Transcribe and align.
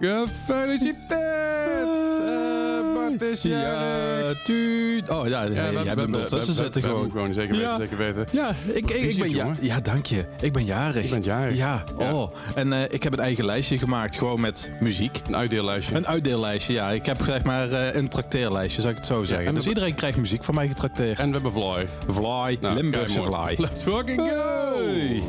Gefeliciteerd! 0.00 1.88
Uh, 2.24 2.94
Bart 2.94 3.22
is 3.22 3.42
Ja, 3.42 4.32
tu... 4.44 5.00
Oh 5.08 5.28
ja, 5.28 5.42
ja, 5.42 5.50
jij 5.52 5.62
hebt 5.72 5.88
hem 6.00 6.14
ondertussen 6.14 6.54
zitten 6.54 6.82
gewoon. 6.82 7.10
gewoon. 7.10 7.32
Zeker 7.32 7.50
weten, 7.56 7.68
Ja. 7.70 7.76
zeker 7.76 7.96
weten. 7.96 8.26
Ja, 8.30 8.50
ik, 8.66 8.90
ik, 8.90 9.02
ik 9.02 9.18
ben 9.18 9.30
ja, 9.30 9.54
ja, 9.60 9.80
dank 9.80 10.06
je. 10.06 10.24
Ik 10.40 10.52
ben 10.52 10.64
jarig. 10.64 11.04
Je 11.04 11.10
bent 11.10 11.24
jarig. 11.24 11.56
Ja, 11.56 11.84
oh. 11.98 12.32
En 12.54 12.72
eh, 12.72 12.82
ik 12.88 13.02
heb 13.02 13.12
een 13.12 13.20
eigen 13.20 13.44
lijstje 13.44 13.78
gemaakt, 13.78 14.16
gewoon 14.16 14.40
met 14.40 14.68
muziek. 14.80 15.20
Een 15.26 15.36
uitdeellijstje. 15.36 15.94
Een 15.96 16.06
uitdeellijstje, 16.06 16.72
ja. 16.72 16.90
Ik 16.90 17.06
heb 17.06 17.20
zeg 17.24 17.42
maar 17.44 17.70
eh, 17.72 17.94
een 17.94 18.08
trakteerlijstje, 18.08 18.80
zou 18.80 18.92
ik 18.92 18.98
het 18.98 19.08
zo 19.08 19.24
zeggen. 19.24 19.46
en 19.46 19.54
dus 19.54 19.62
we- 19.62 19.68
iedereen 19.68 19.94
krijgt 19.94 20.18
muziek 20.18 20.44
van 20.44 20.54
mij 20.54 20.68
getrakteerd. 20.68 21.18
En 21.18 21.26
we 21.26 21.32
hebben 21.32 21.52
Vloy. 21.52 21.86
Fly, 22.12 22.56
Nou, 22.60 22.74
Limburgse. 22.74 23.20
Let's 23.56 23.82
fucking 23.82 24.20
go! 24.20 24.74
Hey. 24.84 25.22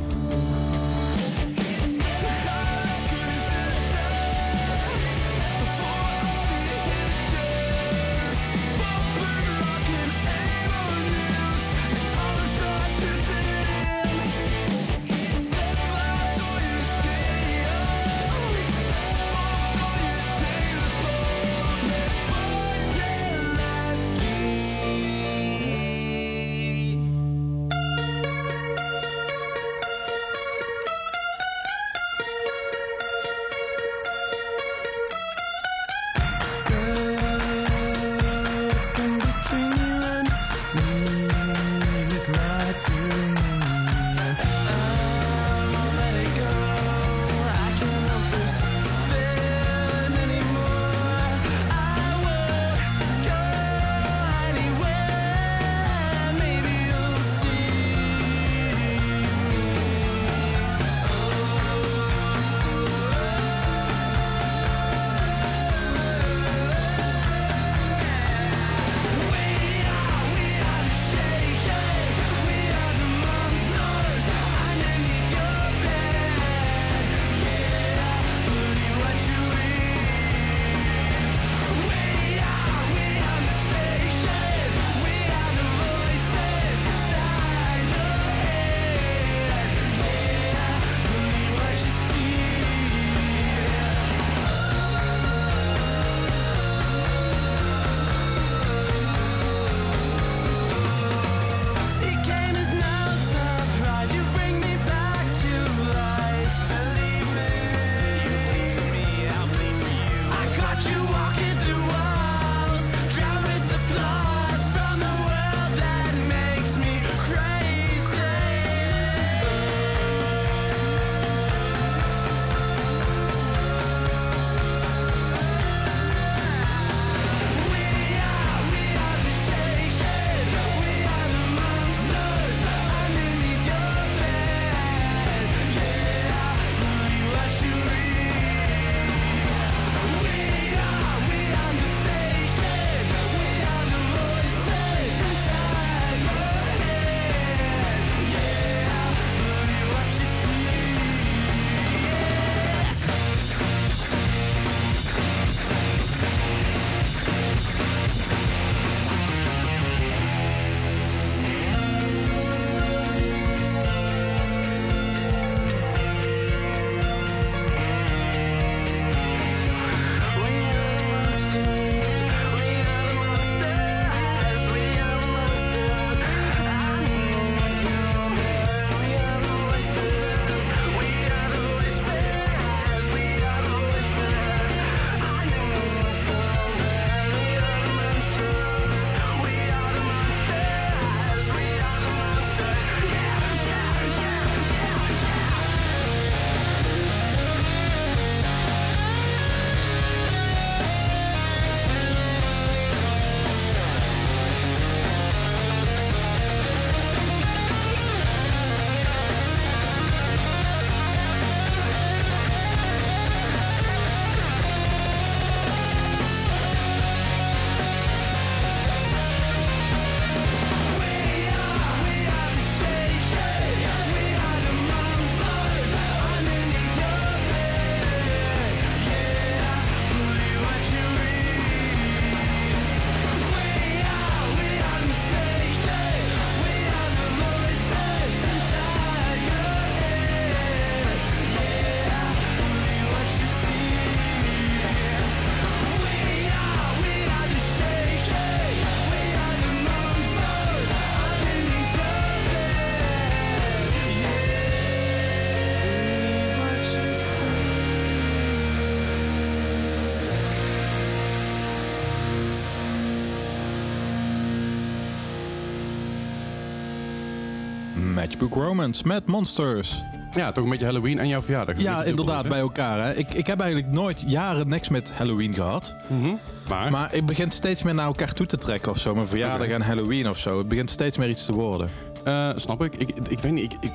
Matchbook 268.32 268.64
Romance 268.64 269.08
met 269.08 269.26
Monsters. 269.26 270.04
Ja, 270.36 270.52
toch 270.52 270.64
een 270.64 270.70
beetje 270.70 270.86
Halloween 270.86 271.20
en 271.20 271.28
jouw 271.28 271.42
verjaardag. 271.42 271.82
Ja, 271.82 272.04
inderdaad, 272.04 272.48
bij 272.48 272.60
elkaar. 272.60 273.00
Hè. 273.00 273.14
Ik, 273.16 273.34
ik 273.34 273.48
heb 273.48 273.60
eigenlijk 273.60 273.92
nooit 273.92 274.24
jaren 274.28 274.68
niks 274.68 274.90
met 274.90 275.12
Halloween 275.16 275.54
gehad. 275.54 275.96
Mhm. 276.08 276.34
Maar, 276.70 276.92
Maar 276.92 277.14
ik 277.14 277.26
begin 277.26 277.52
steeds 277.52 277.84
meer 277.84 277.94
naar 277.94 278.06
elkaar 278.06 278.34
toe 278.34 278.46
te 278.46 278.58
trekken 278.58 278.92
of 278.92 278.98
zo. 278.98 279.16
Mijn 279.16 279.28
verjaardag 279.28 279.68
en 279.68 279.82
Halloween 279.82 280.30
of 280.30 280.38
zo. 280.38 280.58
Het 280.58 280.68
begint 280.68 280.90
steeds 280.90 281.18
meer 281.18 281.30
iets 281.30 281.46
te 281.46 281.54
worden. 281.54 281.90
eh, 282.24 282.50
snap 282.56 282.84
ik. 282.84 282.94
ik. 282.96 283.10
Ik 283.30 283.40
weet 283.40 283.52
niet, 283.52 283.74
ik... 283.74 283.78
ik 283.82 283.92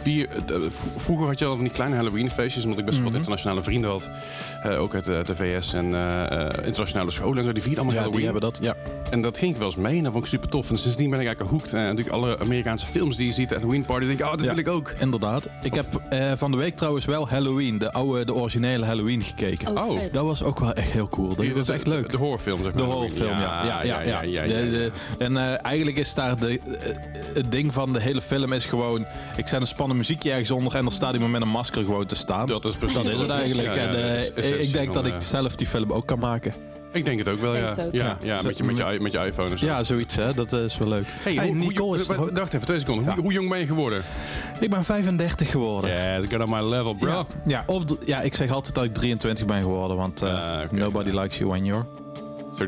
vier, 0.00 0.28
eh, 0.46 0.56
vroeger 0.96 1.26
had 1.26 1.38
je 1.38 1.44
al 1.44 1.54
van 1.54 1.64
die 1.64 1.72
kleine 1.72 1.96
Halloween 1.96 2.30
feestjes, 2.30 2.64
omdat 2.64 2.78
ik 2.78 2.84
best 2.84 2.96
wel 2.96 3.04
wat 3.04 3.12
Mhm. 3.12 3.20
internationale 3.22 3.62
vrienden 3.62 3.90
had. 3.90 4.08
Eh, 4.62 4.80
ook 4.80 4.94
uit 4.94 5.04
de, 5.04 5.22
de 5.26 5.36
VS 5.36 5.72
en 5.72 5.94
eh, 5.94 6.46
eh, 6.46 6.66
internationale 6.66 7.10
scholen 7.10 7.38
en 7.38 7.44
zo. 7.44 7.52
Die 7.52 7.62
vierden 7.62 7.82
allemaal 7.84 8.02
Ja, 8.02 8.10
die 8.10 8.20
Halloween. 8.26 8.42
hebben 8.42 8.72
dat. 8.72 8.76
Ja. 8.86 9.10
En 9.10 9.22
dat 9.22 9.38
ging 9.38 9.50
ik 9.52 9.56
wel 9.56 9.66
eens 9.66 9.76
mee 9.76 9.96
en 9.96 10.02
dat 10.02 10.12
vond 10.12 10.24
ik 10.24 10.30
super 10.30 10.48
tof. 10.48 10.70
En 10.70 10.78
sindsdien 10.78 11.10
ben 11.10 11.20
ik 11.20 11.26
eigenlijk 11.26 11.54
hoekt. 11.56 11.72
En 11.72 11.80
natuurlijk 11.82 12.14
alle 12.16 12.38
Amerikaanse 12.38 12.86
films 12.86 13.16
die 13.16 13.26
je 13.26 13.32
ziet, 13.32 13.50
Halloween 13.50 13.84
parties, 13.84 14.06
denk 14.08 14.18
ik, 14.20 14.24
oh, 14.26 14.30
dat 14.32 14.40
Ja. 14.40 14.46
wil 14.46 14.58
ik 14.58 14.68
ook. 14.68 14.94
Inderdaad. 15.00 15.48
Ik 15.62 15.74
heb 15.74 15.86
eh, 16.10 16.32
van 16.36 16.50
de 16.50 16.56
week 16.56 16.76
trouwens 16.76 17.04
wel 17.04 17.28
Halloween, 17.28 17.78
de 17.78 17.92
oude, 17.92 18.24
de 18.24 18.34
originele 18.34 18.84
Halloween 18.84 19.22
gekeken. 19.22 19.76
Oh, 19.78 19.98
vet. 19.98 20.12
Dat 20.12 20.24
was 20.24 20.42
ook 20.42 20.58
wel 20.60 20.72
echt 20.72 20.90
heel 20.90 21.08
cool. 21.08 21.34
Dat 21.34 21.46
was 21.46 21.68
echt 21.68 21.86
leuk. 21.86 22.02
De, 22.04 22.10
de 22.10 22.16
horrorfilm, 22.16 22.62
zeg 22.62 22.72
De 22.72 22.78
maar. 22.78 22.86
horrorfilm, 22.88 23.28
ja. 23.28 23.64
Ja, 23.64 23.82
ja, 23.82 23.82
ja. 23.82 24.00
ja, 24.02 24.20
De- 24.20 24.30
ja, 24.30 24.42
ja. 24.42 24.48
de- 24.70 24.90
en 25.18 25.36
eh, 25.36 25.64
eigenlijk 25.64 25.96
is 25.96 26.14
daar 26.14 26.40
de, 26.40 26.60
eh, 26.60 26.94
het 27.34 27.52
ding 27.52 27.72
van 27.72 27.92
de 27.92 28.00
hele 28.00 28.20
film 28.20 28.52
is 28.52 28.64
gewoon... 28.64 29.06
Ik 29.36 29.46
zet 29.48 29.60
een 29.60 29.66
spannend 29.90 30.08
muziekje 30.08 30.30
ergens 30.30 30.50
onder 30.50 30.74
en 30.76 30.82
dan 30.82 30.92
staat 30.92 31.12
iemand 31.12 31.32
met 31.32 31.42
een 31.42 31.48
masker 31.48 31.84
gewoon 31.84 32.06
te 32.06 32.14
staan. 32.14 32.46
Dat 32.46 32.64
is 32.64 32.76
precies 32.76 32.96
Dat 32.96 33.06
is 33.06 33.20
het 33.20 33.30
eigenlijk. 33.30 33.68
Ja, 33.68 33.74
ja, 33.74 33.80
En, 33.86 33.92
de 33.92 33.98
eh, 33.98 34.18
essentie 34.18 34.54
ik 34.66 34.72
denk 34.72 34.94
dat 34.94 35.06
eh, 35.06 35.14
ik 35.14 35.22
zelf 35.22 35.56
die 35.56 35.66
film 35.66 35.92
ook 35.92 36.06
kan 36.06 36.18
maken. 36.18 36.52
Ik 36.92 37.04
denk 37.04 37.18
het 37.18 37.28
ook 37.28 37.40
wel, 37.40 37.56
ja. 37.56 37.70
ook. 37.70 37.92
Ja, 37.92 38.16
Ja. 38.22 38.42
met, 38.42 38.56
je, 38.58 38.64
met, 38.64 38.76
je, 38.76 38.96
met 39.00 39.12
je 39.12 39.18
iPhone 39.18 39.50
en 39.50 39.58
zo. 39.58 39.66
Ja, 39.66 39.82
zoiets 39.82 40.14
hè. 40.14 40.34
Dat 40.34 40.52
is 40.52 40.78
wel 40.78 40.88
leuk. 40.88 41.04
Hey, 41.08 41.34
Hey, 41.34 41.46
hoe, 41.46 41.56
hoe 41.56 41.66
Nicole 41.66 41.98
jong- 41.98 42.00
is 42.10 42.16
wa- 42.16 42.22
ook. 42.24 42.36
Wacht 42.38 42.52
even, 42.54 42.66
twee 42.66 42.78
seconden. 42.78 43.04
Hoe, 43.04 43.14
Ja. 43.16 43.22
hoe 43.22 43.32
jong 43.32 43.48
ben 43.48 43.58
je 43.58 43.66
geworden? 43.66 44.02
Ik 44.60 44.70
ben 44.70 44.84
35 44.84 45.50
geworden. 45.50 45.90
Yes, 45.90 46.24
get 46.28 46.40
on 46.42 46.50
my 46.50 46.68
level, 46.68 46.94
bro. 46.94 47.08
Ja, 47.10 47.26
ja, 47.46 47.62
of, 47.66 47.84
d- 47.84 47.96
ja, 48.06 48.20
ik 48.20 48.34
zeg 48.34 48.50
altijd 48.50 48.74
dat 48.74 48.84
ik 48.84 48.94
23 48.94 49.46
ben 49.46 49.60
geworden, 49.60 49.96
want 49.96 50.22
eh, 50.22 50.32
Ah, 50.32 50.70
nobody 50.70 51.10
likes 51.10 51.38
you 51.38 51.50
when 51.50 51.64
you're... 51.64 51.84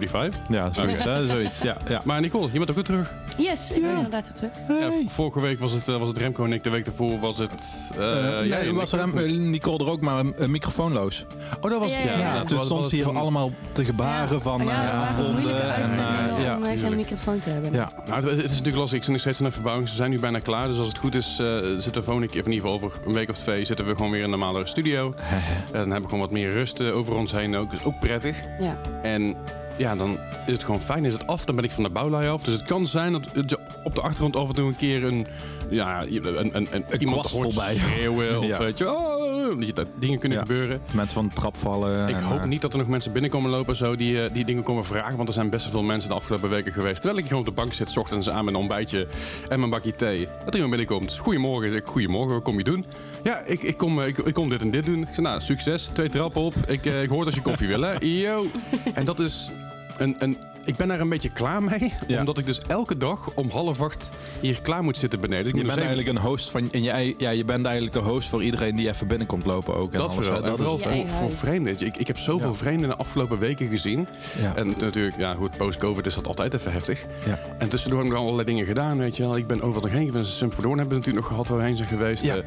35? 0.00 0.40
Ja, 0.48 0.72
zoiets. 0.72 1.32
zoiets. 1.32 1.58
Ja, 1.58 1.76
ja. 1.88 2.00
Maar 2.04 2.20
Nicole, 2.20 2.48
je 2.52 2.58
bent 2.58 2.68
ook 2.68 2.74
weer 2.74 2.84
terug. 2.84 3.12
Yes, 3.36 3.70
ik 3.70 3.80
ben 3.80 3.90
inderdaad 3.90 4.22
weer 4.22 4.50
terug. 4.50 4.80
Ja, 4.80 5.08
vorige 5.08 5.40
week 5.40 5.58
was 5.58 5.72
het, 5.72 5.88
eh, 5.88 5.96
was 5.96 6.08
het 6.08 6.16
Remco 6.16 6.44
en 6.44 6.52
ik. 6.52 6.64
De 6.64 6.70
week 6.70 6.84
daarvoor 6.84 7.20
was 7.20 7.38
het... 7.38 7.52
jij 7.94 8.42
nee, 8.42 8.52
en 8.52 8.74
was 8.74 8.92
er 8.92 9.00
een, 9.00 9.50
Nicole 9.50 9.78
er 9.78 9.90
ook, 9.90 10.00
maar 10.00 10.24
microfoonloos. 10.48 11.24
Oh, 11.60 11.70
dat 11.70 11.80
was 11.80 11.94
het, 11.94 12.02
ja. 12.02 12.12
Ja, 12.12 12.18
ja, 12.18 12.24
ja. 12.24 12.34
ja. 12.34 12.44
toen 12.44 12.60
stond 12.60 12.86
ze 12.86 12.94
hier 12.94 13.18
allemaal 13.18 13.50
te 13.72 13.84
gebaren 13.84 14.40
van 14.40 14.58
dat 14.58 14.68
afronden. 14.68 15.74
En, 15.74 15.90
eh, 15.90 16.44
ja. 16.44 16.56
om 16.56 16.64
geen 16.64 16.96
microfoon 16.96 17.38
te 17.38 17.50
hebben. 17.50 17.72
Ja. 17.72 17.90
Nou, 18.06 18.20
het, 18.20 18.30
het 18.30 18.44
is 18.44 18.50
natuurlijk 18.50 18.76
lastig. 18.76 18.98
Ik 18.98 19.04
zit 19.04 19.12
nog 19.12 19.20
steeds 19.20 19.38
in 19.38 19.44
een 19.44 19.52
verbouwing. 19.52 19.88
Ze 19.88 19.94
zijn 19.94 20.10
nu 20.10 20.18
bijna 20.18 20.38
klaar. 20.38 20.68
Dus 20.68 20.78
als 20.78 20.88
het 20.88 20.98
goed 20.98 21.14
is, 21.14 21.38
eh 21.40 21.56
zitten 21.78 22.04
Vonik, 22.04 22.30
of 22.30 22.36
in 22.36 22.52
ieder 22.52 22.54
geval 22.54 22.72
over 22.72 22.98
een 23.06 23.12
week 23.12 23.30
of 23.30 23.38
twee, 23.38 23.64
zitten 23.64 23.86
we 23.86 23.94
gewoon 23.94 24.10
weer 24.10 24.18
in 24.18 24.24
een 24.24 24.38
normale 24.38 24.66
studio. 24.66 25.06
en 25.16 25.72
dan 25.72 25.80
hebben 25.80 26.02
we 26.02 26.08
gewoon 26.08 26.20
wat 26.20 26.30
meer 26.30 26.50
rust 26.50 26.80
over 26.80 27.16
ons 27.16 27.32
heen 27.32 27.56
ook. 27.56 27.70
Dus 27.70 27.84
ook 27.84 28.00
prettig. 28.00 28.38
Ja. 28.60 28.76
En 29.02 29.36
ja, 29.76 29.96
dan 29.96 30.19
is 30.46 30.52
het 30.52 30.64
gewoon 30.64 30.80
fijn. 30.80 31.04
Is 31.04 31.12
het 31.12 31.26
af, 31.26 31.44
dan 31.44 31.56
ben 31.56 31.64
ik 31.64 31.70
van 31.70 31.82
de 31.82 31.90
bouwlui 31.90 32.28
af. 32.28 32.42
Dus 32.42 32.54
het 32.54 32.64
kan 32.64 32.86
zijn 32.86 33.12
dat 33.12 33.24
het 33.32 33.58
op 33.84 33.94
de 33.94 34.00
achtergrond 34.00 34.36
af 34.36 34.48
en 34.48 34.54
toe 34.54 34.69
een 34.69 34.76
keer 34.76 35.04
een... 35.04 35.26
Ja, 35.70 36.02
een, 36.02 36.56
een, 36.72 36.84
iemand 36.98 37.30
hoort 37.30 37.52
voorbij. 37.54 37.74
schreeuwen. 37.74 38.38
Of 38.40 38.46
Ja. 38.46 38.58
weet 38.58 38.78
je, 38.78 38.90
oh, 38.90 39.58
dat 39.58 39.66
je- 39.66 39.72
dat 39.72 39.86
dingen 39.98 40.19
kunnen 40.19 40.38
Ja. 40.38 40.44
gebeuren. 40.44 40.80
Mensen 40.92 41.14
van 41.14 41.28
de 41.28 41.34
trap 41.34 41.56
vallen. 41.56 42.08
Ik 42.08 42.14
en, 42.14 42.22
hoop 42.22 42.38
eh, 42.40 42.44
niet 42.44 42.62
dat 42.62 42.72
er 42.72 42.78
nog 42.78 42.88
mensen 42.88 43.12
binnenkomen 43.12 43.50
lopen 43.50 43.76
zo 43.76 43.96
die, 43.96 44.22
eh, 44.22 44.32
die 44.34 44.44
dingen 44.44 44.62
komen 44.62 44.84
vragen. 44.84 45.16
Want 45.16 45.28
er 45.28 45.34
zijn 45.34 45.50
best 45.50 45.62
wel 45.64 45.72
veel 45.72 45.82
mensen 45.82 46.08
de 46.10 46.14
afgelopen 46.16 46.50
weken 46.50 46.72
geweest. 46.72 47.00
Terwijl 47.00 47.18
ik 47.22 47.26
gewoon 47.26 47.40
op 47.40 47.48
de 47.48 47.52
bank 47.54 47.72
zit, 47.72 47.88
's 47.90 47.96
ochtends 47.96 48.30
aan 48.30 48.46
een 48.46 48.54
ontbijtje 48.54 49.06
en 49.48 49.58
mijn 49.58 49.70
bakje 49.70 49.94
thee. 49.94 50.28
Dat 50.44 50.54
er 50.54 50.60
iemand 50.60 50.76
binnenkomt. 50.76 51.16
Goedemorgen. 51.18 51.70
Zeg 51.70 51.80
ik, 51.80 51.86
goedemorgen, 51.86 52.32
wat 52.34 52.42
kom 52.42 52.58
je 52.58 52.64
doen? 52.64 52.84
Ja, 53.22 53.38
ik, 53.38 53.62
ik, 53.62 53.76
kom, 53.76 54.00
eh, 54.00 54.06
ik, 54.06 54.19
ik 54.19 54.34
kom 54.34 54.48
dit 54.48 54.62
en 54.62 54.70
dit 54.70 54.86
doen. 54.86 55.02
Ik 55.02 55.19
nou, 55.19 55.40
succes. 55.40 55.84
Twee 55.86 56.08
trappen 56.08 56.40
op. 56.40 56.54
Ik, 56.66 56.86
eh, 56.86 57.02
ik 57.02 57.08
hoor 57.08 57.24
als 57.24 57.34
je 57.34 57.42
koffie 57.42 57.69
wil, 57.69 57.80
hè. 57.80 57.94
Yo. 58.06 58.46
En 58.94 59.04
dat 59.04 59.20
is 59.20 59.50
een... 59.98 60.16
een 60.19 60.51
ik 60.64 60.76
ben 60.76 60.88
daar 60.88 61.00
een 61.00 61.09
beetje 61.09 61.32
klaar 61.32 61.62
mee. 61.62 61.93
Ja. 62.06 62.19
Omdat 62.19 62.38
ik 62.38 62.47
dus 62.47 62.61
elke 62.67 62.97
dag 62.97 63.31
om 63.35 63.50
half 63.50 63.82
acht 63.82 64.09
hier 64.41 64.61
klaar 64.61 64.82
moet 64.82 64.97
zitten 64.97 65.20
beneden. 65.20 65.43
Dus 65.43 65.53
ik 65.53 65.59
Je 65.59 65.64
bent 65.64 65.75
dus 65.75 65.85
even- 65.85 65.97
eigenlijk 65.97 66.19
een 66.25 66.31
host 66.31 66.50
van. 66.50 66.70
En 66.73 66.82
jij, 66.82 67.14
ja, 67.19 67.31
je 67.31 67.44
bent 67.44 67.64
eigenlijk 67.64 67.94
de 67.94 68.00
host 68.00 68.29
voor 68.29 68.43
iedereen 68.43 68.76
die 68.76 68.88
even 68.88 69.06
binnenkomt 69.06 69.44
lopen 69.47 69.75
ook. 69.76 69.93
En 69.93 69.99
Dat 69.99 70.11
alles, 70.11 70.25
vooral. 70.26 70.43
En 70.43 70.49
Dat 70.49 70.56
vooral 70.56 70.76
is- 70.79 70.82
Je 70.82 70.88
voor, 70.91 71.06
voor 71.09 71.31
vreemden. 71.31 71.81
Ik, 71.87 71.97
ik 71.97 72.06
heb 72.06 72.19
zoveel 72.19 72.50
Ja. 72.50 72.55
vreemden 72.56 72.88
de 72.88 72.97
afgelopen 72.97 73.38
weken 73.38 73.67
gezien. 73.69 74.06
ja. 74.41 74.55
En 74.56 74.75
natuurlijk, 74.81 75.17
ja, 75.19 75.35
goed, 75.35 75.56
post-covid 75.56 76.06
is 76.06 76.14
dat 76.14 76.26
altijd 76.26 76.55
even 76.55 76.73
heftig. 76.73 77.05
Ja. 77.26 77.38
En 77.59 77.69
tussendoor 77.69 77.99
hebben 78.00 78.17
we 78.19 78.23
allerlei 78.25 78.47
dingen 78.47 78.64
gedaan, 78.67 78.99
weet 78.99 79.17
je 79.17 79.23
wel. 79.23 79.37
Ik 79.37 79.47
ben 79.47 79.62
overal 79.62 79.82
nog 79.82 79.91
heen 79.99 80.11
geweest. 80.11 80.32
Sum 80.32 80.53
for 80.53 80.62
Dawn 80.62 80.79
hebben 80.79 80.88
we 80.99 81.05
natuurlijk 81.05 81.25
nog 81.26 81.35
gehad 81.37 81.49
waar 81.49 81.59
we 81.59 81.64
heen 81.64 81.76
zijn 81.76 81.88
geweest. 81.88 82.23
Ja. 82.23 82.35
Eh, 82.37 82.41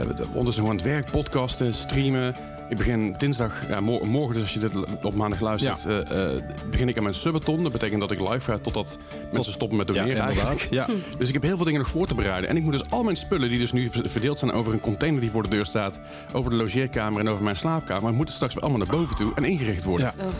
eh, 0.00 0.08
ondertussen 0.08 0.52
gewoon 0.54 0.70
aan 0.70 0.76
het 0.76 0.84
werk, 0.84 1.10
podcasten, 1.10 1.74
streamen. 1.74 2.34
Ik 2.72 2.78
begin 2.78 3.14
dinsdag, 3.18 3.68
ja, 3.68 3.80
mor- 3.80 4.06
morgen 4.06 4.32
dus 4.34 4.42
als 4.42 4.52
je 4.52 4.58
dit 4.58 5.02
op 5.02 5.14
maandag 5.14 5.40
luistert, 5.40 5.86
eh, 5.86 6.34
eh, 6.36 6.42
begin 6.70 6.88
ik 6.88 6.96
aan 6.96 7.02
mijn 7.02 7.14
subathon. 7.14 7.62
Dat 7.62 7.72
betekent 7.72 8.00
dat 8.00 8.10
ik 8.10 8.20
live 8.20 8.40
ga 8.40 8.58
totdat 8.58 8.98
mensen 9.32 9.52
stoppen 9.52 9.78
met 9.78 9.88
ja, 9.88 9.94
doneren 9.94 10.22
eigenlijk. 10.22 10.62
inderdaad. 10.62 10.88
Ja. 10.88 11.16
Dus 11.18 11.28
ik 11.28 11.34
heb 11.34 11.42
heel 11.42 11.56
veel 11.56 11.64
dingen 11.64 11.80
nog 11.80 11.88
voor 11.88 12.06
te 12.06 12.14
bereiden. 12.14 12.50
En 12.50 12.56
ik 12.56 12.62
moet 12.62 12.72
dus 12.72 12.90
al 12.90 13.02
mijn 13.02 13.16
spullen, 13.16 13.48
die 13.48 13.58
dus 13.58 13.72
nu 13.72 13.88
verdeeld 14.04 14.38
zijn 14.38 14.52
over 14.52 14.72
een 14.72 14.80
container 14.80 15.20
die 15.20 15.30
voor 15.30 15.42
de 15.42 15.48
deur 15.48 15.66
staat, 15.66 16.00
over 16.32 16.50
de 16.50 16.56
logeerkamer 16.56 17.20
en 17.20 17.28
over 17.28 17.44
mijn 17.44 17.56
slaapkamer, 17.56 18.12
moeten 18.12 18.34
straks 18.34 18.54
weer 18.54 18.62
allemaal 18.62 18.86
naar 18.86 18.96
boven 18.96 19.16
toe 19.16 19.32
en 19.34 19.44
ingericht 19.44 19.84
worden. 19.84 20.12
Ja. 20.16 20.24
Oh. 20.24 20.30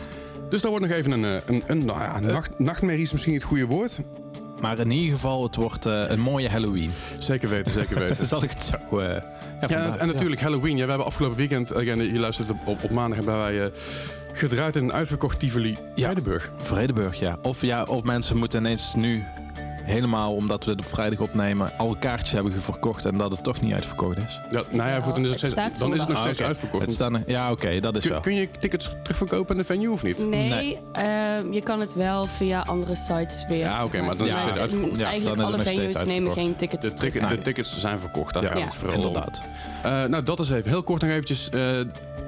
Dus 0.50 0.60
daar 0.60 0.70
wordt 0.70 0.86
nog 0.86 0.96
even 0.96 1.10
een, 1.10 1.24
eh, 1.24 1.40
een, 1.46 1.62
een 1.66 1.84
nou 1.84 1.98
ja, 2.00 2.20
nacht, 2.20 2.58
nachtmerrie 2.58 3.02
is 3.02 3.12
misschien 3.12 3.34
het 3.34 3.42
goede 3.42 3.66
woord. 3.66 3.98
Maar 4.60 4.78
in 4.78 4.90
ieder 4.90 5.12
geval, 5.14 5.42
het 5.42 5.56
wordt 5.56 5.86
eh, 5.86 6.04
een 6.08 6.20
mooie 6.20 6.48
Halloween. 6.48 6.90
Zeker 7.18 7.48
weten, 7.48 7.72
zeker 7.72 7.98
weten. 7.98 8.26
Zal 8.34 8.42
ik 8.42 8.50
het 8.50 8.64
zo. 8.90 8.98
eh, 8.98 9.22
ja, 9.70 9.82
vandaag- 9.82 9.94
en, 9.94 10.00
en 10.00 10.06
natuurlijk 10.06 10.40
Halloween. 10.40 10.76
Ja, 10.76 10.82
we 10.82 10.88
hebben 10.88 11.06
afgelopen 11.06 11.36
weekend, 11.36 11.74
again, 11.74 12.12
je 12.12 12.18
luistert 12.18 12.50
op, 12.50 12.56
op, 12.66 12.84
op 12.84 12.90
maandag, 12.90 13.16
hebben 13.16 13.38
wij 13.38 13.62
eh, 13.64 13.70
gedraaid 14.32 14.76
in 14.76 14.82
een 14.84 14.92
uitverkocht 14.92 15.38
Tivoli 15.38 15.70
Ja. 15.70 15.78
Vrijdenburg. 15.96 16.50
Vredeburg, 16.56 17.18
ja. 17.18 17.38
Of, 17.42 17.60
ja. 17.62 17.82
of 17.82 18.02
mensen 18.02 18.36
moeten 18.36 18.58
ineens 18.58 18.94
nu 18.94 19.24
helemaal, 19.84 20.34
omdat 20.34 20.64
we 20.64 20.70
het 20.70 20.80
op 20.80 20.86
vrijdag 20.86 21.18
opnemen, 21.20 21.72
alle 21.78 21.98
kaartjes 21.98 22.30
hebben 22.30 22.52
verkocht 22.62 23.04
en 23.04 23.18
dat 23.18 23.30
het 23.32 23.42
toch 23.42 23.60
niet 23.60 23.72
uitverkocht 23.72 24.16
is. 24.16 24.40
Ja, 24.50 24.62
nou 24.70 24.90
ja, 24.90 25.00
goed, 25.00 25.14
dan 25.14 25.24
is 25.24 25.30
het, 25.30 25.40
Het 25.40 25.50
steeds, 25.50 25.52
staat 25.52 25.78
dan 25.78 25.94
is 25.94 26.00
het 26.00 26.08
nog 26.08 26.18
steeds 26.18 26.40
Ah, 26.40 26.46
uitverkocht. 26.46 26.82
Het 26.84 26.92
staan 26.94 27.22
ja, 27.26 27.50
oké, 27.50 27.80
dat 27.80 27.96
is 27.96 28.02
kun, 28.02 28.10
wel. 28.10 28.20
kun 28.20 28.34
je 28.34 28.48
tickets 28.58 28.90
terugverkopen 29.02 29.54
in 29.54 29.60
de 29.60 29.66
venue 29.66 29.90
of 29.92 30.02
niet? 30.02 30.28
Nee, 30.28 30.48
Nee. 30.48 30.78
ehm, 30.92 31.52
je 31.52 31.60
kan 31.62 31.80
het 31.80 31.94
wel 31.94 32.26
via 32.26 32.60
andere 32.60 32.94
sites 32.94 33.44
weer. 33.48 33.58
Ja, 33.58 33.84
oké, 33.84 34.00
maar 34.02 34.16
dan 34.16 34.26
is 34.26 34.32
het 34.32 34.40
steeds 34.42 34.58
uitverkocht. 34.58 35.00
Ja, 35.00 35.06
Eigenlijk 35.06 35.36
dan 35.36 35.46
alle 35.46 35.58
venues 35.58 35.76
nemen 35.76 35.96
uitverkocht. 35.98 36.34
geen 36.36 36.56
tickets 36.56 36.82
De, 36.86 36.92
terug. 36.92 37.12
ticket, 37.12 37.28
Nee. 37.28 37.36
de 37.38 37.42
tickets 37.44 37.80
zijn 37.80 37.98
verkocht, 38.00 38.34
daar 38.34 38.42
Ja, 38.42 38.48
gaat 38.48 38.62
het 38.64 38.74
vooral. 38.74 38.96
Inderdaad. 38.96 39.40
Eh, 39.82 40.04
nou, 40.04 40.22
dat 40.22 40.40
is 40.40 40.50
even. 40.50 40.68
Heel 40.70 40.82
kort 40.82 41.00
nog 41.02 41.10
eventjes. 41.10 41.48
eh, 41.50 41.60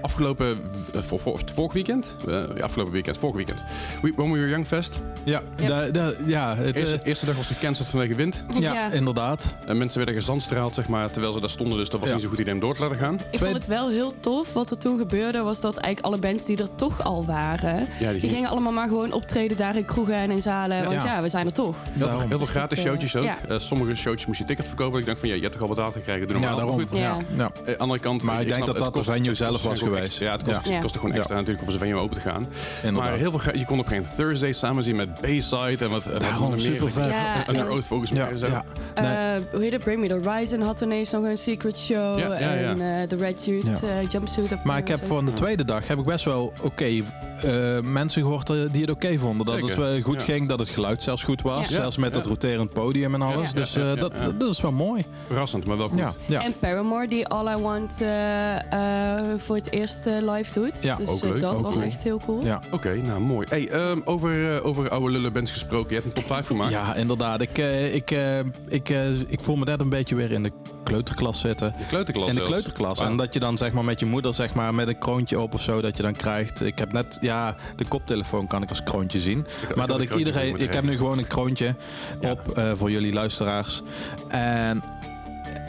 afgelopen... 0.04 0.58
v- 0.72 1.06
voor, 1.06 1.20
voor, 1.20 1.40
vorig 1.54 1.72
weekend? 1.72 2.16
Eh, 2.28 2.32
ja, 2.56 2.62
afgelopen 2.62 2.92
weekend. 2.92 3.18
Vorig 3.18 3.36
weekend. 3.36 3.62
We, 4.02 4.12
When 4.16 4.32
We 4.32 4.38
Were 4.38 4.48
Young 4.50 4.66
Fest. 4.66 5.00
Ja, 5.24 5.42
Ja. 5.56 5.66
da- 5.66 5.90
da- 5.90 6.12
ja, 6.26 6.56
het, 6.56 6.76
Eerste, 6.76 6.96
eh, 6.96 7.06
eerste 7.06 7.26
dag 7.26 7.36
was 7.36 7.46
gecanceld 7.46 7.88
vanwege 7.88 8.14
wind. 8.14 8.44
ja, 8.58 8.72
Ja. 8.74 8.90
inderdaad. 8.92 9.54
En 9.66 9.78
mensen 9.78 9.96
werden 9.96 10.14
gezandstraald, 10.14 10.74
zeg 10.74 10.88
maar, 10.88 11.10
terwijl 11.10 11.32
ze 11.32 11.40
daar 11.40 11.50
stonden. 11.50 11.78
Dus 11.78 11.88
dat 11.88 12.00
was 12.00 12.08
Ja. 12.08 12.14
niet 12.14 12.24
zo 12.24 12.30
goed 12.30 12.38
idee 12.38 12.54
om 12.54 12.60
door 12.60 12.74
te 12.74 12.80
laten 12.82 12.96
gaan. 12.96 13.20
Ik 13.30 13.38
vond 13.38 13.52
het 13.52 13.66
wel 13.66 13.88
heel 13.88 14.12
tof. 14.20 14.52
Wat 14.52 14.70
er 14.70 14.78
toen 14.78 14.98
gebeurde 14.98 15.38
was 15.42 15.60
dat 15.60 15.76
eigenlijk 15.76 16.14
alle 16.14 16.22
bands 16.28 16.44
die 16.44 16.56
er 16.58 16.74
toch 16.74 17.02
al 17.04 17.24
waren... 17.24 17.78
Ja, 17.78 17.86
die 17.98 18.10
die 18.10 18.20
ging- 18.20 18.32
gingen 18.32 18.48
allemaal 18.50 18.72
maar 18.72 18.88
gewoon 18.88 19.12
optreden 19.12 19.56
daar 19.56 19.76
in 19.76 19.84
kroegen 19.84 20.14
en 20.14 20.30
in 20.30 20.40
zalen. 20.40 20.82
Want 20.84 21.02
Ja. 21.02 21.04
ja, 21.04 21.22
we 21.22 21.28
zijn 21.28 21.46
er 21.46 21.52
toch. 21.52 21.74
Heel 21.82 21.92
veel, 21.96 22.06
Daarom. 22.06 22.28
heel 22.28 22.38
veel 22.38 22.46
gratis 22.46 22.76
dat, 22.78 22.86
showtjes 22.86 23.16
ook. 23.16 23.24
ja. 23.24 23.36
Eh, 23.48 23.58
sommige 23.58 23.94
showtjes 23.94 24.26
moest 24.26 24.38
je 24.38 24.44
ticket 24.44 24.66
verkopen. 24.66 25.00
Ik 25.00 25.06
dacht 25.06 25.18
van, 25.18 25.28
ja, 25.28 25.34
je 25.34 25.40
hebt 25.40 25.52
toch 25.52 25.62
al 25.62 25.68
betaald 25.68 25.92
gekregen. 25.92 26.26
Doe 26.26 26.36
Ja, 26.36 26.42
normaal. 26.42 26.56
daarom. 26.56 26.76
Maar 26.76 26.88
goed. 26.88 26.98
Ja. 26.98 27.16
Ja. 27.36 27.50
Ja. 27.64 27.72
Eh, 27.72 27.78
andere 27.78 28.00
kant, 28.00 28.22
Maar 28.22 28.40
ik 28.40 28.46
denk 28.46 28.54
snap, 28.54 28.66
dat 28.66 28.74
het 28.74 28.84
dat 28.84 28.92
de 28.94 28.98
kost- 29.00 29.10
venue 29.10 29.28
het 29.28 29.36
zelf 29.36 29.62
was 29.62 29.78
geweest. 29.78 29.93
Ja, 30.02 30.32
het 30.32 30.42
kost, 30.42 30.68
Ja. 30.68 30.80
kostte 30.80 30.98
gewoon 30.98 31.14
extra 31.14 31.34
natuurlijk 31.34 31.60
om 31.60 31.68
voor 31.70 31.78
zijn 31.78 31.88
venue 31.90 32.02
open 32.04 32.16
te 32.22 32.28
gaan. 32.28 32.48
Inderdaad. 32.82 33.10
Maar 33.10 33.18
heel 33.18 33.38
veel, 33.38 33.58
je 33.58 33.64
kon 33.64 33.78
op 33.78 33.86
geen 33.86 34.04
Thursday 34.16 34.52
samen 34.52 34.82
zien 34.82 34.96
met 34.96 35.20
Bayside 35.20 35.84
en 35.84 35.90
wat, 35.90 36.06
en 36.06 36.38
wat 36.38 36.56
meer. 36.56 37.08
Ja, 37.08 37.46
En 37.46 37.68
Oost 37.68 37.86
volgens 37.88 38.10
mij. 38.10 38.20
Ja, 38.22 38.28
en 38.28 38.38
zo. 38.38 38.46
ja. 38.46 38.64
Nee. 38.94 39.12
Eh, 39.14 39.42
hoe 39.52 39.62
heet 39.62 39.72
het? 39.72 39.84
Bring 39.84 40.00
Me 40.00 40.08
The 40.08 40.20
Horizon 40.28 40.60
had 40.60 40.80
ineens 40.80 41.10
nog 41.10 41.22
een 41.24 41.36
secret 41.36 41.78
show. 41.78 42.18
Ja, 42.18 42.38
ja, 42.38 42.52
ja. 42.52 42.68
En 42.70 43.00
eh, 43.02 43.08
de 43.08 43.16
Red 43.16 43.44
Youth 43.44 43.64
Ja. 43.80 43.88
eh, 43.88 44.08
jumpsuit. 44.08 44.52
op- 44.52 44.64
Maar 44.64 44.78
ik 44.78 44.88
heb 44.88 45.04
voor 45.04 45.24
de 45.24 45.32
tweede 45.32 45.64
dag 45.64 45.86
heb 45.88 45.98
ik 45.98 46.04
best 46.04 46.24
wel 46.24 46.52
oké 46.62 46.84
eh, 46.84 47.80
mensen 47.80 48.22
gehoord 48.22 48.50
eh, 48.50 48.56
die 48.72 48.80
het 48.80 48.90
oké 48.90 49.18
vonden. 49.18 49.46
Dat 49.46 49.54
Zeker. 49.54 49.84
het 49.86 50.04
goed 50.04 50.18
Ja. 50.20 50.24
ging, 50.24 50.48
dat 50.48 50.58
het 50.58 50.68
geluid 50.68 51.02
zelfs 51.02 51.22
goed 51.24 51.42
was. 51.42 51.68
Ja. 51.68 51.74
Zelfs 51.74 51.96
met 51.96 52.10
Ja. 52.12 52.16
het 52.18 52.26
roterend 52.26 52.72
podium 52.72 53.14
en 53.14 53.22
alles. 53.22 53.50
Ja. 53.50 53.56
Dus 53.60 53.72
Ja, 53.72 53.80
ja, 53.80 53.86
eh, 53.88 53.94
ja, 53.94 54.00
dat, 54.00 54.12
ja. 54.16 54.28
dat 54.38 54.50
is 54.50 54.60
wel 54.60 54.72
mooi. 54.72 55.04
Verrassend, 55.26 55.64
maar 55.66 55.76
wel 55.76 55.88
goed. 55.88 55.98
Ja, 55.98 56.10
ja. 56.26 56.44
En 56.44 56.54
Paramore 56.58 57.08
die 57.08 57.26
All 57.26 57.58
I 57.58 57.60
Want 57.62 58.00
eh, 58.00 59.18
eh, 59.18 59.24
voor 59.38 59.56
het 59.56 59.72
eerst 59.72 59.83
eh, 59.90 60.12
live 60.34 60.60
doet. 60.60 60.82
Ja, 60.82 60.96
dus 60.96 61.08
ook 61.08 61.22
eh, 61.22 61.28
leuk, 61.30 61.40
dat 61.40 61.54
ook 61.56 61.62
was 61.62 61.74
cool. 61.74 61.86
echt 61.86 62.02
heel 62.02 62.20
cool. 62.26 62.44
Ja. 62.44 62.60
Oké, 62.70 62.94
nou 62.94 63.20
mooi. 63.20 63.46
Hey, 63.50 63.68
ehm, 63.68 64.00
over, 64.04 64.54
eh, 64.56 64.66
over 64.66 64.90
oude 64.90 65.10
lullen 65.12 65.32
bands 65.32 65.50
gesproken. 65.50 65.88
Je 65.88 65.94
hebt 65.94 66.06
een 66.06 66.12
top 66.12 66.26
5 66.26 66.46
gemaakt. 66.46 66.70
Ja, 66.70 66.94
inderdaad. 66.94 67.40
Ik, 67.40 67.58
eh, 67.58 67.94
ik, 67.94 68.10
eh, 68.10 68.38
ik, 68.68 68.88
eh, 68.88 69.20
ik 69.26 69.38
voel 69.42 69.56
me 69.56 69.64
net 69.64 69.80
een 69.80 69.88
beetje 69.88 70.14
weer 70.14 70.30
in 70.32 70.42
de 70.42 70.52
kleuterklas 70.82 71.40
zitten. 71.40 71.74
De 71.76 71.86
kleuterklas 71.86 72.28
in 72.28 72.34
de 72.34 72.40
zelfs. 72.40 72.50
kleuterklas. 72.52 72.98
En 72.98 73.16
dat 73.16 73.34
je 73.34 73.40
dan 73.40 73.56
zeg 73.58 73.72
maar 73.72 73.84
met 73.84 74.00
je 74.00 74.06
moeder 74.06 74.34
zeg 74.34 74.54
maar 74.54 74.74
met 74.74 74.88
een 74.88 74.98
kroontje 74.98 75.40
op 75.40 75.54
of 75.54 75.62
zo 75.62 75.80
dat 75.80 75.96
je 75.96 76.02
dan 76.02 76.14
krijgt. 76.16 76.60
Ik 76.62 76.78
heb 76.78 76.92
net 76.92 77.18
ja 77.20 77.56
de 77.76 77.84
koptelefoon 77.84 78.46
kan 78.46 78.62
ik 78.62 78.68
als 78.68 78.82
kroontje 78.82 79.20
zien. 79.20 79.38
Ik- 79.38 79.74
maar 79.76 79.84
ik 79.84 79.90
dat 79.90 80.00
ik 80.00 80.14
iedereen. 80.14 80.56
Ik 80.56 80.72
heb 80.72 80.84
nu 80.84 80.96
gewoon 80.96 81.18
een 81.18 81.26
kroontje 81.26 81.74
Ja. 82.20 82.30
op 82.30 82.50
eh, 82.58 82.70
voor 82.74 82.90
jullie 82.90 83.12
luisteraars. 83.12 83.82
En 84.28 84.82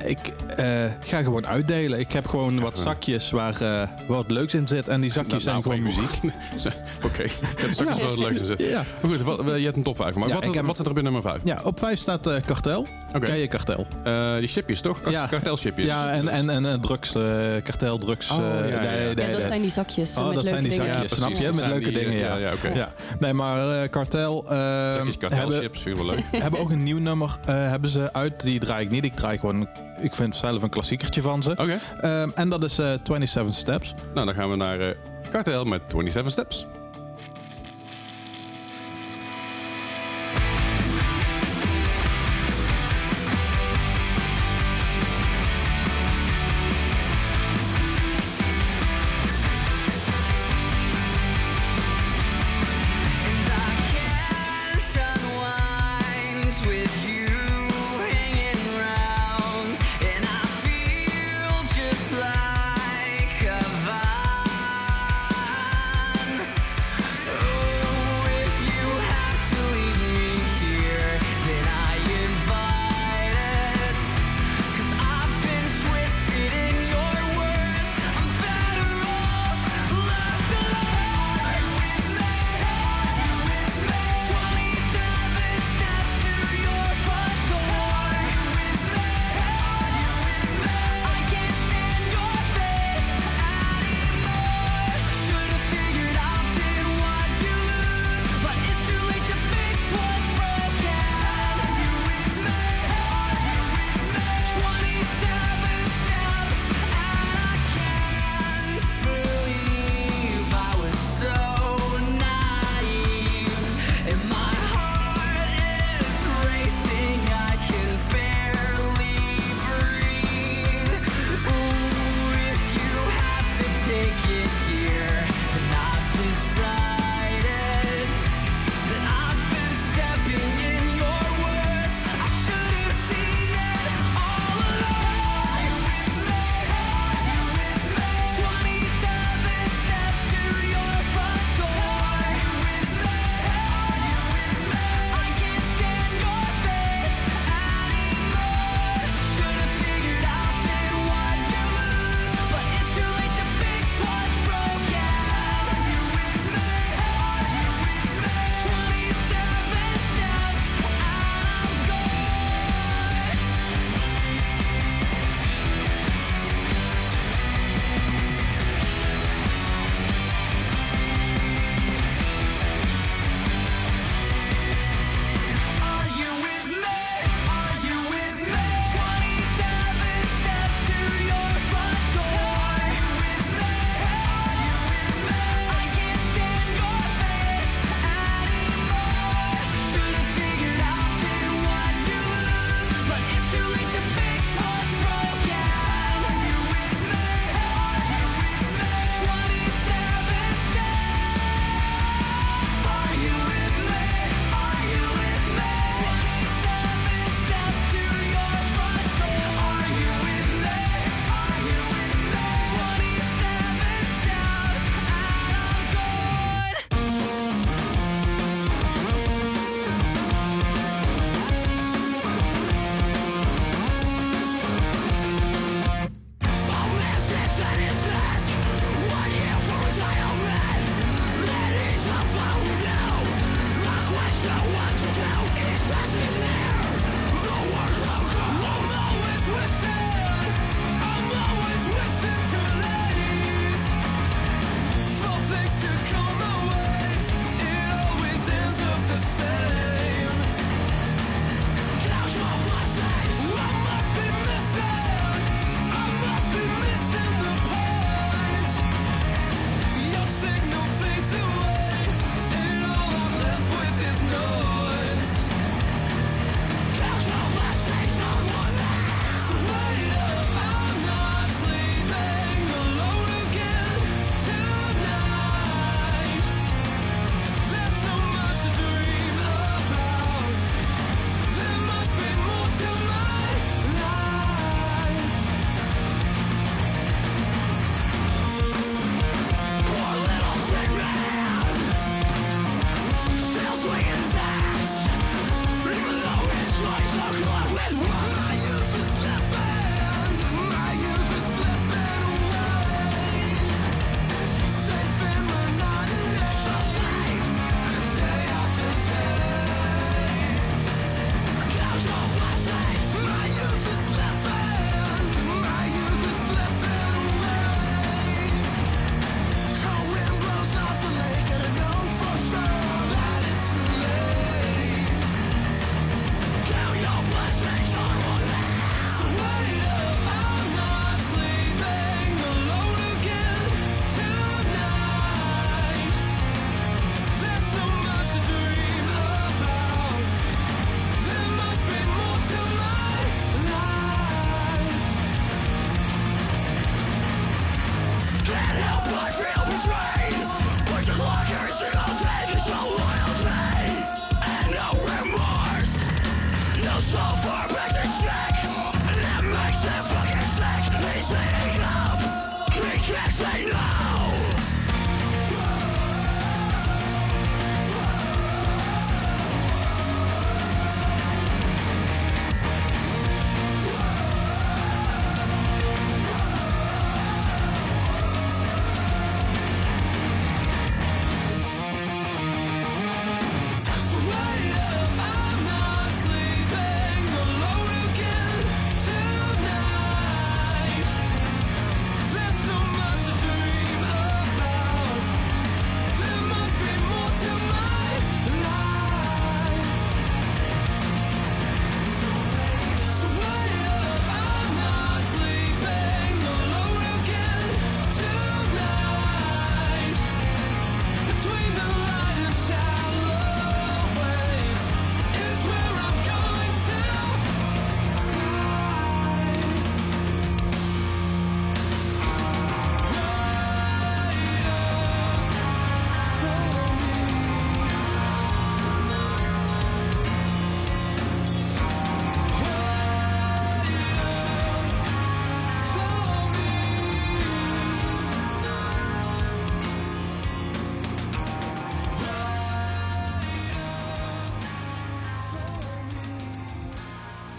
ik 0.07 0.17
eh, 0.57 0.65
ga 1.05 1.23
gewoon 1.23 1.47
uitdelen. 1.47 1.99
Ik 1.99 2.11
heb 2.11 2.27
gewoon 2.27 2.59
wat 2.59 2.77
zakjes 2.77 3.31
waar 3.31 3.61
eh, 3.61 3.87
wat 4.07 4.31
leuks 4.31 4.53
in 4.53 4.67
zit. 4.67 4.87
En 4.87 5.01
die 5.01 5.11
zakjes 5.11 5.43
zijn 5.43 5.61
gewoon 5.63 5.81
muziek. 5.83 6.19
Oké, 7.05 7.23
ik 7.23 7.31
heb 7.57 7.71
straks 7.71 7.97
wel 7.97 8.17
leuk 8.17 8.39
in 8.39 8.45
zitten. 8.45 8.67
Ja. 8.67 8.83
Maar 9.01 9.11
goed, 9.11 9.21
wat, 9.21 9.41
je 9.45 9.63
hebt 9.63 9.77
een 9.77 9.83
top 9.83 9.95
5. 9.95 10.15
Maar 10.15 10.27
Ja, 10.27 10.33
wat, 10.33 10.55
wat 10.65 10.77
zit 10.77 10.87
er 10.87 10.93
binnen 10.93 11.13
nummer 11.13 11.31
5? 11.31 11.41
ja, 11.43 11.61
op 11.63 11.79
5 11.79 11.99
staat 11.99 12.27
eh, 12.27 12.35
Kartel. 12.45 12.87
Ken 13.19 13.37
je 13.37 13.47
Kartel? 13.47 13.87
Eh, 14.03 14.35
die 14.37 14.47
chipjes 14.47 14.81
toch? 14.81 15.01
Ka 15.01 15.09
Ja. 15.09 15.27
Kartelchipjes. 15.27 15.85
Ja, 15.85 16.11
en, 16.11 16.27
en, 16.27 16.49
en 16.49 16.65
eh, 16.65 16.73
drugs, 16.73 17.15
eh, 17.15 17.21
kartel, 17.63 17.97
drugs. 17.97 18.29
Oh, 18.31 18.37
eh, 18.37 18.69
ja, 18.69 18.81
ja, 18.83 18.91
ja. 18.91 18.99
Ja, 19.15 19.31
dat 19.31 19.41
zijn 19.47 19.61
die 19.61 19.71
zakjes 19.71 20.17
Oh, 20.17 20.25
met 20.25 20.35
dat 20.35 20.43
leuke 20.43 20.49
zijn 20.59 20.69
die 20.69 20.79
dingen. 20.79 20.93
zakjes. 20.93 21.17
snap 21.17 21.29
je? 21.31 21.45
Met 21.53 21.67
leuke 21.67 21.83
die, 21.83 21.93
dingen, 21.93 22.11
eh, 22.13 22.19
ja. 22.19 22.27
Ja, 22.35 22.37
ja 22.37 22.53
oké. 22.53 22.67
Ja. 22.73 22.93
Nee, 23.19 23.33
maar 23.33 23.81
eh, 23.81 23.89
Kartel 23.89 24.43
eh, 24.43 24.57
Zakjes 24.57 24.95
hebben, 25.19 25.29
kartelchips, 25.29 25.81
vind 25.81 25.97
ik 25.97 26.03
wel 26.05 26.15
leuk. 26.15 26.23
hebben 26.43 26.59
ook 26.59 26.69
een 26.69 26.83
nieuw 26.83 26.99
nummer 26.99 27.37
eh, 27.45 27.55
hebben 27.55 27.89
ze 27.89 28.13
uit. 28.13 28.41
Die 28.41 28.59
draai 28.59 28.85
ik 28.85 28.91
niet. 28.91 29.03
Ik 29.03 29.15
draai 29.15 29.37
gewoon, 29.37 29.67
ik 29.99 30.15
vind 30.15 30.35
zelf 30.35 30.61
een 30.61 30.69
klassiekertje 30.69 31.21
van 31.21 31.43
ze. 31.43 31.51
Oké, 31.51 31.79
Ehm, 32.01 32.29
en 32.35 32.49
dat 32.49 32.63
is 32.63 32.77
eh 32.79 32.93
27 33.03 33.53
Steps. 33.53 33.93
nou 34.13 34.25
dan 34.25 34.35
gaan 34.35 34.49
we 34.49 34.55
naar 34.55 34.79
eh 34.79 34.95
Kartel 35.31 35.63
met 35.65 35.81
27 35.87 36.31
Steps. 36.31 36.65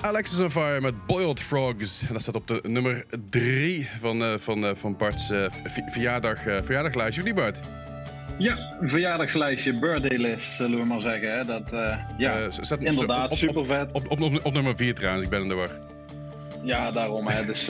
Alexis 0.06 0.40
on 0.40 0.50
Fire 0.50 0.80
met 0.80 1.06
Boiled 1.06 1.40
Frogs. 1.40 2.02
En 2.06 2.12
dat 2.12 2.22
staat 2.22 2.34
op 2.34 2.46
de 2.46 2.60
nummer 2.62 3.04
3 3.30 3.88
van, 4.00 4.22
eh, 4.22 4.32
van, 4.36 4.64
eh, 4.66 4.74
van 4.74 4.96
Bart's 4.96 5.30
eh, 5.30 5.44
verjaardag, 5.86 6.38
verjaardaglijstje. 6.42 7.20
Of 7.20 7.26
niet, 7.26 7.36
Bart? 7.36 7.60
Ja, 8.38 8.76
een 8.80 8.90
verjaardagslijstje, 8.90 9.78
birthday 9.78 10.16
list, 10.16 10.50
zullen 10.50 10.78
we 10.78 10.84
maar 10.84 11.00
zeggen. 11.00 11.38
Hè? 11.38 11.44
Dat, 11.44 11.70
ja, 12.18 12.48
inderdaad, 12.78 13.32
op- 13.32 13.38
super 13.38 13.64
vet. 13.64 13.92
Op, 13.92 14.10
op, 14.10 14.20
op, 14.20 14.44
op 14.44 14.52
nummer 14.52 14.76
4 14.76 14.94
trouwens, 14.94 15.24
ik 15.24 15.30
ben 15.30 15.42
in 15.42 15.48
de 15.48 15.54
war. 15.54 15.70
Ja, 16.62 16.90
daarom. 16.90 17.28
Hè. 17.28 17.44
Dus 17.44 17.64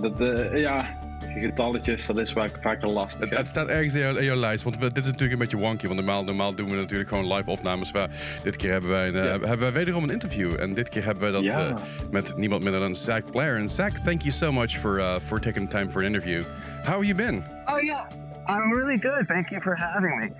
dat, 0.00 0.12
ja, 0.54 0.99
getalletjes, 1.34 2.06
dat 2.06 2.18
is 2.18 2.32
vaak, 2.32 2.50
vaak 2.62 2.80
wel 2.80 2.92
lastig. 2.92 3.36
Het, 3.36 3.48
staat 3.48 3.68
ergens 3.68 3.94
in 3.94 4.00
jouw, 4.00 4.16
in 4.16 4.24
jouw 4.24 4.36
lijst, 4.36 4.64
want 4.64 4.78
we- 4.78 4.86
dit 4.92 4.96
is 4.96 5.04
natuurlijk 5.04 5.32
een 5.32 5.38
beetje 5.38 5.56
wonky. 5.56 5.84
Want 5.86 5.96
normaal, 5.98 6.24
normaal 6.24 6.54
doen 6.54 6.70
we 6.70 6.76
natuurlijk 6.76 7.08
gewoon 7.08 7.32
live 7.32 7.50
opnames. 7.50 7.92
Maar 7.92 8.08
dit 8.42 8.56
keer 8.56 8.70
hebben 8.70 8.90
wij, 8.90 9.08
een, 9.08 9.14
eh, 9.16 9.24
Ja. 9.24 9.30
hebben 9.30 9.58
wij 9.58 9.72
wederom 9.72 10.02
een 10.02 10.10
interview. 10.10 10.60
En 10.60 10.74
dit 10.74 10.88
keer 10.88 11.04
hebben 11.04 11.22
wij 11.22 11.32
dat 11.32 11.42
Ja. 11.42 11.68
eh, 11.68 11.74
met 12.10 12.36
niemand 12.36 12.62
minder 12.62 12.80
dan 12.80 12.94
Zach 12.94 13.24
Blair. 13.30 13.56
En 13.56 13.68
Zach, 13.68 13.92
thank 13.92 14.20
you 14.20 14.30
so 14.32 14.52
much 14.52 14.78
for, 14.78 14.98
uh, 14.98 15.14
for 15.18 15.40
taking 15.40 15.68
the 15.70 15.76
time 15.76 15.90
for 15.90 16.00
an 16.00 16.06
interview. 16.06 16.42
How 16.82 16.84
have 16.92 17.04
you 17.04 17.14
been? 17.14 17.42
Oh 17.64 17.82
yeah, 17.82 18.00
I'm 18.46 18.72
really 18.74 18.98
good. 19.00 19.26
Thank 19.26 19.48
you 19.48 19.60
for 19.62 19.76
having 19.78 20.16
me. 20.18 20.30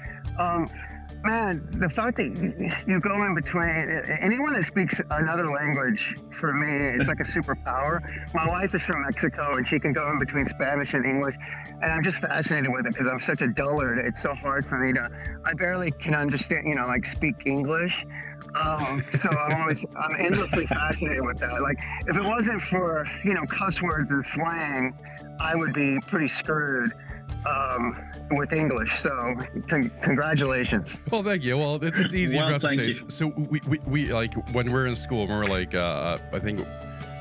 Um, 0.45 0.69
man, 1.23 1.67
the 1.79 1.89
fact 1.89 2.17
that 2.17 2.83
you 2.87 3.01
go 3.01 3.15
in 3.25 3.35
between 3.35 3.69
anyone 4.21 4.55
that 4.55 4.65
speaks 4.65 5.01
another 5.11 5.47
language 5.47 6.17
for 6.33 6.53
me, 6.53 6.99
it's 6.99 7.09
like 7.09 7.21
a 7.21 7.25
superpower. 7.37 8.01
My 8.35 8.47
wife 8.49 8.75
is 8.75 8.83
from 8.83 9.03
Mexico, 9.03 9.57
and 9.57 9.67
she 9.67 9.79
can 9.79 9.93
go 9.93 10.11
in 10.11 10.19
between 10.19 10.47
Spanish 10.47 10.95
and 10.95 11.05
English, 11.05 11.35
and 11.83 11.93
I'm 11.93 12.03
just 12.03 12.19
fascinated 12.19 12.71
with 12.73 12.87
it 12.87 12.93
because 12.93 13.07
I'm 13.07 13.19
such 13.19 13.43
a 13.43 13.49
dullard. 13.49 13.99
It's 13.99 14.23
so 14.23 14.35
hard 14.35 14.67
for 14.67 14.79
me 14.79 14.93
to. 14.95 15.11
I 15.45 15.55
barely 15.55 15.91
can 15.91 16.15
understand, 16.15 16.67
you 16.67 16.75
know, 16.75 16.87
like 16.87 17.07
speak 17.07 17.47
English. 17.47 18.05
Um, 18.65 19.01
so 19.13 19.29
I'm 19.31 19.61
always 19.61 19.85
I'm 19.97 20.17
endlessly 20.19 20.67
fascinated 20.67 21.25
with 21.25 21.39
that. 21.39 21.63
Like 21.63 21.79
if 22.07 22.17
it 22.17 22.25
wasn't 22.25 22.61
for 22.63 23.07
you 23.25 23.35
know 23.35 23.45
cuss 23.47 23.81
words 23.81 24.11
and 24.11 24.25
slang, 24.25 24.99
I 25.39 25.55
would 25.55 25.73
be 25.73 26.01
pretty 26.01 26.27
screwed 26.29 26.93
um, 27.47 28.10
with 28.31 28.53
English. 28.53 29.01
So 29.01 29.35
con- 29.69 29.91
congratulations. 30.03 30.97
Well, 31.11 31.23
thank 31.23 31.43
you. 31.43 31.59
Well, 31.59 31.77
it, 31.77 31.95
it's 31.97 32.15
easy 32.15 32.37
Well, 32.37 32.49
for 32.49 32.55
us 32.55 32.63
to 32.63 32.69
thank 32.69 32.81
say. 32.81 32.87
you. 32.87 33.11
So 33.11 33.27
we, 33.29 33.61
we, 33.67 33.79
we 33.87 34.11
like 34.11 34.35
when 34.55 34.73
we're 34.73 34.87
in 34.87 34.97
school, 34.97 35.27
when 35.27 35.37
we're 35.39 35.47
like, 35.47 35.75
uh, 35.75 36.19
I 36.33 36.39
think 36.39 36.67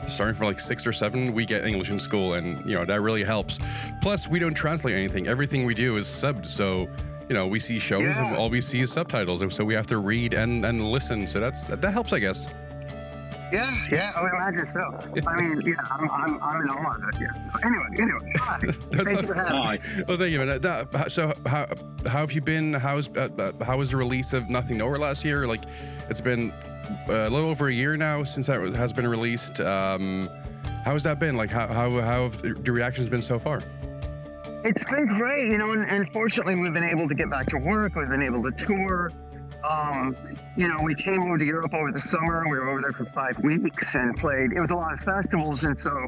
starting 0.06 0.36
from 0.36 0.48
like 0.48 0.60
six 0.60 0.88
or 0.88 0.94
seven, 0.94 1.34
we 1.34 1.46
get 1.46 1.66
English 1.66 1.90
in 1.90 2.00
school, 2.00 2.34
and 2.34 2.66
you 2.70 2.76
know 2.76 2.86
that 2.86 3.02
really 3.02 3.24
helps. 3.24 3.60
Plus, 4.02 4.28
we 4.28 4.40
don't 4.40 4.54
translate 4.54 4.96
anything. 4.96 5.28
Everything 5.28 5.66
we 5.66 5.74
do 5.74 5.98
is 5.98 6.06
subbed. 6.08 6.48
So 6.48 6.88
you 7.30 7.36
know, 7.36 7.46
we 7.46 7.60
see 7.60 7.78
shows, 7.78 8.18
and 8.18 8.36
all 8.36 8.50
we 8.50 8.60
see 8.60 8.82
is 8.82 8.92
subtitles. 8.92 9.44
And 9.44 9.54
so 9.54 9.64
we 9.64 9.76
have 9.76 9.86
to 9.88 10.00
read 10.00 10.34
and, 10.34 10.66
and 10.66 10.82
listen. 10.82 11.28
So 11.28 11.40
that's 11.40 11.66
that, 11.66 11.80
that 11.82 11.92
helps, 11.92 12.12
I 12.12 12.20
guess. 12.20 12.48
Yeah, 13.52 13.76
yeah, 13.92 14.12
I 14.16 14.22
would 14.22 14.32
imagine 14.34 14.66
so. 14.66 14.80
I 15.28 15.42
mean, 15.42 15.62
yeah, 15.62 15.74
I'm, 15.90 16.10
I'm, 16.12 16.44
I'm 16.44 16.62
in 16.62 16.70
awe 16.70 16.96
of 16.96 17.04
it. 17.16 17.22
Yeah. 17.22 17.40
So 17.42 17.50
anyway, 17.64 17.86
anyway, 17.98 18.32
hi. 18.38 18.60
That's 18.92 19.10
Thank 19.10 19.22
you 19.22 19.28
for 19.28 19.34
having 19.34 19.54
me. 19.56 19.62
Hi. 19.64 19.80
Well, 20.08 20.18
thank 20.18 20.32
you. 20.32 20.40
man. 20.40 20.62
That- 20.62 21.12
so 21.12 21.34
how 21.46 21.66
how 22.06 22.20
have 22.20 22.32
you 22.32 22.42
been? 22.42 22.74
How's 22.74 23.10
uh, 23.10 23.30
uh, 23.38 23.64
how 23.64 23.78
was 23.78 23.92
the 23.92 23.98
release 23.98 24.34
of 24.34 24.50
Nothing 24.50 24.78
Nowhere 24.78 25.00
last 25.00 25.26
year? 25.26 25.48
Like, 25.48 25.64
it's 26.10 26.22
been 26.22 26.52
uh, 26.52 27.28
a 27.28 27.30
little 27.30 27.50
over 27.50 27.68
a 27.68 27.74
year 27.74 27.98
now 27.98 28.24
since 28.24 28.48
that 28.48 28.62
has 28.76 28.94
been 28.94 29.08
released. 29.08 29.60
Um, 29.62 30.30
how 30.86 30.94
has 30.94 31.04
that 31.04 31.20
been? 31.20 31.36
Like, 31.36 31.50
how 31.50 31.68
how 31.68 31.90
how 32.02 32.24
have 32.30 32.42
the 32.42 32.72
reactions 32.72 33.10
been 33.10 33.22
so 33.22 33.40
far? 33.40 33.62
It's 34.64 34.84
been 34.84 35.08
great, 35.08 35.48
you 35.48 35.58
know, 35.58 35.72
and, 35.72 35.90
and 35.90 36.12
fortunately 36.12 36.56
we've 36.56 36.74
been 36.74 36.84
able 36.84 37.08
to 37.08 37.16
get 37.16 37.30
back 37.30 37.48
to 37.48 37.58
work. 37.58 37.96
We've 37.96 38.10
been 38.10 38.22
able 38.22 38.44
to 38.44 38.52
tour. 38.52 39.10
Um, 39.64 40.16
you 40.56 40.68
know, 40.68 40.82
we 40.82 40.96
came 40.96 41.22
over 41.24 41.38
to 41.38 41.46
Europe 41.46 41.74
over 41.74 41.92
the 41.92 42.00
summer. 42.00 42.44
We 42.50 42.58
were 42.58 42.70
over 42.70 42.82
there 42.82 42.94
for 42.94 43.06
five 43.06 43.38
weeks 43.40 43.96
and 43.96 44.16
played. 44.18 44.54
It 44.54 44.60
was 44.60 44.72
a 44.72 44.76
lot 44.76 44.94
of 44.94 45.00
festivals, 45.02 45.64
and 45.64 45.78
so, 45.78 46.06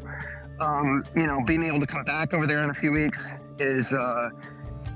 um, 0.60 1.04
you 1.14 1.26
know, 1.26 1.42
being 1.44 1.62
able 1.64 1.80
to 1.80 1.86
come 1.86 2.04
back 2.04 2.32
over 2.32 2.46
there 2.46 2.62
in 2.62 2.70
a 2.70 2.74
few 2.74 2.92
weeks 2.92 3.26
is 3.58 3.92
uh, 3.92 4.30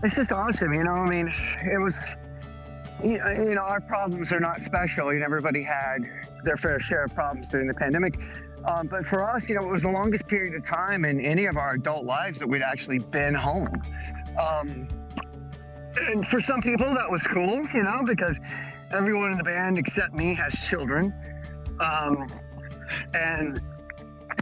it's 0.03 0.17
just 0.17 0.33
awesome. 0.33 0.73
You 0.73 0.85
know, 0.85 0.93
I 0.93 1.09
mean, 1.09 1.33
it 1.65 1.81
was. 1.81 2.03
You 3.05 3.19
know, 3.19 3.61
our 3.61 3.83
problems 3.83 4.33
are 4.33 4.41
not 4.41 4.63
special. 4.63 5.13
You 5.13 5.19
know, 5.19 5.27
everybody 5.27 5.63
had 5.63 5.99
their 6.45 6.57
fair 6.57 6.81
share 6.81 7.05
of 7.05 7.15
problems 7.15 7.51
during 7.51 7.67
the 7.67 7.75
pandemic. 7.75 8.19
Um, 8.65 8.87
but 8.87 9.05
for 9.05 9.23
us, 9.23 9.49
you 9.51 9.55
know, 9.55 9.63
it 9.65 9.71
was 9.71 9.83
the 9.83 9.91
longest 9.91 10.27
period 10.27 10.55
of 10.55 10.65
time 10.65 11.05
in 11.05 11.21
any 11.21 11.45
of 11.45 11.59
our 11.59 11.75
adult 11.75 12.07
lives 12.07 12.39
that 12.39 12.49
we'd 12.49 12.63
actually 12.63 12.99
been 12.99 13.35
home. 13.35 13.83
Um, 14.41 14.89
and 15.97 16.27
for 16.29 16.41
some 16.41 16.61
people, 16.61 16.95
that 16.95 17.11
was 17.11 17.23
cool, 17.25 17.67
you 17.75 17.83
know, 17.83 18.03
because 18.05 18.39
everyone 18.93 19.33
in 19.33 19.39
the 19.39 19.45
band 19.45 19.79
except 19.79 20.15
me 20.15 20.35
has 20.35 20.53
children. 20.69 21.13
Um, 21.81 22.29
and, 23.15 23.61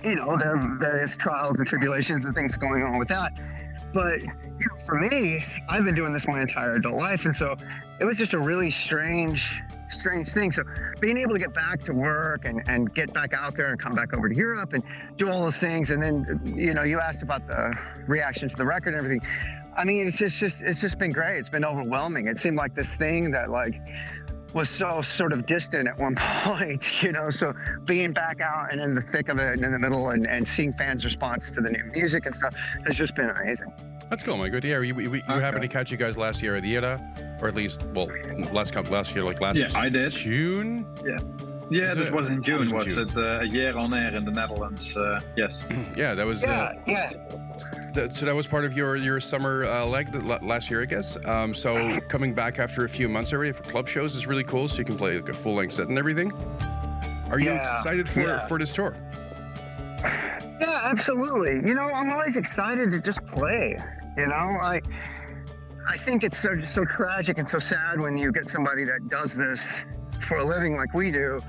you 0.05 0.17
know, 0.17 0.37
there 0.37 0.57
are 0.57 0.77
various 0.79 1.17
trials 1.17 1.59
and 1.59 1.67
tribulations 1.67 2.25
and 2.27 2.35
things 2.35 2.57
going 2.57 2.83
on 2.83 2.99
with 2.99 3.09
that. 3.09 3.33
But, 3.93 4.21
you 4.21 4.27
know, 4.27 4.77
for 4.87 5.01
me, 5.01 5.45
I've 5.69 5.85
been 5.85 5.95
doing 5.95 6.13
this 6.13 6.27
my 6.27 6.41
entire 6.41 6.75
adult 6.75 6.97
life. 6.97 7.25
And 7.25 7.37
so 7.37 7.57
it 8.01 8.05
was 8.05 8.19
just 8.19 8.35
a 8.35 8.39
really 8.39 8.71
strange, 8.71 9.49
strange 9.89 10.29
thing. 10.29 10.51
So 10.51 10.65
being 11.01 11.17
able 11.17 11.35
to 11.35 11.39
get 11.39 11.55
back 11.55 11.83
to 11.85 11.93
work 11.93 12.45
and, 12.45 12.63
and 12.67 12.93
get 12.95 13.13
back 13.13 13.35
out 13.35 13.57
there 13.57 13.69
and 13.69 13.79
come 13.81 13.95
back 13.95 14.13
over 14.13 14.29
to 14.29 14.35
Europe 14.35 14.73
and 14.73 14.83
do 15.17 15.31
all 15.31 15.41
those 15.41 15.59
things. 15.59 15.91
And 15.91 16.03
then, 16.03 16.41
you 16.45 16.75
know, 16.75 16.83
you 16.83 17.01
asked 17.01 17.23
about 17.23 17.47
the 17.47 17.73
reaction 18.07 18.49
to 18.49 18.57
the 18.57 18.67
record 18.67 18.95
and 18.95 18.97
everything. 18.97 19.23
I 19.77 19.85
mean, 19.85 20.07
it's 20.07 20.17
just, 20.19 20.39
just 20.39 20.61
it's 20.61 20.81
just 20.81 20.99
been 20.99 21.13
great. 21.13 21.39
It's 21.39 21.49
been 21.49 21.65
overwhelming. 21.65 22.29
It 22.29 22.39
seemed 22.39 22.57
like 22.57 22.75
this 22.75 22.95
thing 22.97 23.31
that 23.33 23.51
like 23.51 23.75
was 24.53 24.69
so 24.71 25.03
sort 25.03 25.33
of 25.33 25.47
distant 25.47 25.89
at 25.89 25.99
one 25.99 26.15
point, 26.19 27.03
you 27.03 27.11
know. 27.13 27.29
So 27.31 27.53
being 27.85 28.13
back 28.13 28.41
out 28.41 28.71
and 28.73 28.81
in 28.81 28.95
the 28.95 29.03
thick 29.03 29.29
of 29.29 29.39
it 29.39 29.55
and 29.55 29.65
in 29.65 29.73
the 29.73 29.79
middle 29.79 30.11
and, 30.11 30.27
and 30.27 30.47
seeing 30.47 30.73
fans' 30.75 31.05
response 31.05 31.51
to 31.53 31.61
the 31.61 31.71
new 31.71 31.85
music 31.93 32.27
and 32.27 32.37
stuff 32.37 32.55
has 32.87 32.97
just 32.97 33.15
been 33.17 33.31
amazing. 33.31 33.73
That's 34.11 34.23
cool, 34.23 34.37
my 34.37 34.49
good. 34.49 34.63
Yeah, 34.65 34.79
we, 34.79 34.93
we, 34.93 35.09
we 35.09 35.23
Okay. 35.23 35.41
happened 35.41 35.63
to 35.63 35.69
catch 35.69 35.91
you 35.91 35.97
guys 35.97 36.17
last 36.17 36.41
year 36.43 36.55
at 36.57 36.63
the 36.63 36.77
ERA, 36.77 37.01
or 37.41 37.49
at 37.49 37.55
least, 37.55 37.83
well, 37.95 38.09
last 38.53 38.73
com- 38.75 38.85
last 38.85 39.15
year, 39.15 39.25
like 39.25 39.41
last 39.41 39.57
Yeah, 39.59 39.67
I 39.75 39.89
did. 39.89 40.11
June. 40.13 40.87
Yeah, 41.05 41.19
Was 41.89 41.97
that 41.97 42.07
it- 42.07 42.13
was 42.13 42.29
in 42.29 42.43
June, 42.43 42.61
was 42.61 42.73
was 42.73 42.85
June. 42.85 43.09
it? 43.09 43.17
Uh, 43.17 43.41
a 43.41 43.45
year 43.45 43.77
on 43.77 43.93
air 43.95 44.15
in 44.15 44.25
the 44.25 44.31
Netherlands. 44.31 44.95
Uh, 44.97 45.19
yes. 45.37 45.61
Yeah, 45.97 46.15
that 46.15 46.27
was. 46.27 46.43
Yeah, 46.43 46.51
Uh, 46.53 46.73
yeah. 46.87 47.11
That, 47.95 48.13
so 48.13 48.27
that 48.27 48.35
was 48.35 48.47
part 48.47 48.65
of 48.65 48.77
your 48.77 48.97
your 48.97 49.21
summer 49.21 49.65
uh, 49.65 49.87
leg 49.87 50.15
last 50.43 50.71
year, 50.71 50.83
I 50.83 50.87
guess. 50.87 51.17
Um, 51.25 51.55
so 51.55 51.99
coming 52.09 52.35
back 52.35 52.59
after 52.59 52.85
a 52.85 52.89
few 52.89 53.09
months 53.09 53.33
already 53.33 53.53
for 53.53 53.63
club 53.65 53.89
shows 53.89 54.15
is 54.15 54.27
really 54.27 54.45
cool. 54.45 54.69
So 54.69 54.79
you 54.79 54.85
can 54.85 54.97
play 54.97 55.17
like 55.17 55.29
a 55.29 55.33
full 55.33 55.55
length 55.55 55.75
set 55.75 55.89
and 55.89 55.99
everything. 55.99 56.33
Are 57.31 57.39
you 57.39 57.47
Yeah, 57.51 57.61
excited 57.79 58.09
for 58.09 58.21
yeah. 58.21 58.47
for 58.47 58.59
this 58.59 58.73
tour? 58.73 58.97
Yeah, 60.61 60.81
absolutely. 60.85 61.67
You 61.67 61.75
know, 61.75 61.85
I'm 61.85 62.11
always 62.11 62.37
excited 62.37 62.91
to 62.93 63.01
just 63.01 63.25
play. 63.27 63.77
You 64.17 64.27
know, 64.27 64.35
I 64.35 64.81
I 65.89 65.97
think 65.97 66.23
it's 66.23 66.41
so 66.41 66.51
so 66.75 66.85
tragic 66.85 67.39
and 67.39 67.49
so 67.49 67.59
sad 67.59 68.01
when 68.01 68.17
you 68.17 68.33
get 68.33 68.49
somebody 68.49 68.85
that 68.85 69.09
does 69.09 69.35
this 69.35 69.67
for 70.21 70.39
a 70.39 70.45
living 70.45 70.77
like 70.77 70.95
we 70.95 71.11
do, 71.11 71.41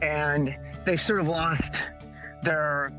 and 0.00 0.56
they 0.84 0.96
sort 0.96 1.20
of 1.20 1.28
lost 1.28 1.80
their 2.42 2.92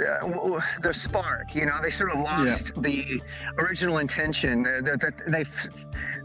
uh, 0.00 0.60
the 0.82 0.92
spark. 0.92 1.54
You 1.54 1.66
know, 1.66 1.78
they 1.82 1.90
sort 1.90 2.12
of 2.12 2.20
lost 2.20 2.72
the 2.76 3.20
original 3.58 3.98
intention. 3.98 4.62
That 4.62 5.00
that 5.00 5.14
they've 5.28 5.50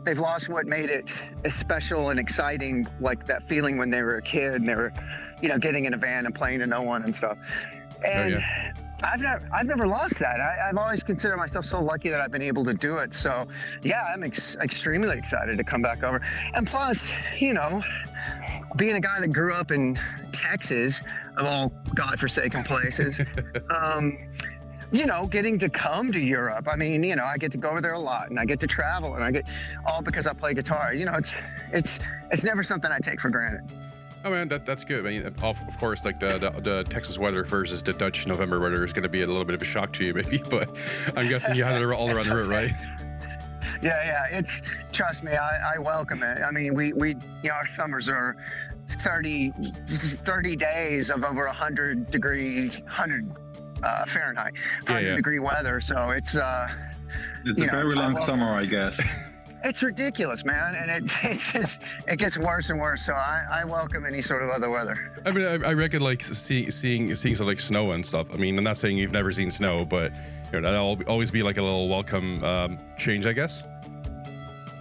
they've 0.03 0.19
lost 0.19 0.49
what 0.49 0.65
made 0.65 0.89
it 0.89 1.13
special 1.47 2.09
and 2.09 2.19
exciting, 2.19 2.87
like 2.99 3.25
that 3.27 3.43
feeling 3.43 3.77
when 3.77 3.89
they 3.89 4.01
were 4.01 4.17
a 4.17 4.21
kid 4.21 4.55
and 4.55 4.67
they 4.67 4.75
were, 4.75 4.93
you 5.41 5.49
know, 5.49 5.57
getting 5.57 5.85
in 5.85 5.93
a 5.93 5.97
van 5.97 6.25
and 6.25 6.33
playing 6.33 6.59
to 6.59 6.67
no 6.67 6.81
one 6.81 7.03
and 7.03 7.15
stuff. 7.15 7.37
And 8.05 8.43
I've 9.03 9.19
never, 9.19 9.47
I've 9.53 9.65
never 9.65 9.87
lost 9.87 10.17
that. 10.19 10.39
I, 10.39 10.69
I've 10.69 10.77
always 10.77 11.03
considered 11.03 11.37
myself 11.37 11.65
so 11.65 11.81
lucky 11.81 12.09
that 12.09 12.19
I've 12.19 12.31
been 12.31 12.41
able 12.41 12.65
to 12.65 12.73
do 12.73 12.97
it. 12.97 13.13
So, 13.13 13.47
yeah, 13.83 14.05
I'm 14.11 14.23
ex- 14.23 14.55
extremely 14.55 15.17
excited 15.17 15.57
to 15.57 15.63
come 15.63 15.81
back 15.81 16.03
over. 16.03 16.21
And 16.55 16.65
plus, 16.65 17.07
you 17.39 17.53
know, 17.53 17.83
being 18.75 18.95
a 18.95 18.99
guy 18.99 19.19
that 19.19 19.27
grew 19.27 19.53
up 19.53 19.71
in 19.71 19.99
Texas, 20.31 21.01
of 21.37 21.45
all 21.45 21.71
godforsaken 21.95 22.63
places, 22.63 23.19
um, 23.69 24.17
you 24.91 25.05
know, 25.05 25.27
getting 25.27 25.59
to 25.59 25.69
come 25.69 26.11
to 26.11 26.19
Europe. 26.19 26.67
I 26.69 26.75
mean, 26.75 27.03
you 27.03 27.15
know, 27.15 27.23
I 27.23 27.37
get 27.37 27.51
to 27.51 27.57
go 27.57 27.69
over 27.69 27.81
there 27.81 27.93
a 27.93 27.99
lot, 27.99 28.29
and 28.29 28.39
I 28.39 28.45
get 28.45 28.59
to 28.61 28.67
travel, 28.67 29.15
and 29.15 29.23
I 29.23 29.31
get 29.31 29.45
all 29.85 30.01
because 30.01 30.27
I 30.27 30.33
play 30.33 30.53
guitar. 30.53 30.93
You 30.93 31.05
know, 31.05 31.15
it's 31.15 31.33
it's 31.71 31.99
it's 32.31 32.43
never 32.43 32.63
something 32.63 32.91
I 32.91 32.99
take 32.99 33.19
for 33.19 33.29
granted. 33.29 33.69
Oh 34.23 34.31
man, 34.31 34.47
that, 34.49 34.65
that's 34.65 34.83
good. 34.83 35.05
I 35.05 35.09
mean, 35.09 35.25
of, 35.25 35.41
of 35.43 35.77
course, 35.77 36.03
like 36.03 36.19
the, 36.19 36.37
the 36.37 36.61
the 36.61 36.83
Texas 36.85 37.19
weather 37.19 37.43
versus 37.43 37.83
the 37.83 37.93
Dutch 37.93 38.27
November 38.27 38.59
weather 38.59 38.83
is 38.83 38.91
going 38.91 39.03
to 39.03 39.09
be 39.09 39.21
a 39.21 39.27
little 39.27 39.45
bit 39.45 39.55
of 39.55 39.61
a 39.61 39.65
shock 39.65 39.93
to 39.93 40.05
you, 40.05 40.13
maybe. 40.15 40.41
But 40.49 40.75
I'm 41.15 41.27
guessing 41.27 41.55
you 41.55 41.63
had 41.63 41.81
it 41.81 41.85
all 41.85 42.09
around 42.09 42.27
the 42.27 42.35
road, 42.35 42.49
right? 42.49 42.71
Yeah, 43.79 44.03
yeah. 44.31 44.39
It's 44.39 44.63
trust 44.91 45.23
me, 45.23 45.33
I, 45.33 45.75
I 45.75 45.77
welcome 45.77 46.23
it. 46.23 46.39
I 46.41 46.49
mean, 46.49 46.73
we 46.73 46.93
we 46.93 47.09
you 47.43 47.49
know 47.49 47.53
our 47.53 47.67
summers 47.67 48.09
are 48.09 48.35
30, 48.89 49.53
30 50.25 50.55
days 50.55 51.09
of 51.09 51.23
over 51.23 51.45
100 51.45 52.09
degree, 52.11 52.69
100 52.69 53.35
uh, 53.83 54.05
Fahrenheit, 54.05 54.53
100 54.85 55.07
yeah. 55.07 55.15
degree 55.15 55.39
weather. 55.39 55.81
So 55.81 56.09
it's 56.11 56.35
uh, 56.35 56.67
It's 57.45 57.61
a 57.61 57.65
know, 57.65 57.71
very 57.71 57.97
I 57.97 58.01
long 58.01 58.13
love- 58.13 58.23
summer, 58.23 58.53
I 58.57 58.65
guess. 58.65 58.99
It's 59.63 59.81
ridiculous, 59.81 60.45
man, 60.45 60.75
and 60.75 60.91
it 60.91 61.17
it, 61.55 61.69
it 62.07 62.15
gets 62.19 62.37
worse 62.37 62.69
and 62.69 62.79
worse. 62.79 63.03
So 63.03 63.13
I, 63.13 63.43
I 63.51 63.65
welcome 63.65 64.05
any 64.05 64.21
sort 64.21 64.43
of 64.43 64.49
other 64.49 64.69
weather. 64.69 65.11
I 65.25 65.31
mean, 65.31 65.45
I, 65.45 65.69
I 65.69 65.73
reckon 65.73 66.01
like 66.01 66.21
see, 66.21 66.69
seeing 66.69 67.13
seeing 67.15 67.33
some 67.33 67.47
like 67.47 67.59
snow 67.59 67.91
and 67.91 68.05
stuff. 68.05 68.31
I 68.31 68.37
mean, 68.37 68.55
I'm 68.57 68.63
not 68.63 68.77
saying 68.77 68.97
you've 68.97 69.11
never 69.11 69.31
seen 69.31 69.49
snow, 69.49 69.83
but 69.83 70.13
you 70.53 70.61
know 70.61 70.71
that'll 70.71 71.09
always 71.09 71.31
be 71.31 71.41
like 71.41 71.57
a 71.57 71.63
little 71.63 71.89
welcome 71.89 72.43
um, 72.43 72.79
change, 72.97 73.25
I 73.25 73.33
guess. 73.33 73.63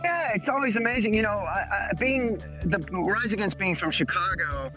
Yeah, 0.04 0.32
it's 0.34 0.48
always 0.48 0.76
amazing. 0.76 1.14
You 1.14 1.22
know, 1.22 1.38
I, 1.38 1.88
I, 1.90 1.94
being 1.98 2.42
the 2.64 2.78
Rise 2.78 3.32
Against 3.32 3.58
being 3.58 3.76
from 3.76 3.90
Chicago, 3.90 4.70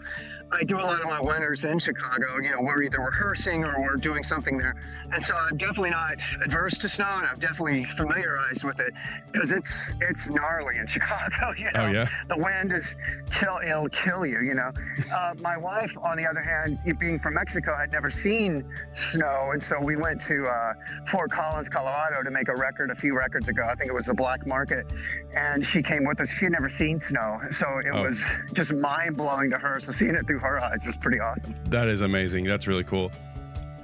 I 0.52 0.64
do 0.64 0.76
a 0.76 0.80
lot 0.80 1.00
of 1.00 1.06
my 1.06 1.20
winters 1.20 1.64
in 1.64 1.78
Chicago. 1.78 2.38
You 2.42 2.50
know, 2.50 2.60
we're 2.60 2.82
either 2.82 3.00
rehearsing 3.00 3.62
or 3.64 3.80
we're 3.80 3.96
doing 3.96 4.24
something 4.24 4.58
there, 4.58 4.74
and 5.12 5.24
so 5.24 5.36
I'm 5.36 5.56
definitely 5.56 5.90
not 5.90 6.16
adverse 6.44 6.76
to 6.78 6.88
snow, 6.88 7.06
and 7.18 7.26
I'm 7.26 7.38
definitely 7.38 7.84
familiarized 7.96 8.64
with 8.64 8.80
it 8.80 8.92
because 9.30 9.52
it's 9.52 9.72
it's 10.00 10.28
gnarly 10.28 10.78
in 10.78 10.86
Chicago. 10.88 11.52
You 11.56 11.64
know, 11.72 11.80
Oh, 11.82 11.86
yeah? 11.86 12.06
the 12.28 12.36
wind 12.36 12.72
is 12.72 12.86
chill, 13.30 13.60
it'll 13.64 13.88
kill 13.90 14.26
you. 14.26 14.40
You 14.40 14.54
know, 14.54 14.72
uh, 15.14 15.34
my 15.40 15.56
wife, 15.56 15.92
on 16.02 16.16
the 16.16 16.26
other 16.26 16.42
hand, 16.42 16.78
being 16.98 17.20
from 17.20 17.34
Mexico, 17.34 17.76
had 17.78 17.92
never 17.92 18.10
seen 18.10 18.64
snow, 18.92 19.50
and 19.52 19.62
so 19.62 19.80
we 19.80 19.96
went 19.96 20.20
to 20.22 20.46
uh, 20.48 20.72
Fort 21.06 21.30
Collins, 21.30 21.68
Colorado, 21.68 22.22
to 22.24 22.30
make 22.30 22.48
a 22.48 22.56
record 22.56 22.90
a 22.90 22.94
few 22.96 23.16
records 23.16 23.48
ago. 23.48 23.62
I 23.64 23.74
think 23.76 23.88
it 23.90 23.94
was 23.94 24.06
the 24.06 24.14
Black 24.14 24.46
Market, 24.46 24.86
and 25.34 25.64
she 25.64 25.80
came 25.82 26.04
with 26.04 26.20
us. 26.20 26.32
She 26.32 26.46
had 26.46 26.52
never 26.52 26.68
seen 26.70 27.00
snow, 27.00 27.40
so 27.52 27.78
it 27.78 27.86
Oh. 27.92 28.02
was 28.02 28.18
just 28.52 28.72
mind 28.72 29.16
blowing 29.16 29.50
to 29.50 29.58
her. 29.58 29.78
So 29.80 29.92
seeing 29.92 30.14
it 30.14 30.26
through 30.26 30.39
her 30.40 30.60
eyes 30.60 30.84
was 30.84 30.96
pretty 30.96 31.20
awesome. 31.20 31.54
That 31.66 31.88
is 31.88 32.02
amazing. 32.02 32.44
That's 32.44 32.66
really 32.66 32.84
cool. 32.84 33.10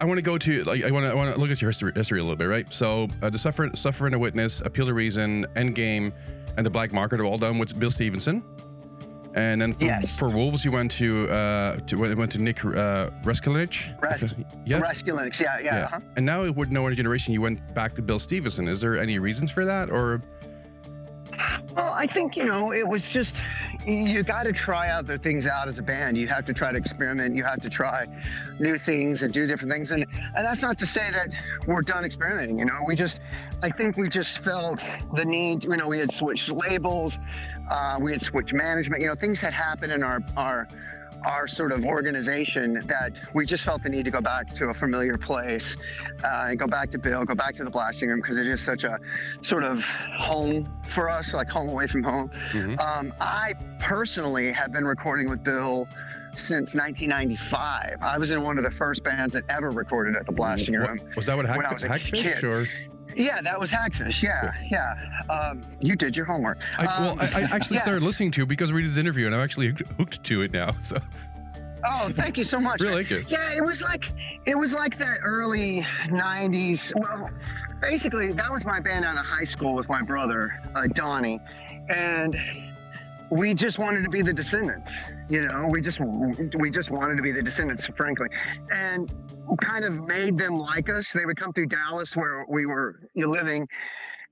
I 0.01 0.05
want 0.05 0.19
to 0.19 0.23
go 0.23 0.37
to 0.37 0.65
like 0.65 0.85
I 0.85 0.91
want 0.91 1.05
to 1.07 1.11
I 1.11 1.15
want 1.15 1.35
to 1.35 1.41
look 1.41 1.51
at 1.51 1.61
your 1.63 1.71
history, 1.71 1.93
history 1.95 2.19
a 2.21 2.23
little 2.23 2.37
bit, 2.37 2.47
right? 2.49 2.71
So 2.73 3.09
uh, 3.23 3.31
the 3.31 3.39
suffer 3.39 3.71
suffer 3.75 4.07
and 4.07 4.15
a 4.15 4.19
witness, 4.19 4.61
appeal 4.61 4.87
to 4.87 4.95
reason, 4.95 5.47
endgame, 5.57 6.13
and 6.57 6.67
the 6.67 6.71
black 6.71 6.93
market 6.93 7.21
are 7.21 7.25
all 7.25 7.39
done 7.39 7.59
with 7.59 7.79
Bill 7.79 7.91
Stevenson. 7.91 8.43
And 9.35 9.61
then 9.61 9.75
for, 9.75 9.85
Yes. 9.85 10.19
for 10.19 10.31
Wolves, 10.31 10.65
you 10.65 10.71
went 10.73 10.91
to 10.93 11.29
uh 11.31 11.77
to 11.81 12.15
went 12.15 12.33
to 12.33 12.39
Nick 12.39 12.65
uh, 12.65 13.11
Reskilich. 13.23 13.93
Res- 14.03 14.35
yeah. 14.67 14.79
Yeah, 14.79 15.31
yeah. 15.41 15.61
yeah. 15.63 15.85
uh-huh. 15.85 16.01
And 16.17 16.27
now 16.27 16.51
with 16.53 16.71
No 16.71 16.87
Other 16.87 16.95
Generation, 16.95 17.33
you 17.35 17.41
went 17.43 17.75
back 17.75 17.95
to 17.97 18.03
Bill 18.03 18.19
Stevenson. 18.19 18.67
Is 18.69 18.81
there 18.81 18.99
any 18.99 19.19
reasons 19.19 19.51
for 19.51 19.65
that, 19.67 19.91
or 19.91 20.23
Well, 21.75 21.93
I 21.93 22.07
think, 22.07 22.37
you 22.37 22.45
know, 22.45 22.73
it 22.73 22.87
was 22.87 23.09
just, 23.11 23.37
you 23.87 24.23
got 24.25 24.43
to 24.43 24.53
try 24.53 24.89
out 24.89 25.07
the 25.07 25.17
things 25.19 25.47
out 25.47 25.69
as 25.69 25.79
a 25.79 25.83
band. 25.83 26.19
You 26.19 26.27
have 26.29 26.45
to 26.47 26.53
try 26.53 26.73
to 26.73 26.79
experiment. 26.79 27.37
You 27.37 27.45
have 27.45 27.61
to 27.63 27.71
try 27.71 28.07
new 28.59 28.77
things 28.77 29.23
and 29.23 29.33
do 29.33 29.47
different 29.47 29.73
things. 29.73 29.93
And, 29.93 30.05
and 30.13 30.45
that's 30.45 30.63
not 30.63 30.77
to 30.79 30.87
say 30.87 31.11
that 31.13 31.29
we're 31.67 31.83
done 31.83 32.05
experimenting, 32.05 32.59
you 32.59 32.65
know, 32.65 32.81
we 32.87 32.97
just, 32.97 33.21
I 33.63 33.71
think 33.71 33.97
we 33.97 34.09
just 34.09 34.39
felt 34.43 34.89
the 35.15 35.25
need, 35.25 35.65
you 35.65 35.77
know, 35.77 35.87
we 35.87 35.99
had 35.99 36.11
switched 36.11 36.49
labels, 36.49 37.19
uh, 37.71 37.99
we 38.01 38.13
had 38.13 38.23
switched 38.23 38.53
management, 38.53 39.03
you 39.03 39.09
know, 39.09 39.15
things 39.15 39.41
had 39.41 39.53
happened 39.53 39.93
in 39.93 40.03
our, 40.03 40.21
our, 40.37 40.67
our 41.27 41.47
sort 41.49 41.73
of 41.73 41.85
organization 41.85 42.81
that 42.87 43.13
we 43.35 43.45
just 43.45 43.65
felt 43.65 43.83
the 43.83 43.89
need 43.89 44.05
to 44.05 44.11
go 44.11 44.21
back 44.21 44.55
to 44.55 44.67
a 44.67 44.75
familiar 44.75 45.19
place 45.19 45.77
uh, 46.25 46.47
and 46.51 46.59
go 46.59 46.67
back 46.67 46.91
to 46.93 46.99
Bill, 46.99 47.25
go 47.25 47.35
back 47.35 47.55
to 47.57 47.65
the 47.65 47.71
blasting 47.71 48.09
room 48.09 48.21
because 48.21 48.39
it 48.39 48.47
is 48.47 48.65
such 48.65 48.85
a 48.85 48.99
sort 49.43 49.65
of 49.65 49.81
home 49.83 50.73
for 50.87 51.11
us, 51.11 51.33
like 51.35 51.49
home 51.49 51.69
away 51.69 51.87
from 51.89 52.03
home. 52.05 52.29
Mhm. 52.53 52.79
Um, 52.81 53.13
I 53.21 53.55
personally 53.81 54.53
have 54.53 54.73
been 54.73 54.87
recording 54.87 55.29
with 55.29 55.43
Bill 55.43 55.89
since 56.35 56.75
1995. 56.75 57.97
I 58.03 58.19
was 58.19 58.31
in 58.31 58.43
one 58.43 58.57
of 58.59 58.65
the 58.65 58.71
first 58.71 59.03
bands 59.03 59.33
that 59.35 59.45
ever 59.49 59.71
recorded 59.71 60.17
at 60.17 60.27
the 60.27 60.33
blasting 60.33 60.75
room. 60.75 61.01
was 61.17 61.27
that 61.27 61.37
what 61.37 61.47
When 61.47 61.57
I 61.57 61.63
Hack, 61.65 61.73
was 61.73 61.83
a 61.85 61.89
Hackfish 61.89 62.35
kid. 62.41 62.45
or? 62.45 62.67
Yeah, 63.17 63.41
that 63.41 63.59
was 63.59 63.71
Hackfish. 63.71 64.23
Yeah, 64.23 64.53
yeah. 64.71 64.95
Um, 65.31 65.63
you 65.81 65.97
did 65.97 66.15
your 66.15 66.27
homework. 66.27 66.59
I, 66.79 66.85
well, 66.85 67.13
Um, 67.13 67.19
I, 67.21 67.25
I 67.25 67.43
actually 67.51 67.79
yeah. 67.79 67.83
started 67.83 68.03
listening 68.03 68.31
to 68.33 68.43
it 68.43 68.49
because 68.49 68.73
we 68.73 68.83
did 68.83 68.91
this 68.91 68.99
interview, 68.99 69.27
and 69.27 69.35
I'm 69.35 69.41
actually 69.41 69.75
hooked, 69.97 70.23
to 70.25 70.43
it 70.43 70.53
now. 70.53 70.75
So 70.81 70.99
Oh, 71.85 72.11
thank 72.15 72.37
you 72.37 72.45
so 72.45 72.61
much. 72.61 72.81
Really 72.83 72.95
like 72.95 73.11
it. 73.11 73.27
Yeah, 73.29 73.53
it 73.55 73.65
was 73.65 73.81
like 73.81 74.05
it 74.45 74.57
was 74.57 74.73
like 74.73 74.99
that 74.99 75.19
early 75.23 75.87
'90s. 76.07 76.93
Well, 76.97 77.31
basically, 77.81 78.33
that 78.33 78.51
was 78.51 78.65
my 78.65 78.81
band 78.81 79.05
out 79.05 79.17
of 79.17 79.25
high 79.25 79.45
school 79.45 79.75
with 79.75 79.89
my 79.89 80.03
brother 80.03 80.61
uh, 80.75 80.87
Donnie, 80.95 81.41
and 81.89 82.37
we 83.31 83.55
just 83.55 83.79
wanted 83.79 84.03
to 84.05 84.11
be 84.11 84.23
the 84.23 84.33
Descendants. 84.33 84.93
You 85.29 85.43
know, 85.43 85.69
we 85.71 85.81
just 85.81 86.01
we 86.59 86.71
just 86.71 86.91
wanted 86.91 87.17
to 87.17 87.23
be 87.23 87.33
the 87.33 87.43
Descendants, 87.43 87.87
frankly, 87.97 88.29
and 88.73 89.13
kind 89.61 89.85
of 89.85 89.93
made 90.07 90.39
them 90.39 90.55
like 90.55 90.89
us. 90.89 91.07
They 91.15 91.25
would 91.25 91.37
come 91.37 91.53
through 91.53 91.67
Dallas, 91.67 92.17
where 92.17 92.45
we 92.49 92.67
were 92.67 93.01
you 93.15 93.27
know, 93.27 93.33
living. 93.33 93.69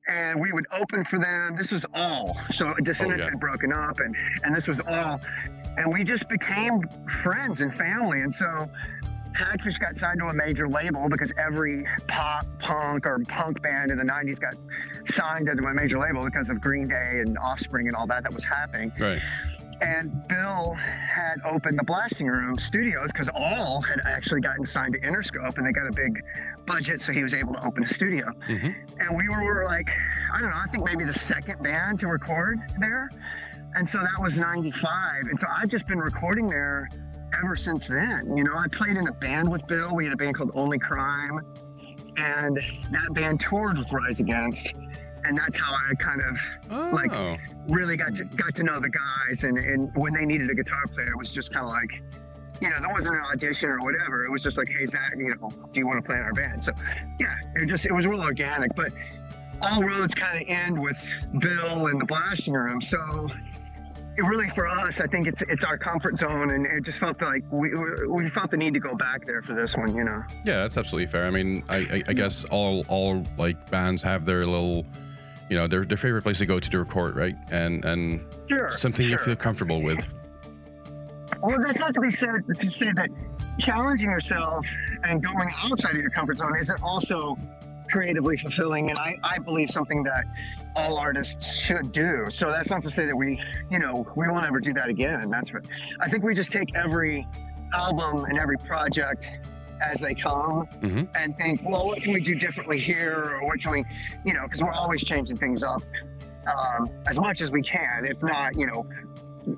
And 0.07 0.38
we 0.38 0.53
would 0.53 0.66
open 0.70 1.03
for 1.07 1.18
them. 1.18 1.57
This 1.57 1.70
was 1.70 1.87
all. 1.94 2.37
So 2.53 2.68
oh, 2.68 2.74
Descendants 2.83 3.22
yeah. 3.24 3.31
had 3.31 3.40
broken 3.40 3.72
up, 3.72 4.00
and 4.00 4.14
and 4.42 4.55
this 4.55 4.66
was 4.68 4.79
all 4.87 5.18
and 5.77 5.92
we 5.92 6.05
just 6.05 6.29
became 6.29 6.83
friends 7.22 7.61
and 7.61 7.74
family. 7.74 8.20
And 8.20 8.33
so 8.33 8.70
Hackfish 9.35 9.79
got 9.79 9.98
signed 9.98 10.20
to 10.20 10.27
a 10.27 10.35
major 10.35 10.68
label 10.68 11.09
because 11.09 11.33
every 11.37 11.85
pop, 12.07 12.46
punk, 12.59 13.07
or 13.07 13.18
punk 13.27 13.61
band 13.62 13.90
in 13.90 13.98
the 13.98 14.05
90s 14.05 14.38
got 14.40 14.55
signed 15.07 15.46
to 15.46 15.53
a 15.53 15.74
major 15.74 15.98
label 15.98 16.24
because 16.24 16.48
of 16.48 16.61
Green 16.61 16.88
Day 16.88 17.20
and 17.20 17.37
Offspring 17.38 17.88
and 17.88 17.96
all 17.96 18.07
that 18.07 18.22
that 18.22 18.33
was 18.33 18.44
happening. 18.44 18.92
right. 18.98 19.20
And 19.85 20.27
Bill 20.29 20.73
had 20.75 21.40
opened 21.44 21.79
the 21.79 21.85
Blasting 21.85 22.27
Room 22.27 22.59
Studios 22.59 23.09
because 23.09 23.29
all 23.35 23.83
had 23.83 24.01
actually 24.05 24.40
gotten 24.40 24.64
signed 24.64 24.94
to 24.94 25.01
Interscope 25.01 25.59
and 25.59 25.66
they 25.66 25.73
got 25.73 25.87
a 25.87 25.92
big 25.92 26.23
budget, 26.66 27.03
so 27.03 27.12
he 27.12 27.23
was 27.23 27.35
able 27.35 27.53
to 27.55 27.66
open 27.66 27.85
a 27.85 27.88
studio. 27.88 28.27
Mhm. 28.49 28.75
And 29.01 29.16
we 29.16 29.29
were, 29.29 29.44
were 29.44 29.64
like, 29.66 29.88
I 30.33 30.40
don't 30.40 30.51
know, 30.51 30.57
I 30.57 30.66
think 30.68 30.85
maybe 30.85 31.05
the 31.05 31.18
second 31.18 31.62
band 31.62 31.99
to 32.01 32.09
record 32.09 32.59
there. 32.79 33.11
And 33.77 33.87
so 33.87 33.99
that 33.99 34.23
was 34.23 34.38
95. 34.38 35.27
And 35.29 35.38
so 35.38 35.47
I've 35.55 35.68
just 35.68 35.87
been 35.87 35.99
recording 35.99 36.49
there 36.49 36.88
ever 37.42 37.55
since 37.57 37.87
then. 37.87 38.37
You 38.37 38.44
know, 38.44 38.57
I 38.57 38.68
played 38.68 38.97
in 38.97 39.07
a 39.09 39.12
band 39.12 39.51
with 39.51 39.66
Bill. 39.66 39.94
We 39.94 40.05
had 40.05 40.14
a 40.14 40.16
band 40.16 40.37
called 40.37 40.53
Only 40.55 40.79
Crime. 40.79 41.40
And 42.16 42.57
that 42.92 43.12
band 43.12 43.40
toured 43.40 43.77
with 43.77 43.92
Rise 43.92 44.20
Against. 44.20 44.73
And 45.27 45.39
that's 45.39 45.59
how 45.59 45.73
I 45.73 45.95
kind 45.95 46.21
of 46.21 46.37
Oh, 46.71 46.91
Like, 46.93 47.41
really 47.69 47.97
got 47.97 48.15
to 48.17 48.25
got 48.25 48.55
to 48.57 48.63
know 48.63 48.79
the 48.79 48.91
guys 48.91 49.45
and, 49.45 49.57
and 49.57 49.91
when 49.97 50.13
they 50.13 50.25
needed 50.25 50.51
a 50.51 50.55
guitar 50.55 50.87
player 50.93 51.09
it 51.09 51.17
was 51.19 51.33
just 51.33 51.51
kind 51.53 51.65
of 51.65 51.71
like 51.73 52.03
you 52.61 52.69
know 52.69 52.77
there 52.79 52.93
wasn't 52.93 53.15
an 53.15 53.23
audition 53.33 53.69
or 53.71 53.79
whatever. 53.81 54.25
It 54.27 54.31
was 54.31 54.43
just 54.43 54.59
like 54.59 54.69
hey 54.69 54.87
Zach 54.87 55.15
you 55.17 55.29
know 55.31 55.49
do 55.73 55.81
you 55.81 55.87
want 55.87 56.05
to 56.05 56.09
play 56.09 56.19
in 56.19 56.25
our 56.25 56.33
band? 56.35 56.63
So 56.63 56.73
yeah 57.19 57.35
it 57.55 57.67
just 57.67 57.87
it 57.87 57.93
was 57.93 58.07
real 58.07 58.21
organic 58.23 58.75
but 58.77 58.93
all 59.63 59.83
roads 59.83 60.15
kind 60.15 60.43
of 60.43 60.49
end 60.49 60.79
with 60.79 61.01
Bill 61.39 61.87
and 61.87 62.01
the 62.01 62.05
blasting 62.05 62.53
room. 62.55 62.83
So 62.83 63.29
it 64.17 64.23
really 64.23 64.49
for 64.51 64.67
us 64.69 65.01
I 65.01 65.07
think 65.07 65.27
it's 65.27 65.43
it's 65.49 65.65
our 65.65 65.79
comfort 65.79 66.19
zone 66.19 66.51
and 66.51 66.67
it 66.67 66.85
just 66.85 66.99
felt 66.99 67.21
like 67.23 67.43
we 67.51 67.71
we 68.07 68.29
felt 68.29 68.51
the 68.51 68.57
need 68.59 68.75
to 68.75 68.81
go 68.81 68.95
back 68.95 69.27
there 69.27 69.43
for 69.43 69.55
this 69.55 69.75
one 69.75 69.95
you 69.97 70.05
know? 70.05 70.23
Yeah, 70.45 70.59
that's 70.59 70.77
absolutely 70.77 71.07
fair. 71.09 71.27
I 71.27 71.31
mean, 71.31 71.65
I, 71.69 71.77
I, 71.79 72.03
I 72.09 72.13
guess 72.13 72.45
all 72.47 72.85
all 72.89 73.25
like 73.39 73.71
bands 73.71 74.03
have 74.03 74.25
their 74.27 74.45
little, 74.47 74.85
you 75.49 75.57
know, 75.57 75.67
their 75.67 75.85
their 75.85 75.97
favorite 75.97 76.23
place 76.23 76.39
to 76.39 76.47
go 76.47 76.59
to 76.59 76.71
to 76.71 76.79
record, 76.79 77.17
right? 77.17 77.37
And 77.51 77.85
and 77.85 78.25
sure 78.49 78.71
something 78.71 79.09
you 79.09 79.19
feel 79.19 79.37
comfortable 79.37 79.83
with. 79.83 79.99
Well, 81.43 81.59
that's 81.61 81.79
not 81.79 81.95
to 81.95 82.01
be 82.01 82.11
said 82.11 82.43
to 82.59 82.71
say 82.71 82.91
that 82.95 83.11
challenging 83.59 84.11
yourself 84.11 84.67
and 85.05 85.23
going 85.23 85.51
outside 85.63 85.95
of 85.95 86.01
your 86.01 86.11
comfort 86.11 86.39
zone 86.39 86.57
isn't 86.59 86.83
also 86.83 87.37
creatively 87.89 88.37
fulfilling, 88.37 88.89
and 88.89 88.99
I, 88.99 89.17
I 89.23 89.39
believe 89.39 89.71
something 89.71 90.03
that 90.05 90.25
all 90.75 90.97
artists 90.97 91.53
should 91.53 91.93
do. 91.93 92.27
So 92.31 92.51
that's 92.51 92.71
not 92.71 92.83
to 92.83 92.91
say 92.91 93.07
that 93.07 93.17
we, 93.17 93.41
you 93.71 93.79
know, 93.79 94.07
we 94.17 94.27
won't 94.29 94.47
ever 94.47 94.61
do 94.61 94.73
that 94.73 94.89
again. 94.89 95.21
And 95.21 95.33
that's 95.33 95.53
what 95.53 95.67
I 96.01 96.09
think. 96.09 96.25
We 96.25 96.35
just 96.35 96.51
take 96.51 96.75
every 96.75 97.27
album 97.73 98.25
and 98.25 98.39
every 98.39 98.57
project 98.59 99.31
as 99.90 99.99
they 100.01 100.14
come 100.14 100.66
Mhm. 100.83 101.09
and 101.16 101.37
think, 101.37 101.61
well, 101.64 101.87
what 101.87 102.03
can 102.03 102.12
we 102.12 102.20
do 102.20 102.35
differently 102.35 102.81
here, 102.81 103.38
or 103.40 103.47
what 103.47 103.61
can 103.61 103.73
we, 103.73 103.85
you 104.25 104.33
know, 104.35 104.42
because 104.44 104.62
we're 104.62 104.73
always 104.73 105.03
changing 105.03 105.37
things 105.37 105.62
up 105.62 105.83
um, 106.47 106.90
as 107.07 107.18
much 107.18 107.40
as 107.40 107.51
we 107.51 107.62
can. 107.62 108.05
If 108.05 108.23
not, 108.23 108.55
you 108.57 108.66
know, 108.66 108.87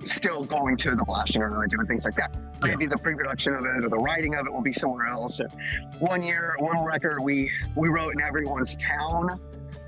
still 0.04 0.44
going 0.44 0.76
to 0.78 0.94
the 0.94 1.04
blasting 1.04 1.42
room 1.42 1.60
and 1.60 1.70
doing 1.70 1.86
things 1.86 2.04
like 2.04 2.14
that. 2.16 2.34
Maybe 2.64 2.86
the 2.86 2.96
pre-production 2.98 3.54
of 3.54 3.64
it 3.64 3.84
or 3.84 3.88
the 3.88 3.98
writing 3.98 4.34
of 4.34 4.46
it 4.46 4.52
will 4.52 4.62
be 4.62 4.72
somewhere 4.72 5.06
else. 5.08 5.40
Or 5.40 5.48
one 5.98 6.22
year, 6.22 6.54
one 6.58 6.84
record 6.84 7.20
we 7.20 7.50
we 7.76 7.88
wrote 7.88 8.14
in 8.14 8.20
everyone's 8.20 8.76
town. 8.76 9.40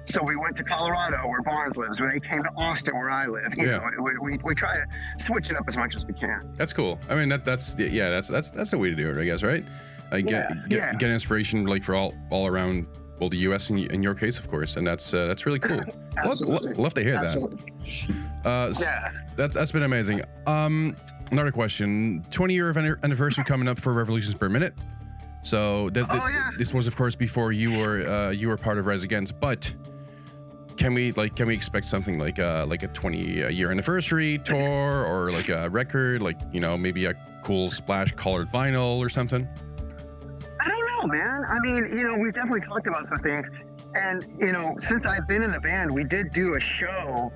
So 0.06 0.22
we 0.22 0.36
went 0.36 0.56
to 0.56 0.64
Colorado 0.64 1.18
where 1.28 1.42
Barnes 1.42 1.76
lives. 1.76 2.00
When 2.00 2.08
they 2.10 2.20
came 2.20 2.42
to 2.42 2.48
Austin 2.56 2.96
where 2.96 3.10
I 3.10 3.26
live, 3.26 3.54
you 3.58 3.66
Yeah. 3.68 3.78
know, 3.78 3.90
we, 4.02 4.32
we, 4.32 4.38
we 4.42 4.54
try 4.54 4.74
to 4.76 4.84
switch 5.22 5.50
it 5.50 5.56
up 5.56 5.64
as 5.68 5.76
much 5.76 5.94
as 5.94 6.04
we 6.06 6.14
can. 6.14 6.50
That's 6.56 6.72
cool. 6.72 6.98
I 7.10 7.14
mean, 7.14 7.28
that 7.28 7.44
that's 7.44 7.78
yeah, 7.78 8.08
that's 8.10 8.28
that's 8.28 8.50
that's 8.50 8.72
a 8.72 8.78
way 8.78 8.90
to 8.90 8.96
do 8.96 9.10
it, 9.10 9.20
I 9.20 9.24
guess, 9.24 9.42
right? 9.42 9.64
I 10.10 10.20
get 10.20 10.30
Yeah, 10.50 10.54
get, 10.68 10.78
yeah. 10.78 10.94
get 10.94 11.10
inspiration 11.10 11.66
like 11.66 11.82
for 11.82 11.94
all 11.94 12.14
all 12.30 12.46
around. 12.46 12.86
Well, 13.20 13.28
the 13.28 13.38
U.S. 13.38 13.68
in, 13.70 13.78
in 13.78 14.00
your 14.02 14.14
case, 14.14 14.38
of 14.38 14.46
course, 14.48 14.76
and 14.76 14.86
that's 14.86 15.12
uh, 15.12 15.26
that's 15.26 15.44
really 15.44 15.58
cool. 15.58 15.80
love, 16.24 16.40
love 16.78 16.94
to 16.94 17.02
hear 17.02 17.16
Absolutely. 17.16 17.72
that. 18.44 18.46
Uh, 18.48 18.72
Yeah. 18.80 19.10
That's 19.36 19.56
that's 19.56 19.72
been 19.72 19.82
amazing. 19.82 20.22
Um, 20.46 20.94
another 21.32 21.50
question: 21.52 22.24
Twenty 22.30 22.54
year 22.54 22.70
anni- 22.76 22.94
anniversary 23.02 23.42
coming 23.44 23.66
up 23.68 23.78
for 23.78 23.92
Revolutions 23.92 24.34
per 24.36 24.48
Minute. 24.48 24.74
So 25.42 25.88
th- 25.90 26.06
th- 26.06 26.20
Oh, 26.22 26.28
yeah. 26.28 26.50
this 26.58 26.72
was, 26.74 26.86
of 26.88 26.96
course, 26.96 27.14
before 27.16 27.52
you 27.52 27.76
were 27.78 28.06
uh, 28.08 28.30
you 28.30 28.48
were 28.48 28.56
part 28.56 28.78
of 28.78 28.86
Rise 28.86 29.02
Against. 29.04 29.38
But 29.40 29.72
can 30.76 30.94
we 30.94 31.10
like 31.12 31.34
can 31.34 31.48
we 31.48 31.54
expect 31.54 31.86
something 31.86 32.18
like 32.20 32.38
uh 32.38 32.64
like 32.68 32.84
a 32.84 32.88
20 32.88 33.18
year 33.52 33.70
anniversary 33.72 34.38
tour 34.38 35.04
or 35.06 35.32
like 35.32 35.48
a 35.48 35.68
record 35.70 36.22
like 36.22 36.38
you 36.52 36.60
know 36.60 36.78
maybe 36.78 37.06
a 37.06 37.14
cool 37.42 37.68
splash 37.68 38.12
colored 38.12 38.48
vinyl 38.48 38.98
or 38.98 39.08
something? 39.08 39.46
Know, 41.00 41.06
man. 41.06 41.44
I 41.48 41.58
mean, 41.60 41.76
you 41.96 42.02
know, 42.02 42.16
we've 42.18 42.32
definitely 42.32 42.60
talked 42.62 42.86
about 42.86 43.06
some 43.06 43.18
things. 43.20 43.48
And, 43.94 44.26
you 44.38 44.52
know, 44.52 44.74
since 44.78 45.06
I've 45.06 45.26
been 45.28 45.42
in 45.42 45.50
the 45.50 45.60
band, 45.60 45.90
we 45.90 46.04
did 46.04 46.32
do 46.32 46.54
a 46.54 46.60
show 46.60 47.32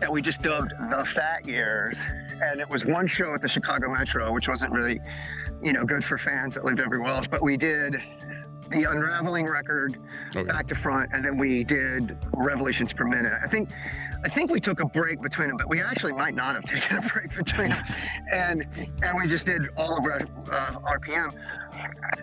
that 0.00 0.10
we 0.10 0.20
just 0.20 0.42
dubbed 0.42 0.72
The 0.90 1.06
Fat 1.14 1.46
Years. 1.46 2.02
And 2.42 2.60
it 2.60 2.68
was 2.68 2.84
one 2.84 3.06
show 3.06 3.32
at 3.34 3.40
the 3.42 3.48
Chicago 3.48 3.90
Metro, 3.92 4.32
which 4.32 4.48
wasn't 4.48 4.72
really, 4.72 5.00
you 5.62 5.72
know, 5.72 5.84
good 5.84 6.04
for 6.04 6.18
fans 6.18 6.54
that 6.54 6.64
lived 6.64 6.80
everywhere 6.80 7.10
else. 7.10 7.26
But 7.26 7.42
we 7.42 7.56
did 7.56 7.96
the 8.70 8.84
Unraveling 8.90 9.46
record 9.46 9.98
Okay. 10.34 10.42
back 10.48 10.66
to 10.66 10.74
front, 10.74 11.10
and 11.12 11.24
then 11.24 11.38
we 11.38 11.62
did 11.62 12.18
Revolutions 12.34 12.92
Per 12.92 13.04
Minute. 13.04 13.32
I 13.44 13.48
think. 13.48 13.70
I 14.24 14.28
think 14.30 14.50
we 14.50 14.58
took 14.58 14.80
a 14.80 14.86
break 14.86 15.20
between 15.20 15.48
them, 15.48 15.58
but 15.58 15.68
we 15.68 15.82
actually 15.82 16.14
might 16.14 16.34
not 16.34 16.54
have 16.54 16.64
taken 16.64 16.96
a 16.96 17.02
break 17.02 17.36
between 17.36 17.68
them, 17.68 17.84
and 18.32 18.64
and 19.02 19.20
we 19.20 19.28
just 19.28 19.44
did 19.44 19.68
all 19.76 19.98
of 19.98 20.06
uh, 20.06 20.20
RPM. 20.80 21.34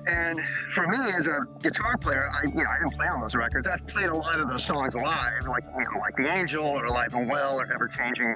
And 0.08 0.40
for 0.72 0.88
me, 0.88 0.98
as 1.14 1.28
a 1.28 1.40
guitar 1.62 1.98
player, 1.98 2.30
I 2.32 2.44
you 2.44 2.56
know 2.56 2.70
I 2.70 2.80
didn't 2.80 2.96
play 2.96 3.08
on 3.08 3.22
those 3.22 3.36
records. 3.36 3.68
I've 3.68 3.86
played 3.88 4.08
a 4.08 4.16
lot 4.16 4.40
of 4.40 4.50
those 4.50 4.66
songs 4.66 4.96
live, 4.96 5.48
like 5.48 5.64
you 5.78 5.84
know, 5.84 6.00
like 6.00 6.16
The 6.16 6.28
Angel 6.28 6.66
or 6.66 6.86
Alive 6.86 7.14
and 7.14 7.30
Well 7.30 7.60
or 7.60 7.72
Ever 7.72 7.88
Changing 7.88 8.36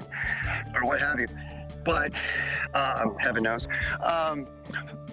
or 0.75 0.85
what 0.85 0.99
have 1.01 1.19
you. 1.19 1.27
But 1.83 2.13
um, 2.73 3.15
heaven 3.19 3.43
knows. 3.43 3.67
Um, 4.01 4.47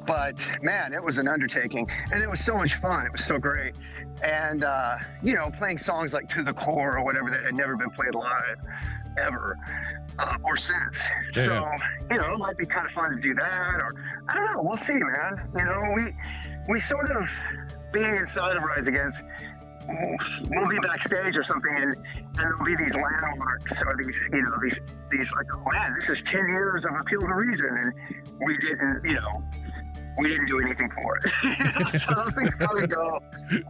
but 0.06 0.34
man, 0.62 0.92
it 0.92 1.02
was 1.02 1.18
an 1.18 1.28
undertaking, 1.28 1.88
and 2.10 2.22
it 2.22 2.28
was 2.28 2.44
so 2.44 2.56
much 2.56 2.74
fun. 2.76 3.06
It 3.06 3.12
was 3.12 3.24
so 3.24 3.38
great, 3.38 3.74
and 4.22 4.64
uh, 4.64 4.96
you 5.22 5.34
know, 5.34 5.50
playing 5.58 5.78
songs 5.78 6.12
like 6.12 6.28
"To 6.30 6.42
the 6.42 6.52
Core" 6.52 6.98
or 6.98 7.04
whatever 7.04 7.30
that 7.30 7.44
had 7.44 7.54
never 7.54 7.76
been 7.76 7.90
played 7.90 8.14
live 8.14 8.58
ever 9.18 9.58
uh, 10.18 10.36
or 10.44 10.56
since. 10.56 10.98
Yeah, 11.34 11.42
so 11.42 11.42
yeah. 11.42 11.78
you 12.10 12.16
know, 12.18 12.34
it 12.34 12.38
might 12.38 12.56
be 12.56 12.66
kind 12.66 12.86
of 12.86 12.92
fun 12.92 13.10
to 13.10 13.20
do 13.20 13.34
that, 13.34 13.74
or 13.80 13.94
I 14.28 14.34
don't 14.34 14.46
know. 14.46 14.62
We'll 14.62 14.76
see, 14.76 14.92
man. 14.92 15.50
You 15.56 15.64
know, 15.64 15.82
we 15.94 16.14
we 16.68 16.80
sort 16.80 17.10
of 17.10 17.26
being 17.92 18.16
inside 18.16 18.56
of 18.56 18.62
Rise 18.62 18.86
Against. 18.86 19.22
We'll 20.48 20.68
be 20.68 20.78
backstage 20.78 21.36
or 21.36 21.42
something, 21.42 21.74
and, 21.74 21.96
and 21.96 22.38
there'll 22.38 22.64
be 22.64 22.76
these 22.76 22.94
landmarks 22.94 23.82
or 23.82 23.96
these, 23.98 24.24
you 24.32 24.42
know, 24.42 24.56
these 24.62 24.80
these 25.10 25.32
like, 25.34 25.46
oh 25.56 25.64
man, 25.72 25.94
this 25.98 26.08
is 26.08 26.22
ten 26.22 26.46
years 26.48 26.84
of 26.84 26.92
appeal 27.00 27.20
to 27.20 27.34
reason, 27.34 27.66
and 27.68 27.92
we 28.46 28.56
didn't, 28.58 29.00
you 29.04 29.14
know, 29.14 29.42
we 30.18 30.28
didn't 30.28 30.46
do 30.46 30.60
anything 30.60 30.90
for 30.90 31.18
it. 31.18 32.02
so 32.06 32.14
those 32.14 32.34
things 32.34 32.54
come 32.56 32.76
and 32.76 32.90
go 32.90 33.20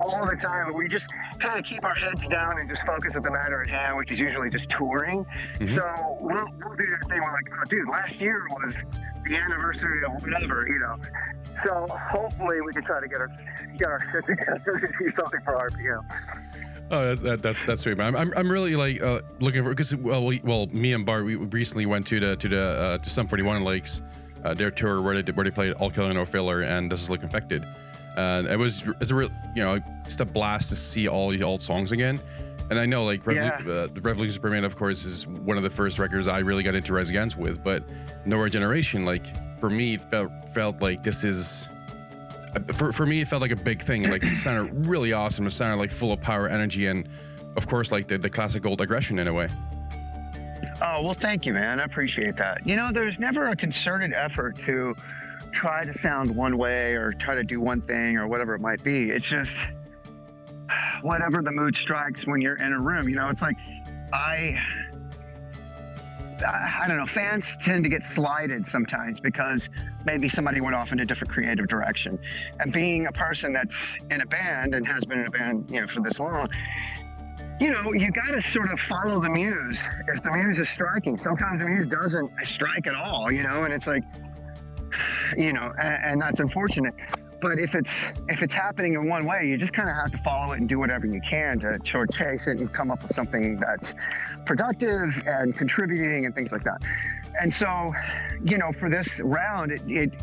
all 0.01 0.27
the 0.27 0.37
time. 0.37 0.75
We 0.75 0.89
just 0.89 1.09
kind 1.39 1.59
of 1.59 1.65
keep 1.65 1.85
our 1.85 1.95
heads 1.95 2.27
down 2.29 2.59
and 2.59 2.69
just 2.69 2.85
focus 2.87 3.15
at 3.17 3.23
the 3.23 3.31
matter 3.31 3.63
at 3.63 3.71
hand, 3.71 3.97
which 3.97 4.11
is 4.11 4.19
usually 4.19 4.51
just 4.51 4.69
touring. 4.69 5.25
So 5.65 6.19
we'll, 6.21 6.47
we'll 6.59 6.77
do 6.77 6.87
that 6.87 7.09
thing. 7.09 7.21
We're 7.21 7.33
like, 7.33 7.49
oh, 7.53 7.65
dude, 7.69 7.89
last 7.89 8.21
year 8.21 8.47
was 8.51 8.77
the 9.25 9.37
anniversary 9.37 10.05
of 10.05 10.21
whatever, 10.23 10.67
you 10.67 10.79
know. 10.79 10.97
So 11.63 11.87
hopefully 11.91 12.61
we 12.61 12.73
can 12.73 12.83
try 12.83 13.01
to 13.01 13.09
get 13.09 13.21
our 13.21 13.29
get 13.79 13.89
our 13.89 14.03
shit 14.11 14.25
together 14.25 14.81
and 14.83 14.95
do 14.99 15.11
something 15.11 15.41
for 15.45 15.71
RPM. 15.71 16.01
Oh, 16.91 17.05
that's 17.07 17.23
that, 17.23 17.43
that's 17.43 17.65
that's 17.67 17.83
sweet, 17.83 17.97
man. 17.97 18.15
I'm, 18.15 18.17
I'm, 18.17 18.39
I'm 18.39 18.53
really 18.53 18.75
like 18.75 19.01
uh, 19.03 19.21
looking 19.41 19.63
for 19.63 19.71
because 19.71 19.95
well, 19.97 20.27
we, 20.27 20.41
well, 20.45 20.67
me 20.67 20.93
and 20.93 21.07
Bart 21.07 21.25
we 21.25 21.37
recently 21.37 21.87
went 21.87 22.07
to 22.09 22.21
the 22.21 22.37
to 22.37 22.49
the 22.49 22.63
uh, 22.63 22.99
to 22.99 23.11
Sum 23.11 23.27
41 23.29 23.65
Lakes, 23.65 24.03
uh, 24.45 24.55
their 24.55 24.71
tour 24.71 25.01
where 25.03 25.21
they 25.23 25.33
where 25.33 25.45
they 25.45 25.51
played 25.51 25.73
All 25.75 25.91
Killer 25.91 26.13
No 26.13 26.25
Filler 26.25 26.63
and 26.63 26.91
This 26.91 27.03
Is 27.03 27.11
Look 27.11 27.23
Infected, 27.23 27.67
and 28.17 28.47
it 28.47 28.59
was 28.59 28.85
it's 29.01 29.11
a 29.11 29.15
real 29.15 29.31
you 29.55 29.63
know 29.63 29.79
just 30.05 30.21
a 30.21 30.25
blast 30.25 30.69
to 30.71 30.77
see 30.77 31.09
all 31.09 31.31
the 31.31 31.43
old 31.43 31.63
songs 31.63 31.93
again. 31.93 32.21
And 32.71 32.79
I 32.79 32.87
know 32.87 33.05
like 33.05 33.25
Revolu- 33.25 33.35
Yeah. 33.67 33.73
uh, 33.73 33.87
the 33.93 34.01
Revolution 34.01 34.33
Superman, 34.33 34.65
of 34.65 34.77
course, 34.77 35.05
is 35.05 35.27
one 35.27 35.57
of 35.59 35.63
the 35.63 35.69
first 35.71 35.99
records 35.99 36.27
I 36.27 36.39
really 36.39 36.63
got 36.63 36.75
into 36.75 36.95
Rise 36.95 37.11
Against 37.11 37.37
with, 37.37 37.63
but 37.63 37.83
Nowhere 38.25 38.49
Generation, 38.49 39.05
like 39.05 39.27
for 39.61 39.69
me, 39.69 39.95
it 39.95 40.01
felt 40.01 40.31
felt 40.55 40.81
like 40.81 41.03
this 41.03 41.23
is 41.25 41.69
for, 42.75 42.93
for 42.93 43.07
me 43.07 43.21
it 43.23 43.29
felt 43.29 43.41
like 43.41 43.51
a 43.51 43.57
big 43.57 43.81
thing 43.81 44.11
like 44.11 44.23
it 44.23 44.35
sounded 44.37 44.87
really 44.87 45.15
awesome 45.15 45.47
it 45.47 45.53
sounded 45.53 45.77
like 45.79 45.91
full 45.91 46.13
of 46.13 46.21
power 46.21 46.49
energy 46.49 46.87
and 46.87 47.09
of 47.57 47.67
course 47.67 47.91
like 47.91 48.09
the, 48.09 48.19
the 48.19 48.29
classic 48.29 48.67
old 48.67 48.79
aggression 48.83 49.19
in 49.19 49.27
a 49.27 49.33
way 49.33 49.49
Oh, 50.85 51.03
well, 51.03 51.15
thank 51.15 51.47
you, 51.47 51.53
man. 51.53 51.79
I 51.79 51.85
appreciate 51.85 52.37
that. 52.39 52.67
You 52.67 52.75
know, 52.75 52.91
there's 52.93 53.19
never 53.21 53.49
a 53.49 53.57
concerted 53.57 54.13
effort 54.13 54.57
to 54.67 54.97
try 55.53 55.85
to 55.85 55.97
sound 55.97 56.35
one 56.35 56.59
way 56.59 56.95
or 56.95 57.13
try 57.13 57.37
to 57.37 57.45
do 57.45 57.61
one 57.61 57.81
thing 57.83 58.17
or 58.17 58.27
whatever 58.27 58.55
it 58.55 58.61
might 58.61 58.83
be. 58.83 59.11
It's 59.11 59.27
just 59.27 59.55
whatever 61.03 61.41
the 61.41 61.53
mood 61.53 61.77
strikes 61.77 62.27
when 62.27 62.41
you're 62.41 62.57
in 62.57 62.73
a 62.73 62.81
room. 62.81 63.09
You 63.09 63.15
know, 63.15 63.29
it's 63.29 63.43
like 63.43 63.57
I. 64.13 64.59
I 66.45 66.87
don't 66.89 66.97
know. 66.97 67.07
Fans 67.07 67.45
tend 67.65 67.85
to 67.85 67.89
get 67.89 68.03
slighted 68.03 68.65
sometimes 68.69 69.21
because 69.21 69.69
maybe 70.05 70.29
somebody 70.29 70.61
went 70.61 70.75
off 70.75 70.91
in 70.91 70.99
a 70.99 71.05
different 71.05 71.33
creative 71.33 71.69
direction. 71.69 72.19
And 72.59 72.73
being 72.73 73.07
a 73.07 73.13
person 73.13 73.53
that's 73.53 73.77
in 74.11 74.23
a 74.23 74.27
band 74.27 74.75
and 74.75 74.85
has 74.89 75.05
been 75.05 75.21
in 75.21 75.27
a 75.27 75.31
band, 75.31 75.71
you 75.71 75.81
know, 75.81 75.87
for 75.87 76.01
this 76.01 76.19
long, 76.19 76.49
you 77.61 77.71
know, 77.71 77.93
you 77.93 78.11
got 78.11 78.33
to 78.33 78.43
sort 78.43 78.73
of 78.73 78.81
follow 78.81 79.21
the 79.21 79.31
muse. 79.31 79.79
If 80.09 80.23
the 80.23 80.33
muse 80.33 80.59
is 80.59 80.69
striking, 80.69 81.19
sometimes 81.19 81.61
the 81.61 81.67
muse 81.67 81.87
doesn't 81.87 82.31
strike 82.45 82.87
at 82.87 82.95
all, 82.95 83.31
you 83.31 83.43
know, 83.43 83.65
and 83.65 83.73
it's 83.73 83.87
like, 83.87 84.03
you 85.37 85.53
know, 85.53 85.73
and, 85.79 86.05
and 86.05 86.23
that's 86.23 86.41
unfortunate. 86.41 86.95
But 87.41 87.59
if 87.59 87.75
it's 87.75 87.93
if 88.29 88.41
it's 88.41 88.55
happening 88.55 88.93
in 88.95 89.09
one 89.09 89.27
way, 89.27 89.47
you 89.49 89.59
just 89.59 89.73
kind 89.73 89.89
of 89.89 89.97
have 89.97 90.13
to 90.13 90.19
follow 90.19 90.53
it 90.53 90.61
and 90.61 90.69
do 90.69 90.79
whatever 90.79 91.07
you 91.07 91.21
can 91.29 91.59
to 91.61 91.79
sort 91.85 92.09
of 92.09 92.15
chase 92.15 92.47
it 92.47 92.59
and 92.59 92.73
come 92.73 92.93
up 92.93 93.03
with 93.03 93.13
something 93.13 93.59
that's 93.59 93.95
productive 94.47 95.21
and 95.27 95.57
contributing 95.57 96.25
and 96.25 96.35
things 96.37 96.53
like 96.53 96.63
that. 96.63 96.81
And 97.41 97.53
so, 97.53 97.93
you 98.45 98.59
know, 98.59 98.71
for 98.79 98.89
this 98.89 99.19
round, 99.21 99.73
it, 99.73 99.83
it 99.89 100.15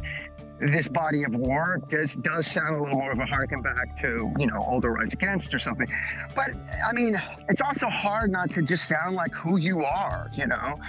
this 0.59 0.87
body 0.87 1.23
of 1.23 1.33
work 1.35 1.87
does 1.89 2.15
does 2.15 2.45
sound 2.47 2.75
a 2.75 2.83
little 2.83 2.99
more 2.99 3.11
of 3.11 3.19
a 3.19 3.25
harken 3.25 3.61
back 3.61 3.99
to 4.01 4.31
you 4.37 4.47
know 4.47 4.57
older 4.67 4.91
Rise 4.91 5.13
Against 5.13 5.53
or 5.53 5.59
something. 5.59 5.87
But 6.35 6.51
I 6.87 6.93
mean, 6.93 7.19
it's 7.47 7.61
also 7.61 7.87
hard 7.87 8.31
not 8.31 8.51
to 8.51 8.61
just 8.61 8.87
sound 8.87 9.15
like 9.15 9.31
who 9.33 9.57
you 9.57 9.83
are. 9.83 10.29
You 10.35 10.47
know, 10.47 10.79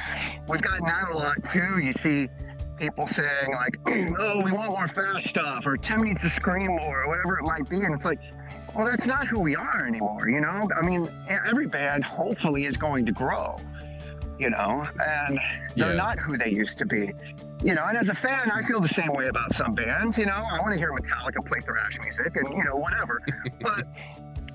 we've 0.48 0.62
gotten 0.62 0.86
that 0.86 1.10
a 1.10 1.16
lot 1.16 1.42
too. 1.44 1.78
You 1.78 1.92
see 1.92 2.28
people 2.78 3.06
saying 3.06 3.52
like, 3.52 3.78
"Oh, 4.18 4.40
we 4.42 4.52
want 4.52 4.70
more 4.70 4.88
fast 4.88 5.28
stuff," 5.28 5.64
or 5.66 5.76
"Tim 5.76 6.02
needs 6.02 6.22
to 6.22 6.30
scream 6.30 6.68
more," 6.68 7.04
or 7.04 7.08
whatever 7.08 7.38
it 7.38 7.44
might 7.44 7.68
be, 7.68 7.76
and 7.80 7.94
it's 7.94 8.04
like. 8.04 8.18
Well, 8.74 8.86
that's 8.86 9.06
not 9.06 9.26
who 9.26 9.40
we 9.40 9.56
are 9.56 9.84
anymore, 9.84 10.28
you 10.28 10.40
know? 10.40 10.68
I 10.76 10.82
mean, 10.82 11.08
every 11.28 11.66
band 11.66 12.04
hopefully 12.04 12.66
is 12.66 12.76
going 12.76 13.04
to 13.06 13.10
grow, 13.10 13.56
you 14.38 14.48
know, 14.50 14.86
and 15.04 15.40
they're 15.74 15.90
Yeah. 15.90 15.96
not 15.96 16.20
who 16.20 16.36
they 16.36 16.50
used 16.50 16.78
to 16.78 16.86
be 16.86 17.12
you 17.62 17.74
know, 17.74 17.84
and 17.86 17.96
as 17.98 18.08
a 18.08 18.14
fan, 18.14 18.50
I 18.50 18.62
feel 18.66 18.80
the 18.80 18.88
same 18.88 19.12
way 19.12 19.28
about 19.28 19.54
some 19.54 19.74
bands. 19.74 20.18
You 20.18 20.26
know, 20.26 20.32
I 20.32 20.60
want 20.60 20.72
to 20.72 20.78
hear 20.78 20.92
Metallica 20.92 21.44
play 21.46 21.60
thrash 21.60 21.98
music 22.00 22.34
and 22.36 22.48
you 22.56 22.64
know 22.64 22.76
whatever, 22.76 23.20
but 23.60 23.86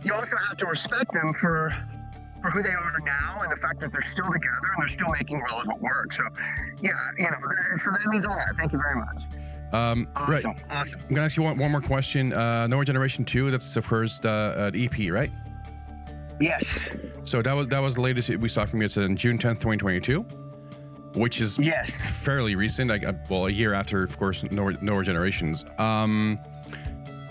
you 0.04 0.13
also 0.13 0.36
have 0.48 0.58
to 0.58 0.65
respect 0.65 1.13
them 1.13 1.34
for 1.34 1.74
for 2.41 2.50
who 2.52 2.62
they 2.62 2.70
are 2.70 3.00
now 3.04 3.39
and 3.41 3.52
the 3.52 3.56
fact 3.56 3.80
that 3.80 3.91
they're 3.91 4.02
still 4.04 4.26
together 4.26 4.70
and 4.76 4.82
they're 4.84 4.89
still 4.89 5.10
making 5.10 5.41
relevant 5.41 5.82
work. 5.82 6.13
So, 6.13 6.24
yeah, 6.82 6.91
you 7.18 7.24
know, 7.26 7.38
so 7.78 7.89
that 7.91 8.06
means 8.08 8.24
a 8.26 8.28
lot. 8.28 8.46
Thank 8.58 8.72
you 8.74 8.80
very 8.80 8.96
much. 8.96 9.24
um, 9.74 10.08
right 10.30 10.46
Awesome, 10.46 10.56
awesome. 10.70 11.00
i'm 11.10 11.15
gonna 11.15 11.26
ask 11.26 11.36
you 11.38 11.44
one, 11.44 11.58
one 11.58 11.72
more 11.72 11.82
question 11.82 12.34
uh 12.34 12.68
nowhere 12.68 12.86
generation 12.86 13.26
2 13.26 13.50
that's 13.50 13.74
the 13.74 13.82
first 13.82 14.26
uh, 14.26 14.30
uh 14.30 14.72
ep 14.76 14.94
right 15.12 15.32
Yes, 16.39 16.70
so 17.24 17.41
that 17.41 17.54
was 17.54 17.68
that 17.70 17.80
was 17.80 17.96
the 17.96 18.02
latest 18.02 18.30
we 18.38 18.48
saw 18.50 18.65
from 18.65 18.82
you 18.82 18.86
it's 18.86 18.98
in 18.98 19.15
june 19.15 19.38
10th 19.38 19.56
2022 19.62 20.24
which 21.15 21.41
is 21.41 21.58
yes. 21.58 21.89
fairly 22.23 22.56
recent 22.56 22.89
like 22.89 23.06
uh, 23.06 23.13
well 23.30 23.47
a 23.47 23.49
year 23.49 23.73
after 23.73 24.04
of 24.04 24.17
course 24.17 24.43
nowhere, 24.51 24.78
nowhere 24.82 25.04
generations 25.04 25.65
um 25.80 26.38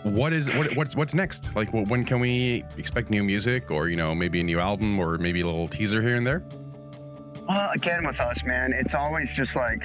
what 0.02 0.32
is 0.32 0.48
what, 0.56 0.74
what's 0.76 0.96
what's 0.96 1.14
next 1.14 1.54
like 1.54 1.68
wh- 1.70 1.88
when 1.90 2.04
can 2.04 2.18
we 2.20 2.64
expect 2.76 3.10
new 3.10 3.22
music 3.22 3.70
or 3.70 3.88
you 3.88 3.96
know 3.96 4.14
maybe 4.14 4.40
a 4.40 4.44
new 4.44 4.58
album 4.60 4.98
or 4.98 5.18
maybe 5.18 5.40
a 5.40 5.46
little 5.46 5.68
teaser 5.68 6.02
here 6.02 6.16
and 6.16 6.26
there 6.26 6.42
Well, 7.48 7.70
again, 7.74 8.06
with 8.06 8.18
us, 8.20 8.42
man, 8.44 8.72
it's 8.72 8.94
always 8.94 9.34
just 9.34 9.54
like, 9.54 9.82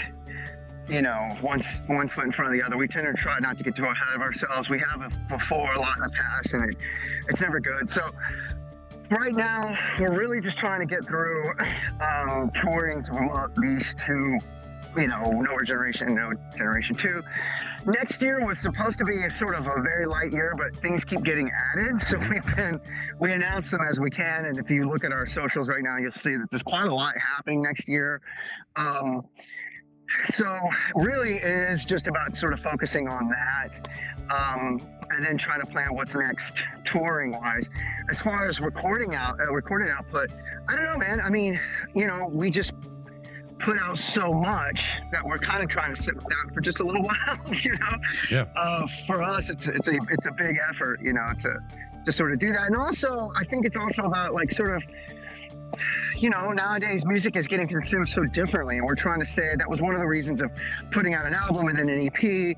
you 0.88 1.02
know, 1.02 1.36
one, 1.42 1.60
one 1.88 2.08
foot 2.08 2.24
in 2.24 2.32
front 2.32 2.54
of 2.54 2.58
the 2.58 2.66
other. 2.66 2.78
We 2.78 2.88
tend 2.88 3.06
to 3.14 3.22
try 3.22 3.38
not 3.40 3.58
to 3.58 3.66
get 3.66 3.76
too 3.76 3.84
ahead 3.84 4.16
of 4.16 4.22
ourselves. 4.22 4.70
We 4.70 4.80
have 4.80 5.02
a, 5.02 5.10
before 5.28 5.74
a 5.74 5.80
lot 5.80 5.98
in 5.98 6.04
the 6.04 6.10
past, 6.10 6.54
and 6.54 6.70
it, 6.72 6.78
it's 7.28 7.42
never 7.42 7.60
good. 7.60 7.92
So, 7.92 8.12
right 9.10 9.36
now, 9.36 9.76
we're 10.00 10.18
really 10.18 10.42
just 10.42 10.58
trying 10.58 10.80
to 10.80 10.86
get 10.86 11.06
through 11.06 11.52
um, 12.00 12.52
touring 12.54 13.04
to 13.04 13.12
promote 13.12 13.56
these 13.56 13.96
two, 14.06 14.38
you 14.98 15.08
know, 15.08 15.32
Nowhere 15.32 15.64
Generation, 15.64 16.14
No 16.16 16.34
Generation 16.56 16.96
2. 16.96 17.22
Next 17.86 18.22
year 18.22 18.46
was 18.46 18.60
supposed 18.60 18.98
to 19.00 19.06
be 19.06 19.24
a 19.24 19.32
sort 19.32 19.56
of 19.56 19.66
a 19.66 19.82
very 19.82 20.06
light 20.06 20.32
year, 20.32 20.54
but 20.58 20.76
things 20.82 21.04
keep 21.06 21.24
getting 21.24 21.50
added. 21.74 22.00
So 22.02 22.18
we've 22.18 22.56
been, 22.56 22.80
we 23.20 23.32
announce 23.32 23.70
them 23.72 23.82
as 23.90 24.00
we 24.00 24.10
can. 24.10 24.46
And 24.46 24.58
if 24.58 24.70
you 24.70 24.90
look 24.90 25.04
at 25.04 25.12
our 25.12 25.26
socials 25.26 25.70
right 25.70 25.84
now, 25.84 25.98
you'll 25.98 26.12
see 26.12 26.36
that 26.36 26.48
there's 26.52 26.64
quite 26.64 26.88
a 26.88 26.94
lot 26.94 27.14
happening 27.18 27.62
next 27.62 27.88
year. 27.88 28.22
Um, 28.76 29.24
so 30.36 30.60
really 30.96 31.36
it 31.36 31.70
is 31.72 31.86
just 31.86 32.08
about 32.08 32.36
sort 32.36 32.54
of 32.54 32.60
focusing 32.60 33.08
on 33.08 33.30
that. 33.30 33.88
Um, 34.30 34.80
and 35.12 35.26
then 35.26 35.38
trying 35.38 35.60
to 35.62 35.66
plan 35.66 35.94
what's 35.94 36.16
next 36.16 36.54
touring 36.84 37.32
wise. 37.32 37.68
As 38.10 38.22
far 38.22 38.48
as 38.48 38.60
recording 38.60 39.16
out, 39.16 39.40
uh, 39.40 39.52
recording 39.52 39.90
output, 39.90 40.32
I 40.68 40.76
don't 40.76 40.86
know, 40.86 40.98
man. 40.98 41.22
I 41.22 41.30
mean, 41.30 41.60
you 41.96 42.08
know, 42.08 42.30
we 42.32 42.50
just 42.50 42.74
put 43.60 43.78
out 43.78 43.98
so 43.98 44.32
much 44.32 44.88
that 45.12 45.26
we're 45.26 45.38
kind 45.38 45.62
of 45.62 45.70
trying 45.70 45.94
to 45.94 46.02
sit 46.02 46.16
down 46.16 46.54
for 46.54 46.62
just 46.62 46.80
a 46.80 46.84
little 46.84 47.04
while, 47.04 47.40
you 47.64 47.72
know. 47.72 47.98
Yeah. 48.32 48.46
Uh, 48.56 48.88
for 49.06 49.22
us, 49.22 49.50
it's 49.50 49.68
it's 49.68 49.88
a 49.88 49.98
it's 50.10 50.26
a 50.26 50.32
big 50.32 50.58
effort, 50.70 51.00
you 51.02 51.14
know, 51.14 51.32
to 51.40 51.60
to 52.06 52.12
sort 52.12 52.32
of 52.32 52.40
do 52.40 52.52
that, 52.54 52.68
and 52.68 52.76
also 52.76 53.32
I 53.36 53.44
think 53.44 53.66
it's 53.66 53.76
also 53.76 54.04
about 54.04 54.34
like 54.34 54.52
sort 54.52 54.76
of 54.76 54.84
you 56.18 56.30
know, 56.30 56.52
nowadays 56.52 57.06
music 57.06 57.36
is 57.36 57.48
getting 57.48 57.68
consumed 57.68 58.10
so 58.10 58.26
differently, 58.26 58.78
and 58.78 58.86
we're 58.86 58.96
trying 58.96 59.20
to 59.20 59.26
say 59.26 59.56
that 59.56 59.70
was 59.70 59.82
one 59.82 59.94
of 59.94 60.02
the 60.02 60.08
reasons 60.08 60.42
of 60.42 60.52
putting 60.92 61.14
out 61.14 61.26
an 61.26 61.34
album 61.34 61.68
and 61.68 61.78
then 61.78 61.90
an 61.90 62.08
EP. 62.08 62.56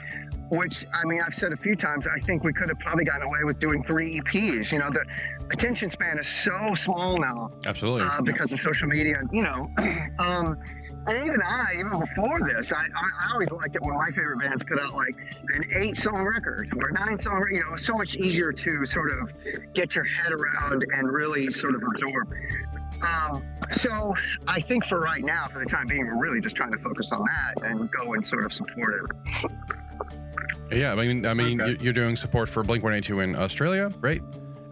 Which 0.51 0.85
I 0.93 1.05
mean, 1.05 1.21
I've 1.25 1.33
said 1.33 1.53
a 1.53 1.57
few 1.57 1.77
times. 1.77 2.07
I 2.07 2.19
think 2.19 2.43
we 2.43 2.51
could 2.51 2.67
have 2.67 2.79
probably 2.79 3.05
gotten 3.05 3.23
away 3.23 3.45
with 3.45 3.57
doing 3.59 3.85
three 3.85 4.19
EPs. 4.19 4.73
You 4.73 4.79
know, 4.79 4.89
the 4.91 5.05
attention 5.49 5.89
span 5.89 6.19
is 6.19 6.27
so 6.43 6.75
small 6.75 7.17
now 7.17 7.51
Absolutely. 7.65 8.01
uh, 8.01 8.21
because 8.21 8.51
of 8.51 8.59
social 8.59 8.89
media. 8.89 9.15
You 9.31 9.43
know, 9.43 9.71
um, 10.19 10.57
and 11.07 11.25
even 11.25 11.41
I, 11.41 11.75
even 11.79 11.97
before 11.97 12.39
this, 12.53 12.73
I, 12.73 12.81
I, 12.81 12.81
I 12.83 13.33
always 13.33 13.49
liked 13.49 13.77
it 13.77 13.81
when 13.81 13.95
my 13.95 14.11
favorite 14.11 14.39
bands 14.39 14.61
put 14.67 14.77
out 14.77 14.93
like 14.93 15.15
an 15.55 15.63
eight-song 15.77 16.21
record 16.21 16.69
or 16.75 16.89
a 16.89 16.93
nine-song. 16.93 17.45
You 17.49 17.61
know, 17.61 17.67
it 17.67 17.71
was 17.71 17.85
so 17.85 17.93
much 17.93 18.13
easier 18.15 18.51
to 18.51 18.85
sort 18.85 19.11
of 19.19 19.31
get 19.73 19.95
your 19.95 20.03
head 20.03 20.33
around 20.33 20.85
and 20.93 21.09
really 21.09 21.49
sort 21.49 21.75
of 21.75 21.81
absorb. 21.81 22.33
Um, 23.03 23.43
so 23.71 24.13
I 24.47 24.59
think 24.59 24.85
for 24.85 24.99
right 24.99 25.23
now, 25.23 25.47
for 25.47 25.59
the 25.59 25.65
time 25.65 25.87
being, 25.87 26.05
we're 26.05 26.21
really 26.21 26.41
just 26.41 26.57
trying 26.57 26.71
to 26.71 26.77
focus 26.77 27.13
on 27.13 27.23
that 27.25 27.63
and 27.63 27.89
go 27.89 28.13
and 28.13 28.25
sort 28.25 28.43
of 28.43 28.51
support 28.51 28.93
it. 28.93 29.51
Yeah, 30.71 30.93
I 30.93 30.95
mean, 30.95 31.25
I 31.25 31.33
mean, 31.33 31.59
Okay. 31.61 31.71
you- 31.71 31.77
you're 31.81 31.93
doing 31.93 32.15
support 32.15 32.49
for 32.49 32.63
Blink 32.63 32.83
182 32.83 33.19
in 33.19 33.35
Australia, 33.35 33.89
right? 33.99 34.21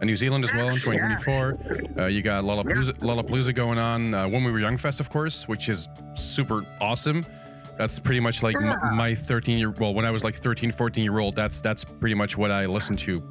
And 0.00 0.08
New 0.08 0.16
Zealand 0.16 0.44
as 0.44 0.52
well 0.54 0.70
in 0.70 0.80
2024. 0.80 1.58
Uh, 1.98 2.06
you 2.06 2.22
got 2.22 2.42
Lollapalooza, 2.44 2.94
Lollapalooza 3.00 3.54
going 3.54 3.78
on. 3.78 4.14
Uh, 4.14 4.26
when 4.28 4.42
we 4.44 4.50
were 4.50 4.58
young 4.58 4.78
fest, 4.78 4.98
of 4.98 5.10
course, 5.10 5.46
which 5.46 5.68
is 5.68 5.88
super 6.14 6.64
awesome. 6.80 7.24
That's 7.76 7.98
pretty 7.98 8.20
much 8.20 8.42
like 8.42 8.56
Yeah. 8.60 8.76
m- 8.90 8.96
my 8.96 9.14
13 9.14 9.58
year. 9.58 9.70
Well, 9.70 9.92
when 9.92 10.04
I 10.06 10.10
was 10.10 10.24
like 10.24 10.34
13, 10.34 10.72
14 10.72 11.04
year 11.04 11.18
old, 11.18 11.34
that's 11.34 11.60
that's 11.60 11.84
pretty 11.84 12.14
much 12.14 12.36
what 12.36 12.50
I 12.50 12.64
listened 12.66 12.98
to. 13.00 13.22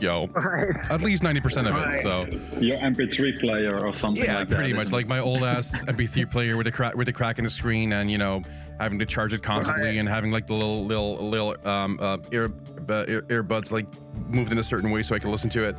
Yo, 0.00 0.26
Right. 0.28 0.74
at 0.90 1.02
least 1.02 1.22
90 1.22 1.40
percent 1.40 1.66
of 1.68 1.76
it. 1.76 2.02
So 2.02 2.26
Your 2.58 2.78
MP3 2.78 3.38
player 3.38 3.78
or 3.84 3.92
something 3.92 4.24
yeah, 4.24 4.38
like 4.38 4.48
that. 4.48 4.54
pretty 4.56 4.72
much 4.72 4.92
like 4.92 5.06
my 5.06 5.18
old 5.18 5.42
ass 5.44 5.84
MP3 5.88 6.30
player 6.30 6.56
with 6.56 6.66
a 6.66 6.72
crack 6.72 6.94
with 6.96 7.08
a 7.08 7.12
crack 7.12 7.38
in 7.38 7.44
the 7.44 7.50
screen, 7.50 7.92
and 7.92 8.10
you 8.10 8.16
know 8.18 8.42
having 8.78 8.98
to 8.98 9.06
charge 9.06 9.34
it 9.34 9.42
constantly, 9.42 9.88
Right. 9.88 9.96
and 9.98 10.08
having 10.08 10.30
like 10.30 10.46
the 10.46 10.54
little 10.54 10.84
little 10.86 11.16
little 11.16 11.54
um, 11.68 11.98
uh, 12.00 12.16
ear, 12.32 12.50
uh, 12.88 13.04
ear 13.08 13.22
earbuds 13.28 13.70
like 13.72 13.86
moved 14.28 14.52
in 14.52 14.58
a 14.58 14.62
certain 14.62 14.90
way 14.90 15.02
so 15.02 15.14
I 15.14 15.18
could 15.18 15.30
listen 15.30 15.50
to 15.50 15.64
it. 15.68 15.76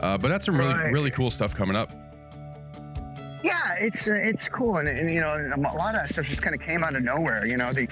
Uh, 0.00 0.16
but 0.18 0.28
that's 0.28 0.44
some 0.46 0.56
really 0.56 0.74
Right. 0.74 0.92
really 0.92 1.10
cool 1.10 1.30
stuff 1.30 1.54
coming 1.54 1.74
up. 1.76 1.90
Yeah, 3.42 3.74
it's 3.78 4.08
uh, 4.08 4.14
it's 4.14 4.48
cool, 4.48 4.76
and, 4.78 4.88
and 4.88 5.10
you 5.10 5.20
know, 5.20 5.32
a 5.32 5.58
lot 5.76 5.94
of 5.94 6.00
that 6.00 6.08
stuff 6.08 6.24
just 6.26 6.42
kind 6.42 6.54
of 6.54 6.60
came 6.62 6.82
out 6.82 6.94
of 6.94 7.02
nowhere. 7.02 7.44
You 7.44 7.56
know, 7.56 7.72
the 7.72 7.86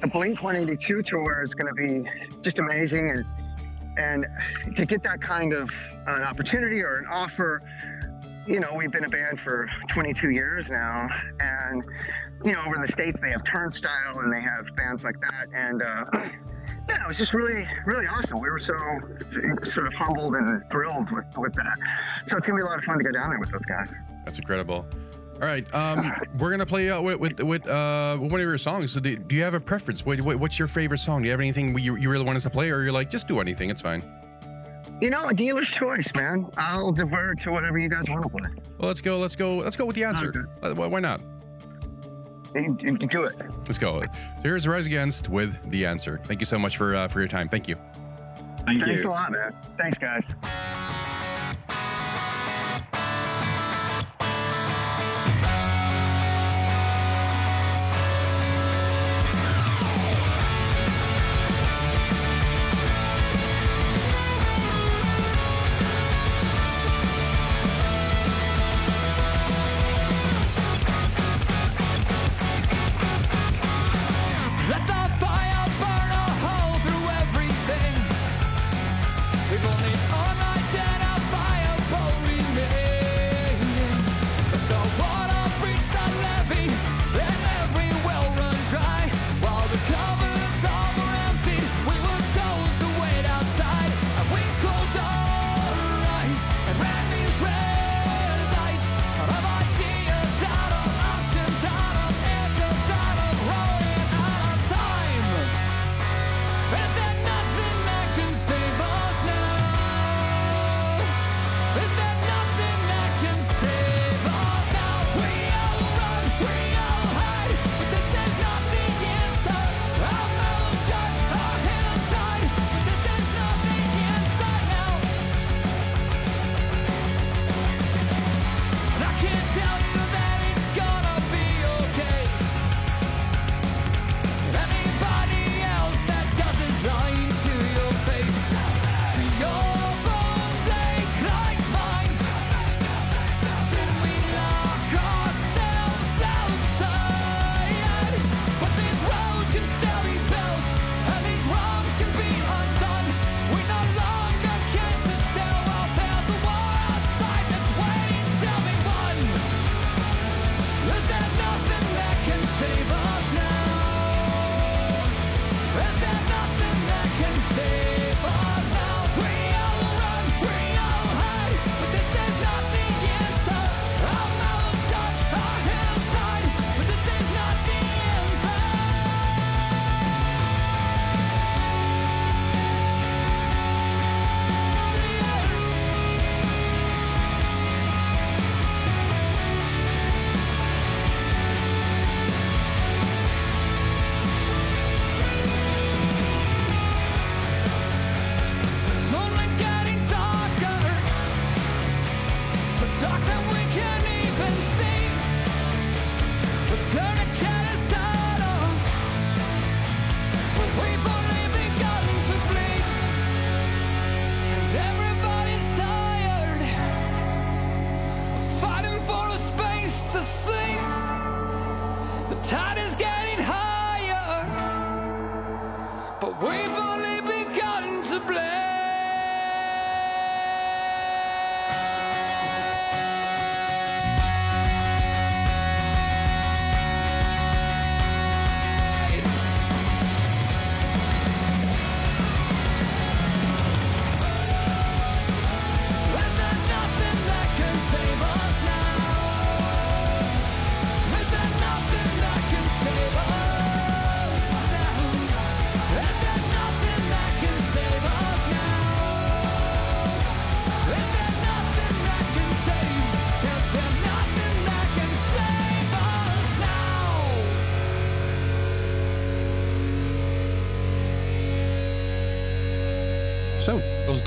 the 0.00 0.06
Blink 0.08 0.42
182 0.42 1.02
tour 1.02 1.42
is 1.42 1.54
going 1.54 1.66
to 1.68 1.74
be 1.74 2.08
just 2.42 2.58
amazing, 2.58 3.10
and 3.10 3.24
and 3.98 4.26
to 4.74 4.86
get 4.86 5.02
that 5.02 5.20
kind 5.20 5.52
of 5.52 5.70
an 6.06 6.22
opportunity 6.22 6.80
or 6.80 6.96
an 6.96 7.06
offer, 7.10 7.62
you 8.46 8.60
know, 8.60 8.72
we've 8.74 8.92
been 8.92 9.04
a 9.04 9.08
band 9.08 9.40
for 9.40 9.68
22 9.88 10.30
years 10.30 10.70
now, 10.70 11.08
and 11.40 11.82
you 12.44 12.52
know, 12.52 12.62
over 12.64 12.76
in 12.76 12.82
the 12.82 12.88
states 12.88 13.20
they 13.20 13.30
have 13.30 13.44
Turnstile 13.44 14.20
and 14.20 14.32
they 14.32 14.40
have 14.40 14.74
bands 14.76 15.04
like 15.04 15.20
that, 15.20 15.48
and. 15.54 15.82
uh 15.82 16.04
yeah, 16.88 17.04
it 17.04 17.08
was 17.08 17.18
just 17.18 17.34
really, 17.34 17.68
really 17.84 18.06
awesome. 18.06 18.40
We 18.40 18.48
were 18.48 18.58
so 18.58 18.74
sort 19.62 19.86
of 19.86 19.92
humbled 19.92 20.36
and 20.36 20.62
thrilled 20.70 21.12
with, 21.12 21.26
with 21.36 21.52
that. 21.54 21.76
So 22.26 22.36
it's 22.38 22.46
gonna 22.46 22.56
be 22.56 22.62
a 22.62 22.64
lot 22.64 22.78
of 22.78 22.84
fun 22.84 22.96
to 22.96 23.04
go 23.04 23.12
down 23.12 23.28
there 23.28 23.38
with 23.38 23.50
those 23.50 23.66
guys. 23.66 23.94
That's 24.24 24.38
incredible. 24.38 24.86
All 25.40 25.46
right, 25.46 25.72
um, 25.72 26.12
we're 26.36 26.50
gonna 26.50 26.66
play 26.66 26.90
out 26.90 27.04
with 27.04 27.20
with, 27.20 27.40
with 27.40 27.68
uh, 27.68 28.16
one 28.16 28.40
of 28.40 28.40
your 28.40 28.58
songs. 28.58 28.92
So 28.92 28.98
do, 28.98 29.16
do 29.16 29.36
you 29.36 29.42
have 29.42 29.54
a 29.54 29.60
preference? 29.60 30.04
What, 30.04 30.20
what, 30.20 30.36
what's 30.36 30.58
your 30.58 30.66
favorite 30.66 30.98
song? 30.98 31.22
Do 31.22 31.26
you 31.26 31.30
have 31.30 31.38
anything 31.40 31.78
you, 31.78 31.94
you 31.96 32.10
really 32.10 32.24
want 32.24 32.36
us 32.36 32.42
to 32.42 32.50
play, 32.50 32.70
or 32.70 32.82
you're 32.82 32.92
like 32.92 33.08
just 33.08 33.28
do 33.28 33.38
anything? 33.38 33.70
It's 33.70 33.80
fine. 33.82 34.02
You 35.00 35.10
know, 35.10 35.26
a 35.26 35.34
dealer's 35.34 35.68
choice, 35.68 36.12
man. 36.16 36.46
I'll 36.56 36.90
divert 36.90 37.40
to 37.42 37.52
whatever 37.52 37.78
you 37.78 37.88
guys 37.88 38.10
want 38.10 38.24
to 38.24 38.28
play. 38.28 38.50
Well, 38.78 38.88
let's 38.88 39.00
go. 39.00 39.18
Let's 39.18 39.36
go. 39.36 39.58
Let's 39.58 39.76
go 39.76 39.84
with 39.86 39.94
the 39.94 40.02
answer. 40.02 40.48
Uh, 40.60 40.74
why 40.74 40.86
why 40.86 40.98
not? 41.00 41.20
You- 42.54 42.76
you 42.80 42.96
Do 42.98 43.22
it. 43.24 43.36
Let's 43.58 43.78
go. 43.78 44.00
So 44.02 44.06
here's 44.42 44.66
Rise 44.66 44.86
Against 44.86 45.28
with 45.28 45.70
the 45.70 45.86
answer. 45.86 46.20
Thank 46.24 46.40
you 46.40 46.46
so 46.46 46.58
much 46.58 46.76
for 46.76 46.96
uh, 46.96 47.06
for 47.06 47.20
your 47.20 47.28
time. 47.28 47.48
Thank 47.48 47.68
you. 47.68 47.76
Thank 48.64 48.80
Thanks 48.80 49.04
you. 49.04 49.10
a 49.10 49.12
lot, 49.12 49.30
man. 49.30 49.54
Thanks, 49.78 49.98
guys. 49.98 50.24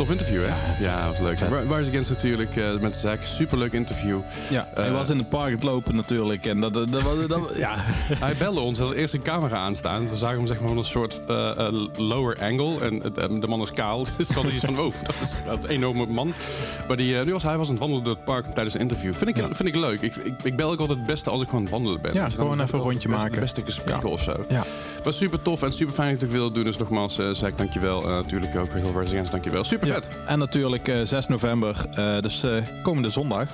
Tof 0.02 0.12
interview, 0.12 0.42
hè? 0.46 0.84
Ja, 0.84 1.00
dat 1.00 1.10
was 1.10 1.20
leuk. 1.20 1.40
Rise 1.78 1.90
Against 1.90 2.10
natuurlijk, 2.10 2.56
eh, 2.56 2.78
met 2.80 2.96
Zack. 2.96 3.20
Superleuk 3.24 3.74
interview. 3.74 4.18
Ja, 4.50 4.68
hij 4.74 4.86
Eh, 4.88 4.92
was 4.94 5.10
in 5.10 5.18
het 5.18 5.30
park 5.30 5.52
het 5.52 5.64
lopen 5.64 5.96
natuurlijk. 5.96 6.46
En 6.46 6.60
dat, 6.62 6.74
dat, 6.74 6.92
dat, 6.92 7.02
was- 7.02 7.28
dat- 7.28 7.52
ja. 7.58 7.76
Hij 8.26 8.36
belde 8.38 8.60
ons, 8.60 8.78
hij 8.78 8.88
had 8.88 8.96
eerst 8.96 9.14
een 9.14 9.22
camera 9.22 9.58
aanstaan. 9.58 10.10
We 10.10 10.16
zagen 10.16 10.38
hem 10.38 10.48
zeg 10.48 10.60
maar 10.60 10.68
van 10.68 10.78
een 10.78 10.84
soort 10.84 11.20
eh, 11.28 11.68
lower 11.96 12.38
angle. 12.42 12.80
En 13.16 13.40
de 13.40 13.48
man 13.48 13.62
is 13.62 13.72
kaal. 13.72 14.06
Dus 14.18 14.28
we 14.28 14.34
hadden 14.34 14.54
iets 14.54 14.66
van, 14.66 14.80
oh, 14.80 14.94
dat 15.04 15.16
is 15.22 15.38
een 15.48 15.70
enorme 15.70 16.06
man. 16.06 16.34
Maar 16.88 16.98
die, 16.98 17.16
nu 17.24 17.32
was 17.32 17.44
hij 17.44 17.58
was 17.58 17.66
aan 17.68 17.72
het 17.74 17.80
wandelen 17.82 18.04
door 18.06 18.16
het 18.16 18.24
park 18.24 18.46
tijdens 18.46 18.76
een 18.76 18.82
interview. 18.82 19.14
Vind 19.14 19.30
ik, 19.30 19.38
Ja. 19.38 19.48
vind 19.52 19.70
ik 19.70 19.76
leuk. 19.76 20.02
Ik, 20.02 20.16
ik, 20.16 20.34
ik 20.44 20.56
bel 20.56 20.72
ook 20.72 20.80
altijd 20.80 20.98
het 20.98 21.08
beste 21.08 21.30
als 21.30 21.42
ik 21.42 21.50
gewoon 21.50 21.66
aan 21.66 21.72
het 21.72 21.76
wandelen 21.82 22.02
ben. 22.02 22.14
Ja, 22.14 22.26
Dus 22.26 22.34
gewoon 22.34 22.62
even 22.62 22.74
een 22.78 22.84
rondje 22.84 23.10
het 23.10 23.18
beste- 23.34 23.52
maken. 23.56 23.66
gesprekken 23.66 24.10
of 24.10 24.22
zo. 24.22 24.46
Ja. 24.50 24.64
Was 25.04 25.18
super 25.18 25.42
tof 25.42 25.62
en 25.62 25.72
super 25.74 25.94
fijn 25.94 26.14
dat 26.14 26.22
ik 26.24 26.30
wilde 26.30 26.54
doen. 26.54 26.64
Dus 26.64 26.78
nogmaals, 26.78 27.16
zei 27.16 27.46
ik 27.46 27.58
dankjewel. 27.58 28.02
Natuurlijk 28.02 28.56
ook 28.56 28.74
heel 28.74 29.00
Rise 29.00 29.12
Against, 29.14 29.32
dankjewel. 29.32 29.64
Super. 29.64 29.88
Vet. 29.94 30.08
En 30.28 30.40
natuurlijk 30.40 30.88
eh, 30.88 31.02
6 31.04 31.28
november, 31.28 31.76
eh, 31.96 32.20
dus 32.22 32.44
eh, 32.44 32.52
komende 32.84 33.10
zondag, 33.10 33.48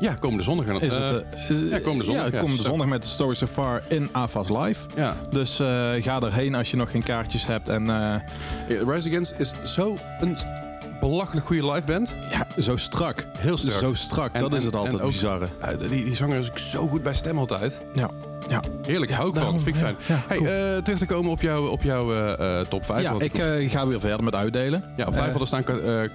Ja, 0.00 0.14
komende 0.14 0.42
zondag. 0.42 0.66
gaan 0.66 0.80
is 0.80 0.92
eh, 0.94 1.00
het... 1.10 1.24
eh, 1.48 1.70
ja, 1.70 1.78
komende 1.80 2.04
zondag, 2.04 2.30
Ja, 2.32 2.38
komende 2.40 2.62
zo. 2.62 2.68
zondag 2.68 2.86
met 2.86 3.04
Story 3.04 3.34
So 3.34 3.46
Far 3.46 3.82
in 3.88 4.08
AFAS 4.12 4.48
Live. 4.48 4.86
ja. 4.96 5.16
Dus 5.30 5.58
eh, 5.60 5.66
ga 6.00 6.20
erheen 6.20 6.54
als 6.54 6.70
je 6.70 6.76
nog 6.76 6.90
geen 6.90 7.02
kaartjes 7.02 7.46
hebt. 7.46 7.68
En 7.68 7.90
eh, 7.90 8.20
Rise 8.68 9.08
Against 9.08 9.34
is 9.38 9.52
zo 9.64 9.96
een 10.20 10.36
belachelijk 11.00 11.46
goede 11.46 11.72
live 11.72 11.86
band. 11.86 12.12
ja, 12.30 12.46
zo 12.62 12.76
strak. 12.76 13.26
Heel 13.38 13.56
sterk. 13.56 13.78
Zo 13.80 13.94
strak, 13.94 14.32
En- 14.34 14.40
dat 14.40 14.54
is 14.54 14.64
het 14.64 14.74
altijd 14.76 14.94
en 14.98 15.00
ook- 15.04 15.12
bizarre. 15.12 15.46
Die, 15.78 16.04
die 16.04 16.14
zanger 16.16 16.38
is 16.38 16.50
ook 16.50 16.58
zo 16.58 16.86
goed 16.86 17.02
bij 17.02 17.14
stem 17.14 17.38
altijd. 17.38 17.82
Ja, 17.94 18.10
ja. 18.48 18.60
Heerlijk, 18.86 19.12
hou 19.12 19.28
ik 19.28 19.34
van. 19.34 19.52
Vind 19.52 19.66
ik 19.66 19.74
fijn. 19.74 19.96
ja, 20.06 20.14
ja, 20.14 20.22
hey, 20.26 20.36
cool. 20.36 20.48
eh, 20.48 20.82
terug 20.82 20.98
te 20.98 21.06
komen 21.06 21.30
op, 21.30 21.40
jou, 21.40 21.68
op 21.68 21.82
jouw 21.82 22.14
eh, 22.14 22.60
eh, 22.60 22.66
top 22.66 22.84
5. 22.84 23.02
ja 23.02 23.14
ik 23.58 23.70
ga 23.70 23.86
weer 23.86 24.00
verder 24.00 24.24
met 24.24 24.34
uitdelen. 24.34 24.84
ja, 24.96 25.06
op 25.06 25.14
5 25.14 25.24
eh, 25.24 25.30
hadden 25.30 25.46
staan 25.46 25.64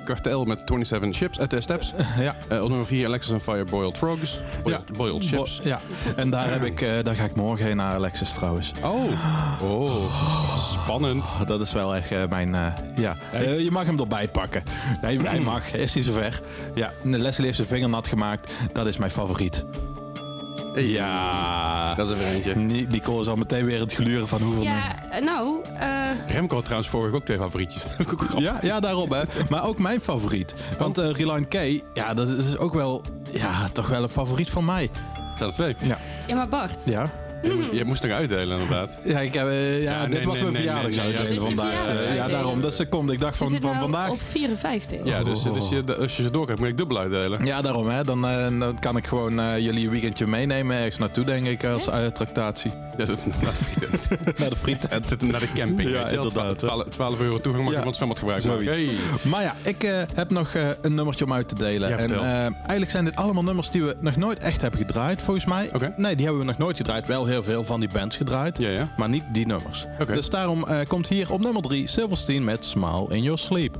Kartel 0.05 0.45
met 0.45 0.61
27 0.65 1.15
chips, 1.17 1.37
eh, 1.37 1.59
steps. 1.59 1.93
Ja. 2.19 2.35
Op 2.61 2.69
nummer 2.69 2.85
4 2.85 3.05
Alexis 3.07 3.31
on 3.33 3.39
Fire 3.39 3.63
Boiled 3.63 3.97
Frogs. 3.97 4.39
Boiled, 4.63 4.97
boiled 4.97 5.25
chips. 5.25 5.61
Bo- 5.63 5.69
ja, 5.69 5.79
en 6.15 6.29
daar, 6.29 6.51
heb 6.51 6.63
ik, 6.63 6.85
daar 7.03 7.15
ga 7.15 7.23
ik 7.23 7.35
morgen 7.35 7.65
heen 7.65 7.75
naar 7.75 7.95
Alexis 7.95 8.33
trouwens. 8.33 8.71
Oh. 8.83 9.11
oh, 9.61 10.57
spannend. 10.57 11.27
Dat 11.45 11.59
is 11.59 11.71
wel 11.73 11.95
echt 11.95 12.29
mijn... 12.29 12.51
ja, 12.95 13.17
je 13.57 13.69
mag 13.71 13.85
hem 13.85 13.99
erbij 13.99 14.27
pakken. 14.27 14.63
Hij, 15.01 15.15
hij 15.23 15.39
mag, 15.39 15.73
is 15.73 15.93
hij 15.93 16.03
zover. 16.03 16.41
Ja, 16.73 16.91
Leslie 17.03 17.45
heeft 17.45 17.57
zijn 17.57 17.67
vinger 17.67 17.89
nat 17.89 18.07
gemaakt. 18.07 18.53
Dat 18.73 18.87
is 18.87 18.97
mijn 18.97 19.11
favoriet. 19.11 19.65
Ja. 20.85 21.95
Dat 21.95 22.05
is 22.05 22.11
er 22.11 22.17
weer 22.17 22.27
eentje. 22.27 22.55
Ni- 22.55 22.85
Nicole 22.89 23.21
is 23.21 23.27
al 23.27 23.35
meteen 23.35 23.65
weer 23.65 23.79
het 23.79 23.93
gluren 23.93 24.27
van 24.27 24.41
hoeveel... 24.41 24.63
Ja, 24.63 25.09
eh, 25.09 25.23
nou, 25.23 25.63
eh, 25.79 26.01
Remco 26.27 26.55
had 26.55 26.63
trouwens 26.63 26.89
vorige 26.91 27.15
ook 27.15 27.25
twee 27.25 27.37
favorietjes. 27.37 27.83
Dat 27.87 27.91
vind 27.95 28.07
ik 28.11 28.13
ook 28.13 28.21
grappig. 28.27 28.43
Ja, 28.43 28.57
ja, 28.61 28.79
daarom 28.79 29.11
hè. 29.11 29.21
Maar 29.49 29.65
ook 29.65 29.79
mijn 29.79 30.01
favoriet. 30.01 30.53
Want 30.79 30.97
eh 30.97 31.11
Reline 31.11 31.45
K, 31.45 31.81
ja, 31.93 32.13
dat 32.13 32.29
is 32.29 32.57
ook 32.57 32.73
wel, 32.73 33.01
ja, 33.31 33.67
toch 33.73 33.87
wel 33.87 34.03
een 34.03 34.09
favoriet 34.09 34.49
van 34.49 34.65
mij. 34.65 34.89
Het 35.13 35.37
zijn 35.37 35.49
er 35.49 35.55
twee. 35.55 35.75
ja, 36.27 36.35
maar 36.35 36.47
Bart. 36.47 36.85
Ja. 36.85 37.09
Je, 37.41 37.53
moet- 37.53 37.77
je 37.77 37.85
moest 37.85 38.03
er 38.03 38.13
uitdelen 38.13 38.59
inderdaad. 38.59 38.97
Ja, 39.03 39.19
ik 39.19 39.33
heb, 39.33 39.47
eh, 39.47 39.83
ja, 39.83 39.91
Ja, 39.91 40.05
dit 40.05 40.13
nee, 40.13 40.25
was 40.25 40.33
nee, 40.33 40.43
mijn 40.51 40.53
nee, 40.53 41.27
is 41.27 41.33
je 41.33 41.39
vandaag. 41.39 41.65
Eh, 41.65 41.71
ja, 41.71 41.77
verjaardagsuitdeling. 41.77 42.31
daarom. 42.31 42.61
Dus 42.61 42.79
ik 42.79 42.89
kom, 42.89 43.09
ik 43.11 43.19
dacht 43.19 43.37
Ze 43.37 43.43
van, 43.45 43.61
nou 43.61 43.79
vandaag. 43.79 44.09
op 44.09 44.21
54. 44.21 44.99
Ja, 45.03 45.23
dus, 45.23 45.41
dus 45.43 45.69
je, 45.69 45.95
als 45.99 46.17
je 46.17 46.23
ze 46.23 46.29
doorkrijgt, 46.29 46.61
moet 46.61 46.69
ik 46.71 46.77
dubbel 46.77 46.97
uitdelen. 46.97 47.45
Ja, 47.45 47.61
daarom 47.61 47.87
hè. 47.87 48.03
Dan, 48.03 48.27
eh, 48.27 48.59
dan 48.59 48.79
kan 48.79 48.97
ik 48.97 49.07
gewoon 49.07 49.39
eh, 49.39 49.57
jullie 49.59 49.85
een 49.85 49.91
weekendje 49.91 50.27
meenemen 50.27 50.77
ergens 50.77 50.97
naartoe, 50.97 51.25
denk 51.25 51.45
ik, 51.45 51.63
als 51.65 51.87
uh, 51.87 52.05
tractatie. 52.05 52.71
Ja, 52.97 53.05
dat- 53.05 53.25
naar 53.43 54.49
de 54.49 54.55
frietent. 54.55 55.09
Naar 55.09 55.17
de 55.19 55.25
naar 55.25 55.39
de 55.39 55.51
camping. 55.53 55.89
Ja, 55.89 56.01
weet 56.01 56.09
je 56.09 56.15
wel. 56.15 56.25
inderdaad. 56.25 56.57
12, 56.59 56.83
12 56.83 57.19
euro 57.19 57.39
toegang 57.39 57.63
mag 57.63 57.65
je 57.65 57.71
Ja. 57.71 57.77
van 57.77 57.87
het 57.87 57.95
zwembad 57.95 58.19
gebruiken. 58.19 58.65
Hey. 58.65 58.89
Maar 59.21 59.41
ja, 59.41 59.55
ik 59.63 59.83
eh, 59.83 60.01
heb 60.13 60.29
nog 60.29 60.53
eh, 60.53 60.67
een 60.81 60.93
nummertje 60.95 61.25
om 61.25 61.33
uit 61.33 61.49
te 61.49 61.55
delen. 61.55 61.89
Ja, 61.89 61.97
en 61.97 62.11
eh, 62.11 62.21
eigenlijk 62.41 62.91
zijn 62.91 63.05
dit 63.05 63.15
allemaal 63.15 63.43
nummers 63.43 63.69
die 63.69 63.83
we 63.83 63.95
nog 63.99 64.15
nooit 64.15 64.39
echt 64.39 64.61
hebben 64.61 64.79
gedraaid, 64.79 65.21
volgens 65.21 65.45
mij. 65.45 65.69
Nee, 65.95 66.15
die 66.15 66.25
hebben 66.25 66.41
we 66.45 66.49
nog 66.49 66.57
nooit 66.57 66.77
gedraaid. 66.77 67.07
Wel 67.07 67.25
heel 67.27 67.43
veel 67.43 67.63
van 67.63 67.79
die 67.79 67.89
bands 67.89 68.15
gedraaid. 68.17 68.57
Ja, 68.57 68.69
ja. 68.69 68.89
Maar 68.97 69.09
niet 69.09 69.23
die 69.31 69.45
nummers. 69.45 69.85
Dus 70.07 70.29
daarom 70.29 70.67
eh, 70.67 70.87
komt 70.87 71.07
hier 71.07 71.31
op 71.31 71.39
nummer 71.39 71.61
3 71.61 71.87
Silverstein 71.87 72.43
met 72.43 72.65
Smile 72.65 73.05
in 73.09 73.23
Your 73.23 73.37
Sleep. 73.39 73.77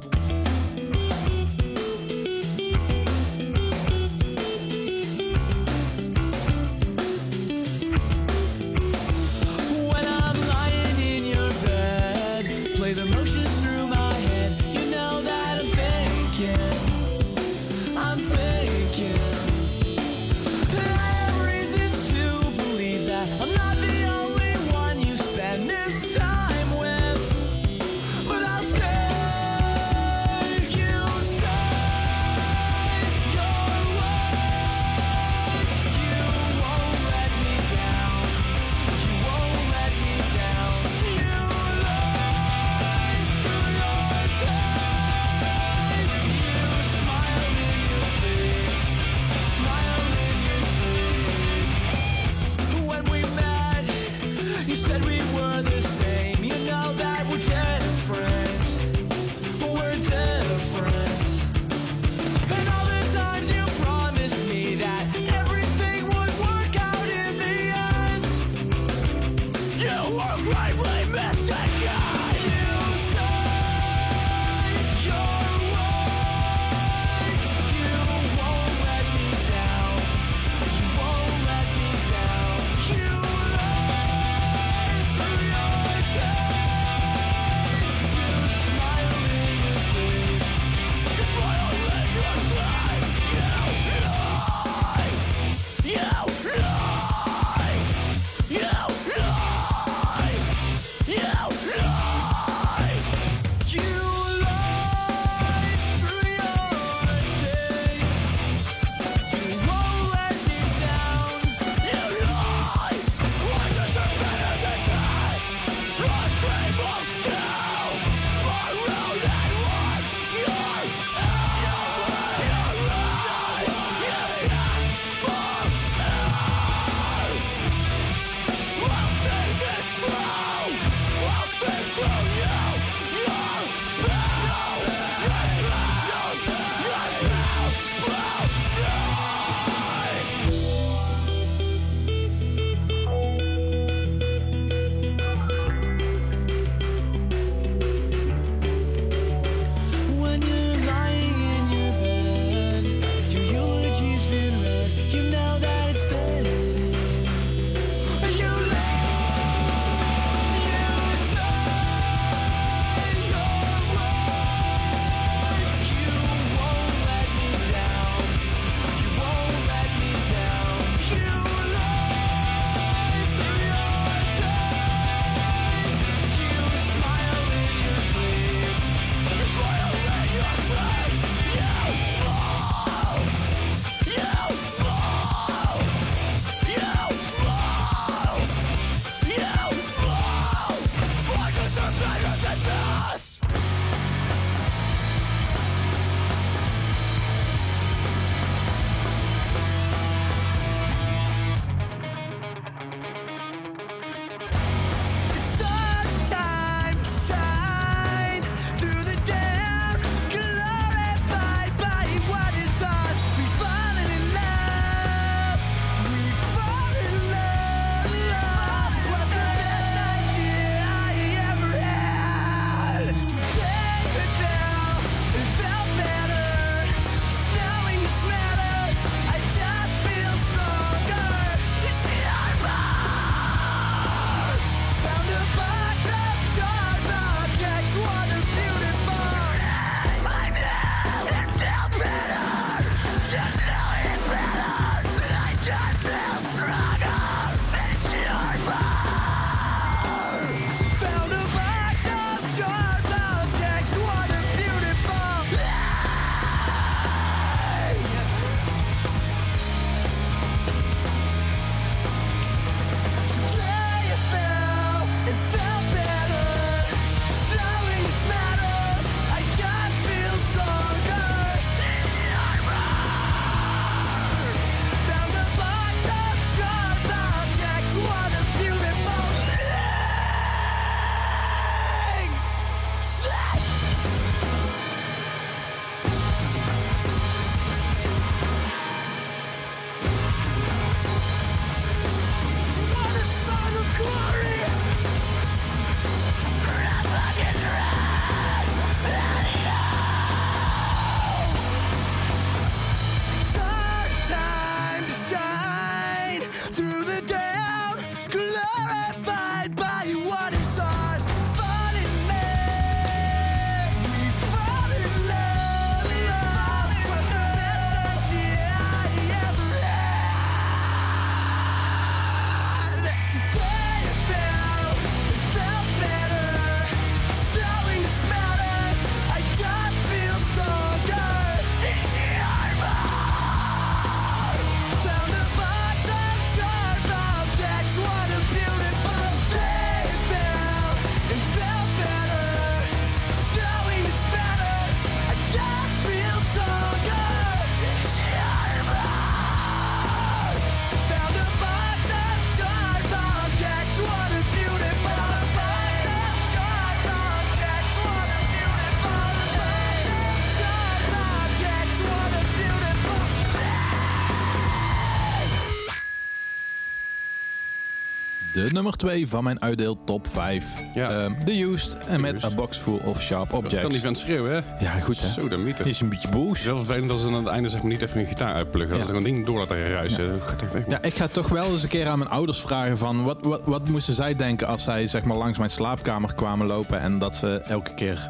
Nummer 368.88 369.06
2 369.16 369.28
van 369.28 369.44
mijn 369.44 369.62
uitdeel 369.62 370.04
top 370.04 370.28
5. 370.32 370.66
Ja. 370.94 371.10
Ehm, 371.10 371.34
The 371.46 371.62
Used 371.64 371.98
en 372.08 372.22
met. 372.22 372.44
A 372.44 372.50
Box 372.50 372.78
Full 372.78 373.00
of 373.06 373.22
Sharp 373.22 373.50
Kan 373.50 373.62
die 373.64 373.78
Objects. 373.78 373.98
vent 374.00 374.18
schreeuwen, 374.18 374.52
hè? 374.52 374.86
Ja, 374.86 374.92
goed 374.92 375.22
hè. 375.22 375.28
Zo. 375.30 375.48
Die 375.48 375.74
is 375.84 376.00
een 376.00 376.10
beetje 376.10 376.30
boos. 376.30 376.64
Wel 376.64 376.78
vervelend 376.78 377.12
als 377.12 377.22
ze 377.22 377.28
aan 377.28 377.34
het 377.34 377.48
einde 377.48 377.70
zeg 377.70 377.82
maar 377.82 377.92
niet 377.92 378.02
even 378.02 378.20
een 378.20 378.26
gitaar 378.26 378.54
uitpluggen. 378.54 378.90
Dat 378.90 379.00
Ja. 379.00 379.06
ze 379.14 379.18
gewoon 379.20 379.34
ding 379.34 379.46
door 379.46 379.60
laten 379.60 379.90
ruisen. 379.90 380.32
Weg. 380.72 380.84
Ja, 380.88 381.02
ik 381.02 381.14
ga 381.14 381.28
toch 381.28 381.48
wel 381.48 381.72
eens 381.72 381.84
een 381.84 381.90
keer 381.90 382.08
aan 382.08 382.18
mijn 382.18 382.30
ouders 382.32 382.60
vragen 382.62 382.98
van... 382.98 383.24
Wat, 383.24 383.38
wat, 383.42 383.62
wat 383.66 383.88
moesten 383.88 384.14
zij 384.14 384.36
denken 384.36 384.68
als 384.68 384.84
zij 384.84 385.08
zeg 385.08 385.24
maar, 385.24 385.38
langs 385.38 385.58
mijn 385.58 385.70
slaapkamer 385.70 386.34
kwamen 386.36 386.68
lopen... 386.68 387.00
en 387.02 387.20
dat 387.20 387.36
ze 387.36 387.62
elke 387.68 387.94
keer 387.94 388.30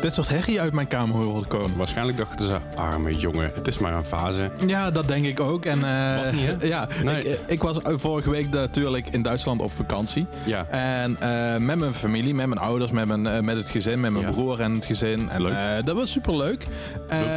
dit 0.00 0.14
soort 0.14 0.28
herrie 0.28 0.60
uit 0.60 0.72
mijn 0.72 0.86
kamer 0.86 1.16
hoorden 1.16 1.46
komen. 1.48 1.76
Waarschijnlijk 1.76 2.18
dachten 2.18 2.46
ze, 2.46 2.56
arme 2.74 3.14
jongen, 3.14 3.50
het 3.54 3.66
is 3.66 3.78
maar 3.78 3.92
een 3.94 4.04
fase. 4.04 4.50
Ja, 4.66 4.90
dat 4.90 5.08
denk 5.08 5.24
ik 5.26 5.40
ook. 5.40 5.64
En, 5.64 5.84
eh, 5.84 6.16
Was 6.18 6.30
niet, 6.32 6.46
hè? 6.46 6.54
Ja, 6.66 6.88
Nee. 7.04 7.24
ik, 7.32 7.38
ik 7.46 7.62
was 7.62 7.78
vorige 7.84 8.30
week 8.30 8.50
natuurlijk 8.50 9.08
in 9.10 9.22
Duitsland 9.22 9.60
op 9.60 9.72
vakantie. 9.72 10.26
Ja. 10.44 10.66
En 10.70 11.16
eh, 11.20 11.56
met 11.60 11.78
mijn 11.78 11.92
familie, 11.94 12.34
met 12.34 12.46
mijn 12.46 12.60
ouders, 12.60 12.90
met, 12.90 13.06
mijn, 13.06 13.26
eh, 13.26 13.40
met 13.40 13.56
het 13.56 13.70
gezin, 13.70 14.00
met 14.00 14.10
mijn 14.12 14.24
Ja. 14.24 14.30
broer 14.30 14.60
en 14.60 14.72
het 14.74 14.84
gezin. 14.86 15.28
En 15.30 15.42
Leuk. 15.42 15.52
eh, 15.52 15.84
dat 15.84 15.96
was 15.96 16.10
super 16.10 16.36
leuk. 16.36 16.66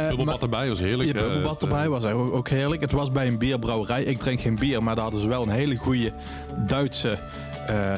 Bubbelbad 0.08 0.42
erbij 0.42 0.68
was 0.68 0.78
heerlijk. 0.80 1.12
Hè. 1.12 1.20
bubbelbad 1.20 1.62
erbij 1.62 1.84
eh, 1.84 1.88
was 1.90 2.04
ook, 2.04 2.34
ook 2.34 2.48
heerlijk. 2.48 2.80
Het 2.80 2.92
was 2.92 3.10
bij 3.12 3.26
een 3.26 3.38
bierbrouwerij. 3.38 4.02
Ik 4.04 4.18
drink 4.18 4.40
geen 4.40 4.58
bier, 4.58 4.82
maar 4.82 4.94
daar 4.94 5.02
hadden 5.04 5.20
ze 5.22 5.28
wel 5.28 5.42
een 5.42 5.48
hele 5.48 5.76
goede 5.76 6.12
Duitse 6.66 7.18
eh 7.66 7.92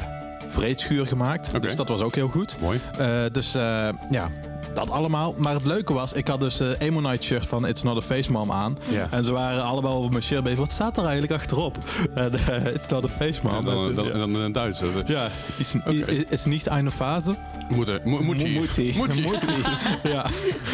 vreedschuur 0.49 1.07
gemaakt. 1.07 1.47
Oké. 1.49 1.59
Dus 1.59 1.75
dat 1.75 1.87
was 1.87 2.01
ook 2.01 2.15
heel 2.15 2.27
goed. 2.27 2.55
Mooi. 2.61 2.79
Eh, 2.97 3.07
dus 3.31 3.55
eh, 3.55 3.87
ja, 4.09 4.29
dat 4.77 4.91
allemaal. 4.91 5.33
Maar 5.37 5.53
het 5.53 5.65
leuke 5.65 5.93
was, 5.93 6.13
ik 6.13 6.27
had 6.27 6.39
dus 6.39 6.57
de 6.57 6.75
Emo 6.79 6.99
Night 6.99 7.23
shirt 7.23 7.45
van 7.45 7.67
It's 7.67 7.83
Not 7.83 7.97
a 7.97 8.01
Face 8.01 8.31
Mom 8.31 8.51
aan. 8.51 8.77
Ja. 8.89 9.07
En 9.11 9.23
ze 9.23 9.31
waren 9.31 9.63
allemaal 9.63 9.93
over 9.97 10.11
mijn 10.11 10.23
shirt 10.23 10.43
bezig. 10.43 10.59
Wat 10.59 10.71
staat 10.71 10.97
er 10.97 11.03
eigenlijk 11.03 11.31
achterop? 11.33 11.77
En, 12.13 12.33
eh, 12.33 12.65
It's 12.75 12.87
Not 12.87 13.05
a 13.05 13.07
Face 13.07 13.39
Mom. 13.43 13.55
En 13.55 13.65
dan, 13.65 13.85
En, 13.89 13.95
dan, 13.95 14.05
ja. 14.05 14.11
en 14.11 14.19
dan 14.19 14.29
in 14.35 14.41
het 14.41 14.53
Duits. 14.53 14.79
hè. 14.79 14.87
Ja, 15.05 15.27
is, 15.57 15.73
Oké. 15.75 15.89
is, 15.91 16.23
is 16.29 16.45
niet 16.45 16.65
een 16.67 16.91
fase. 16.91 17.35
Moet 17.69 18.05
mo- 18.05 18.21
Moet 18.21 18.41
je. 18.41 18.49
Moet 18.49 18.75
hij. 18.75 18.93
Moet 19.21 19.45
hij. 19.45 19.55
Ja. 20.11 20.25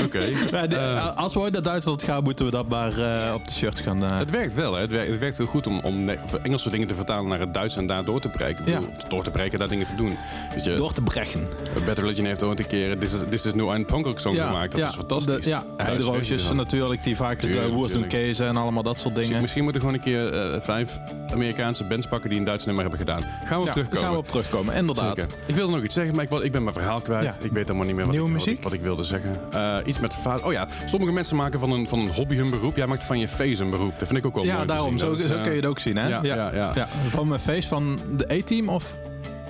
Oké. 0.03 0.19
Eh, 0.19 1.15
als 1.17 1.33
we 1.33 1.39
ooit 1.39 1.53
naar 1.53 1.61
Duitsland 1.61 2.03
gaan, 2.03 2.23
moeten 2.23 2.45
we 2.45 2.51
dat 2.51 2.67
maar 2.69 2.97
eh, 3.27 3.33
op 3.33 3.47
de 3.47 3.53
shirt 3.53 3.79
gaan. 3.79 4.03
eh, 4.03 4.17
Het 4.17 4.31
werkt 4.31 4.53
wel, 4.53 4.73
hè? 4.73 4.81
Het, 4.81 4.91
werkt, 4.91 5.09
het 5.09 5.19
werkt 5.19 5.37
heel 5.37 5.45
goed 5.45 5.67
om, 5.67 5.79
om 5.79 6.09
Engelse 6.43 6.69
dingen 6.69 6.87
te 6.87 6.95
vertalen 6.95 7.29
naar 7.29 7.39
het 7.39 7.53
Duits 7.53 7.75
en 7.75 7.85
daar 7.87 8.05
door 8.05 8.19
te 8.19 8.29
breken. 8.29 8.63
Ja. 8.65 8.79
Door 9.09 9.23
te 9.23 9.31
breken, 9.31 9.59
daar 9.59 9.67
dingen 9.69 9.85
te 9.85 9.95
doen. 9.95 10.17
Weet 10.53 10.63
je, 10.63 10.73
door 10.75 10.93
te 10.93 11.01
brechen. 11.01 11.47
Bad 11.85 11.97
Religion 11.99 12.25
heeft 12.25 12.43
ooit 12.43 12.59
een 12.59 12.67
keer 12.67 12.97
This 12.97 13.13
is, 13.13 13.19
This 13.29 13.45
is 13.45 13.53
No 13.53 13.71
Gemaakt. 14.01 14.71
Dat 14.71 14.89
is 14.89 14.95
fantastisch. 14.95 15.43
De, 15.43 15.49
ja, 15.49 15.63
heideroosjes 15.77 16.51
natuurlijk, 16.51 17.03
die 17.03 17.15
vaak 17.15 17.41
de 17.41 17.59
en. 17.93 18.07
Kezen 18.07 18.47
en 18.47 18.57
allemaal 18.57 18.83
dat 18.83 18.99
soort 18.99 19.15
dingen. 19.15 19.41
misschien 19.41 19.63
moeten 19.63 19.81
we 19.81 19.87
gewoon 19.87 20.03
een 20.05 20.29
keer 20.31 20.53
eh, 20.53 20.61
vijf 20.61 20.99
Amerikaanse 21.31 21.83
bands 21.83 22.07
pakken 22.07 22.29
die 22.29 22.39
een 22.39 22.45
Duits 22.45 22.65
nummer 22.65 22.81
hebben 22.83 22.99
gedaan. 22.99 23.23
Gaan 23.45 23.59
we 23.59 23.65
op 23.65 23.71
terugkomen. 23.71 24.03
gaan 24.03 24.11
we 24.11 24.17
op 24.17 24.27
terugkomen, 24.27 24.75
inderdaad. 24.75 25.17
Zeker. 25.17 25.33
Ik 25.45 25.55
wilde 25.55 25.71
nog 25.71 25.83
iets 25.83 25.93
zeggen, 25.93 26.15
maar 26.15 26.23
ik, 26.23 26.31
ik 26.31 26.51
ben 26.51 26.63
mijn 26.63 26.75
verhaal 26.75 27.01
kwijt. 27.01 27.37
Ik 27.41 27.51
weet 27.51 27.67
helemaal 27.67 27.85
niet 27.85 27.95
meer 27.95 28.05
wat, 28.05 28.13
Nieuwe 28.13 28.27
ik, 28.29 28.33
wat, 28.35 28.43
muziek? 28.45 28.57
ik, 28.57 28.63
wat 28.63 28.73
ik 28.73 28.81
wilde 28.81 29.03
zeggen. 29.03 29.39
Eh, 29.51 29.75
iets 29.85 29.99
met 29.99 30.13
fa- 30.13 30.39
Oh 30.43 30.51
ja, 30.51 30.67
sommige 30.85 31.11
mensen 31.11 31.35
maken 31.35 31.59
van 31.59 31.71
een, 31.71 31.87
van 31.87 31.99
een 31.99 32.13
hobby 32.13 32.35
hun 32.35 32.49
beroep. 32.49 32.75
Jij 32.75 32.87
maakt 32.87 33.03
van 33.03 33.19
je 33.19 33.27
face 33.27 33.63
een 33.63 33.69
beroep. 33.69 33.99
Dat 33.99 34.07
vind 34.07 34.19
ik 34.19 34.25
ook 34.25 34.35
wel 34.35 34.43
mooi 34.43 34.57
Ja, 34.57 34.65
daarom. 34.65 34.97
Zo, 34.97 35.13
eh, 35.13 35.41
kun 35.41 35.51
je 35.51 35.55
het 35.55 35.65
ook 35.65 35.79
zien, 35.79 35.97
hè? 35.97 36.07
ja, 36.07 36.19
ja, 36.23 36.51
ja. 36.75 36.87
Van 37.09 37.27
mijn 37.27 37.39
face 37.39 37.67
van 37.67 37.99
de 38.17 38.31
A-team 38.31 38.69
of... 38.69 38.93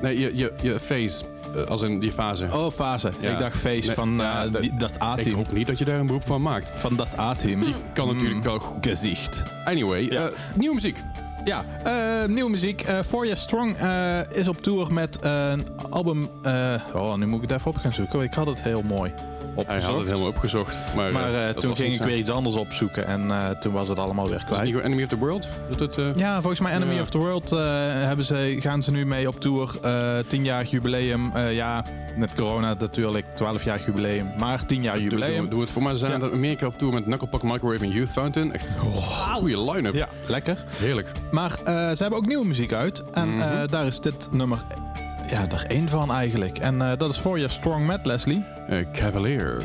Nee, 0.02 0.20
je, 0.20 0.32
je, 0.34 0.52
je 0.62 0.80
face, 0.80 1.24
als 1.68 1.82
in 1.82 2.00
die 2.00 2.12
fase. 2.12 2.48
Oh, 2.54 2.72
fase. 2.72 3.12
Ja. 3.20 3.32
Ik 3.32 3.40
dacht 3.40 3.58
face 3.58 3.86
Nee, 3.86 3.96
van 3.96 4.14
ja, 4.16 4.44
eh, 4.46 4.52
dat- 4.52 4.62
die- 4.62 4.76
dat 4.78 4.92
ik 4.96 5.02
A-team. 5.02 5.36
hoop 5.36 5.52
niet 5.52 5.68
dat 5.68 5.78
je 5.80 5.86
daar 5.86 6.00
een 6.00 6.06
beroep 6.06 6.26
van 6.26 6.42
maakt. 6.42 6.72
Van 6.76 6.96
dat 6.96 7.20
A-team. 7.20 7.64
Kan 7.94 8.08
natuurlijk 8.08 8.36
Mm, 8.36 8.44
wel 8.44 8.60
goed. 8.60 8.86
Gezicht. 8.86 9.44
Anyway, 9.66 10.02
Ja. 10.10 10.26
eh, 10.28 10.34
nieuwe 10.56 10.74
muziek. 10.76 11.04
Ja, 11.46 11.64
eh, 11.84 12.28
nieuwe 12.30 12.50
muziek. 12.50 12.82
Eh 12.82 13.00
Four 13.08 13.26
Years 13.26 13.42
Strong 13.42 13.76
eh, 13.76 14.32
is 14.32 14.48
op 14.48 14.62
tour 14.62 14.94
met 14.94 15.18
een 15.22 15.68
album... 15.90 16.30
eh, 16.44 16.74
oh, 16.94 17.16
nu 17.16 17.26
moet 17.26 17.44
ik 17.44 17.50
het 17.50 17.60
even 17.60 17.72
op 17.72 17.78
gaan 17.78 17.94
zoeken. 17.94 18.22
Ik 18.22 18.34
had 18.34 18.48
het 18.48 18.64
heel 18.64 18.82
mooi 18.82 19.14
opgezocht. 19.56 19.68
Hij 19.84 19.92
had 19.92 19.98
het 20.00 20.08
helemaal 20.08 20.28
opgezocht. 20.28 20.84
Maar, 20.96 21.12
Maar 21.12 21.48
eh, 21.48 21.56
toen 21.56 21.76
ging 21.76 21.94
ik 21.94 22.02
weer 22.02 22.18
iets 22.18 22.30
anders 22.30 22.56
opzoeken 22.56 23.08
en 23.08 23.32
eh, 23.32 23.50
toen 23.50 23.74
was 23.74 23.88
het 23.88 24.00
allemaal 24.00 24.26
weer 24.26 24.36
Is 24.36 24.42
het 24.42 24.50
kwijt. 24.50 24.64
niet 24.64 24.72
gewoon 24.74 24.88
Enemy 24.88 25.04
of 25.04 25.10
the 25.10 25.18
World? 25.18 25.48
Het, 25.80 25.98
eh, 25.98 26.16
Ja, 26.16 26.34
volgens 26.42 26.60
mij 26.62 26.74
Enemy 26.76 26.94
Ja. 26.96 27.02
of 27.02 27.10
the 27.10 27.18
World 27.18 27.50
hebben 27.50 28.26
ze, 28.26 28.56
gaan 28.60 28.84
ze 28.84 28.92
nu 28.92 29.06
mee 29.06 29.28
op 29.28 29.40
tour. 29.40 29.70
10 30.28 30.44
jaar 30.44 30.66
jubileum. 30.66 31.38
Ja, 31.38 31.86
met 32.16 32.34
corona 32.36 32.76
natuurlijk, 32.80 33.26
12 33.36 33.64
jaar 33.64 33.80
jubileum. 33.86 34.32
Maar 34.38 34.66
10 34.66 34.82
jaar 34.82 35.00
jubileum. 35.00 35.40
doe, 35.42 35.48
doe 35.50 35.62
het 35.62 35.70
voor 35.70 35.84
mij. 35.84 35.92
Ze 35.94 36.00
zijn 36.00 36.22
Ja. 36.22 36.30
Amerika 36.32 36.66
op 36.66 36.78
tour 36.78 36.94
met 36.94 37.04
Knucklepuck 37.04 37.44
Microwave 37.44 37.84
en 37.84 37.92
Youth 37.92 38.10
Fountain. 38.10 38.54
Echt 38.54 38.66
goede 39.34 39.72
line-up. 39.72 39.94
Ja, 39.94 40.08
lekker. 40.28 40.64
Heerlijk. 40.76 41.08
Maar 41.32 41.52
ze 41.66 41.96
hebben 41.98 42.20
ook 42.20 42.26
nieuwe 42.26 42.46
muziek 42.46 42.74
uit. 42.74 43.04
En 43.14 43.36
Mhm. 43.36 43.68
daar 43.68 43.86
is 43.86 44.00
dit 44.00 44.28
nummer 44.32 44.58
ja, 45.28 45.46
er 45.52 45.66
één 45.68 45.90
van 45.90 46.12
eigenlijk. 46.12 46.58
En 46.58 46.82
eh, 46.82 46.98
dat 46.98 47.10
is 47.10 47.18
For 47.18 47.38
Your 47.38 47.52
Strong 47.52 47.86
Met 47.86 48.06
Leslie. 48.06 48.44
Eh, 48.68 48.78
Cavalier. 48.92 49.64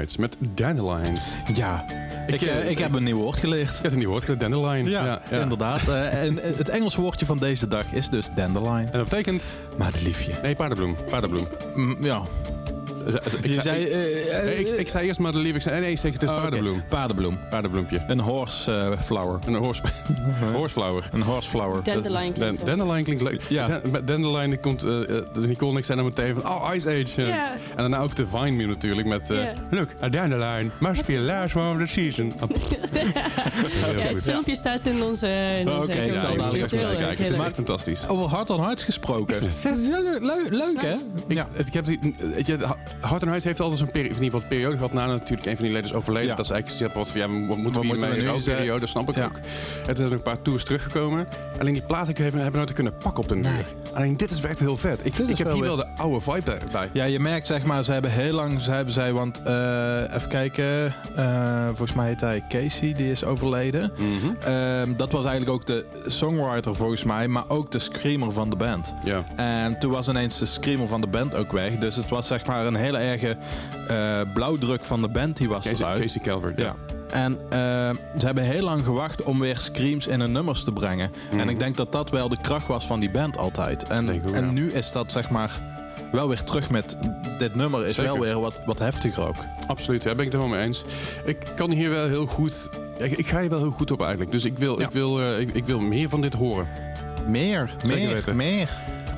Heights 0.00 0.16
met 0.16 0.36
Dandelions. 0.54 1.36
Ja, 1.54 1.84
ik, 2.26 2.42
eh, 2.42 2.58
eh, 2.58 2.70
ik 2.70 2.78
heb 2.78 2.94
een 2.94 3.02
nieuw 3.02 3.16
woord 3.16 3.38
geleerd. 3.38 3.76
Je 3.76 3.82
hebt 3.82 3.92
een 3.92 3.98
nieuw 3.98 4.08
woord 4.08 4.24
geleerd, 4.24 4.40
Dandelion. 4.40 4.88
ja. 4.90 5.22
inderdaad. 5.30 5.88
Eh, 5.88 6.22
en 6.22 6.38
het 6.42 6.68
Engelse 6.68 7.00
woordje 7.00 7.26
van 7.26 7.38
deze 7.38 7.68
dag 7.68 7.92
is 7.92 8.08
dus 8.08 8.28
dandelion. 8.34 8.78
En 8.78 8.90
dat 8.92 9.04
betekent... 9.08 9.42
Madeliefje. 9.78 10.32
Nee, 10.42 10.54
paardenbloem. 10.54 10.96
Paardenbloem. 11.10 11.46
Mm, 11.74 11.96
ja. 12.00 12.22
Ik, 13.14 13.46
Je 13.46 13.52
zei, 13.52 13.62
zei... 13.62 13.84
ik, 13.84 13.90
eh, 13.92 14.38
eh, 14.38 14.44
nee, 14.44 14.58
ik, 14.58 14.68
ik 14.68 14.88
zei 14.88 15.06
eerst 15.06 15.18
madelief. 15.20 15.54
Ik 15.54 15.62
zei, 15.62 15.80
nee, 15.80 15.90
ik 15.90 15.98
zeg 15.98 16.12
het 16.12 16.22
is 16.22 16.30
oh, 16.30 16.40
paardenbloem. 16.40 16.82
Paardenbloem. 16.88 17.38
Paardenbloempje. 17.50 18.04
Een 18.08 18.20
horse 18.20 18.72
eh, 18.72 19.00
flower. 19.00 19.38
Een 19.46 19.54
horse, 19.54 19.82
horseflower. 20.52 21.08
Een 21.12 21.22
horse 21.22 21.48
flower. 21.48 21.82
Dandelion 21.82 22.22
Dan- 22.22 22.32
klinkt. 22.32 22.66
Dandelion 22.66 23.02
klinkt 23.02 23.22
leuk. 23.22 23.42
Ja. 23.48 23.80
Dandelion 24.04 24.60
komt, 24.60 24.80
dus 24.80 25.46
Nicole 25.46 25.72
en 25.72 25.76
ik 25.76 25.84
zijn 25.84 25.98
dan 25.98 26.06
meteen 26.06 26.34
van, 26.34 26.50
oh, 26.50 26.70
Ice 26.74 26.88
Age. 26.88 27.22
En 27.22 27.50
daarna 27.76 27.98
ook 27.98 28.16
de 28.16 28.26
Vine 28.26 28.50
meme 28.50 28.66
natuurlijk 28.66 29.06
met, 29.06 29.28
look, 29.70 29.88
a 30.02 30.08
dandelion 30.08 30.70
must 30.80 31.06
be 31.06 31.12
the 31.12 31.20
last 31.20 31.56
one 31.56 31.72
of 31.72 31.78
the 31.78 31.86
season. 31.86 32.32
Oh, 32.40 32.50
Ja, 33.96 34.02
het 34.02 34.22
filmpje 34.22 34.56
staat 34.56 34.86
in 34.86 35.02
onze... 35.02 35.26
In 35.58 35.68
Oh, 35.68 35.78
onze 35.78 35.90
oké, 35.90 36.00
ik 36.00 36.18
zal 36.18 36.36
dadelijk 36.36 36.72
even 36.72 36.96
kijken. 36.96 37.24
Het 37.24 37.36
is 37.36 37.42
echt 37.42 37.54
fantastisch. 37.54 38.08
Over 38.08 38.28
hart 38.28 38.50
on 38.50 38.60
hart 38.60 38.82
gesproken. 38.82 39.36
Leuk, 40.50 40.80
hè? 40.80 40.94
Ja. 41.28 41.46
Ik 41.66 41.72
heb 41.72 41.84
die, 41.84 42.14
weet 43.00 43.02
je, 43.02 43.06
Hart 43.08 43.24
Huis 43.24 43.44
heeft 43.44 43.60
altijd 43.60 43.78
zo'n 43.78 43.90
peri- 43.90 44.04
in 44.08 44.08
ieder 44.14 44.24
geval 44.24 44.40
een 44.40 44.46
periode 44.48 44.76
gehad 44.76 44.92
na 44.92 45.06
natuurlijk 45.06 45.46
een 45.46 45.56
van 45.56 45.64
die 45.64 45.72
leden 45.74 45.90
is 45.90 45.96
overleden. 45.96 46.28
Ja. 46.28 46.34
Dat 46.34 46.44
is 46.44 46.50
eigenlijk 46.50 46.94
wat 46.94 47.10
ja, 47.14 47.20
wat 47.46 47.56
moeten 47.56 47.80
we 47.80 47.86
hiermee? 47.86 48.20
we? 48.20 48.26
Een 48.28 48.42
periode, 48.42 48.86
snap 48.86 49.08
ik 49.08 49.16
Ja. 49.16 49.24
ook. 49.24 49.38
Het 49.86 49.96
zijn 49.96 50.08
ook 50.08 50.14
een 50.14 50.22
paar 50.22 50.42
tours 50.42 50.64
teruggekomen. 50.64 51.26
Alleen 51.60 51.72
die 51.72 51.82
platen 51.82 52.14
hebben, 52.22 52.40
hebben 52.40 52.60
nooit 52.60 52.72
kunnen 52.72 52.96
pakken 53.02 53.22
op 53.22 53.28
de 53.28 53.34
Nee. 53.36 53.62
Alleen 53.92 54.16
dit 54.16 54.30
is 54.30 54.40
echt 54.42 54.58
heel 54.58 54.76
vet. 54.76 55.00
Ik, 55.06 55.18
is 55.18 55.28
ik 55.28 55.38
heb 55.38 55.46
wel 55.46 55.56
hier 55.56 55.64
wel 55.64 55.76
de 55.76 55.86
oude 55.96 56.20
vibe 56.20 56.58
bij. 56.72 56.88
Ja, 56.92 57.04
je 57.04 57.20
merkt 57.20 57.46
zeg 57.46 57.64
maar, 57.64 57.84
ze 57.84 57.92
hebben 57.92 58.10
heel 58.10 58.32
lang, 58.32 58.60
ze 58.60 58.70
hebben 58.70 58.94
zij, 58.94 59.12
want 59.12 59.42
eh, 59.42 60.14
even 60.14 60.28
kijken, 60.28 60.94
eh, 61.16 61.66
volgens 61.66 61.92
mij 61.92 62.06
heet 62.06 62.20
hij 62.20 62.44
Casey, 62.48 62.94
die 62.94 63.10
is 63.10 63.24
overleden. 63.24 63.92
Mhm. 63.98 64.32
Ehm, 64.44 64.96
dat 64.96 65.12
was 65.12 65.24
eigenlijk 65.24 65.50
ook 65.56 65.66
de 65.66 65.84
songwriter 66.06 66.74
volgens 66.74 67.04
mij, 67.04 67.28
maar 67.28 67.44
ook 67.48 67.70
de 67.72 67.78
screamer 67.78 68.32
van 68.32 68.50
de 68.50 68.56
band. 68.56 68.94
Ja. 69.04 69.24
En 69.36 69.78
toen 69.78 69.90
was 69.90 70.08
ineens 70.08 70.38
de 70.38 70.46
screamer 70.46 70.88
van 70.88 71.00
de 71.00 71.06
band 71.06 71.34
ook 71.34 71.52
weg. 71.52 71.78
Dus 71.78 71.96
het 71.96 72.08
was 72.08 72.26
zeg 72.26 72.46
maar 72.46 72.66
een 72.66 72.76
hele 72.90 73.04
erge 73.10 73.36
eh, 73.88 74.20
blauwdruk 74.34 74.84
van 74.84 75.00
de 75.00 75.08
band 75.08 75.36
die 75.36 75.48
was 75.48 75.64
Casey, 75.64 75.86
eruit. 75.86 76.00
Casey 76.00 76.20
Calvert. 76.20 76.58
Ja. 76.58 76.74
En 77.10 77.38
eh, 77.50 77.58
ze 78.18 78.26
hebben 78.26 78.44
heel 78.44 78.62
lang 78.62 78.84
gewacht 78.84 79.22
om 79.22 79.40
weer 79.40 79.56
screams 79.56 80.06
in 80.06 80.20
hun 80.20 80.32
nummers 80.32 80.64
te 80.64 80.72
brengen. 80.72 81.10
Mhm. 81.30 81.40
En 81.40 81.48
ik 81.48 81.58
denk 81.58 81.76
dat 81.76 81.92
dat 81.92 82.10
wel 82.10 82.28
de 82.28 82.40
kracht 82.40 82.66
was 82.66 82.86
van 82.86 83.00
die 83.00 83.10
band 83.10 83.36
altijd. 83.38 83.82
En, 83.84 84.10
ook, 84.10 84.34
en 84.34 84.44
ja. 84.44 84.50
nu 84.50 84.72
is 84.72 84.92
dat 84.92 85.12
zeg 85.12 85.30
maar 85.30 85.50
wel 86.12 86.28
weer 86.28 86.42
terug 86.42 86.70
met 86.70 86.96
dit 87.38 87.54
nummer 87.54 87.86
is 87.86 87.94
Zeker. 87.94 88.12
wel 88.12 88.20
weer 88.20 88.40
wat, 88.40 88.60
wat 88.66 88.78
heftiger 88.78 89.28
ook. 89.28 89.36
Absoluut, 89.66 90.02
daar 90.02 90.16
ben 90.16 90.26
ik 90.26 90.32
het 90.32 90.40
helemaal 90.40 90.58
mee 90.58 90.68
eens. 90.68 90.84
Ik 91.24 91.36
kan 91.54 91.70
hier 91.70 91.90
wel 91.90 92.08
heel 92.08 92.26
goed... 92.26 92.70
Ik, 92.98 93.12
ik 93.12 93.26
ga 93.26 93.40
hier 93.40 93.50
wel 93.50 93.58
heel 93.58 93.70
goed 93.70 93.90
op 93.90 94.00
eigenlijk. 94.00 94.32
Dus 94.32 94.44
ik 94.44 94.58
wil, 94.58 94.80
Ja. 94.80 94.86
ik 94.86 94.92
wil, 94.92 95.20
eh, 95.20 95.40
ik, 95.40 95.54
ik 95.54 95.64
wil 95.64 95.80
meer 95.80 96.08
van 96.08 96.20
dit 96.20 96.34
horen. 96.34 96.66
Meer, 97.26 97.74
meer, 97.86 98.12
weten. 98.12 98.36
meer. 98.36 98.68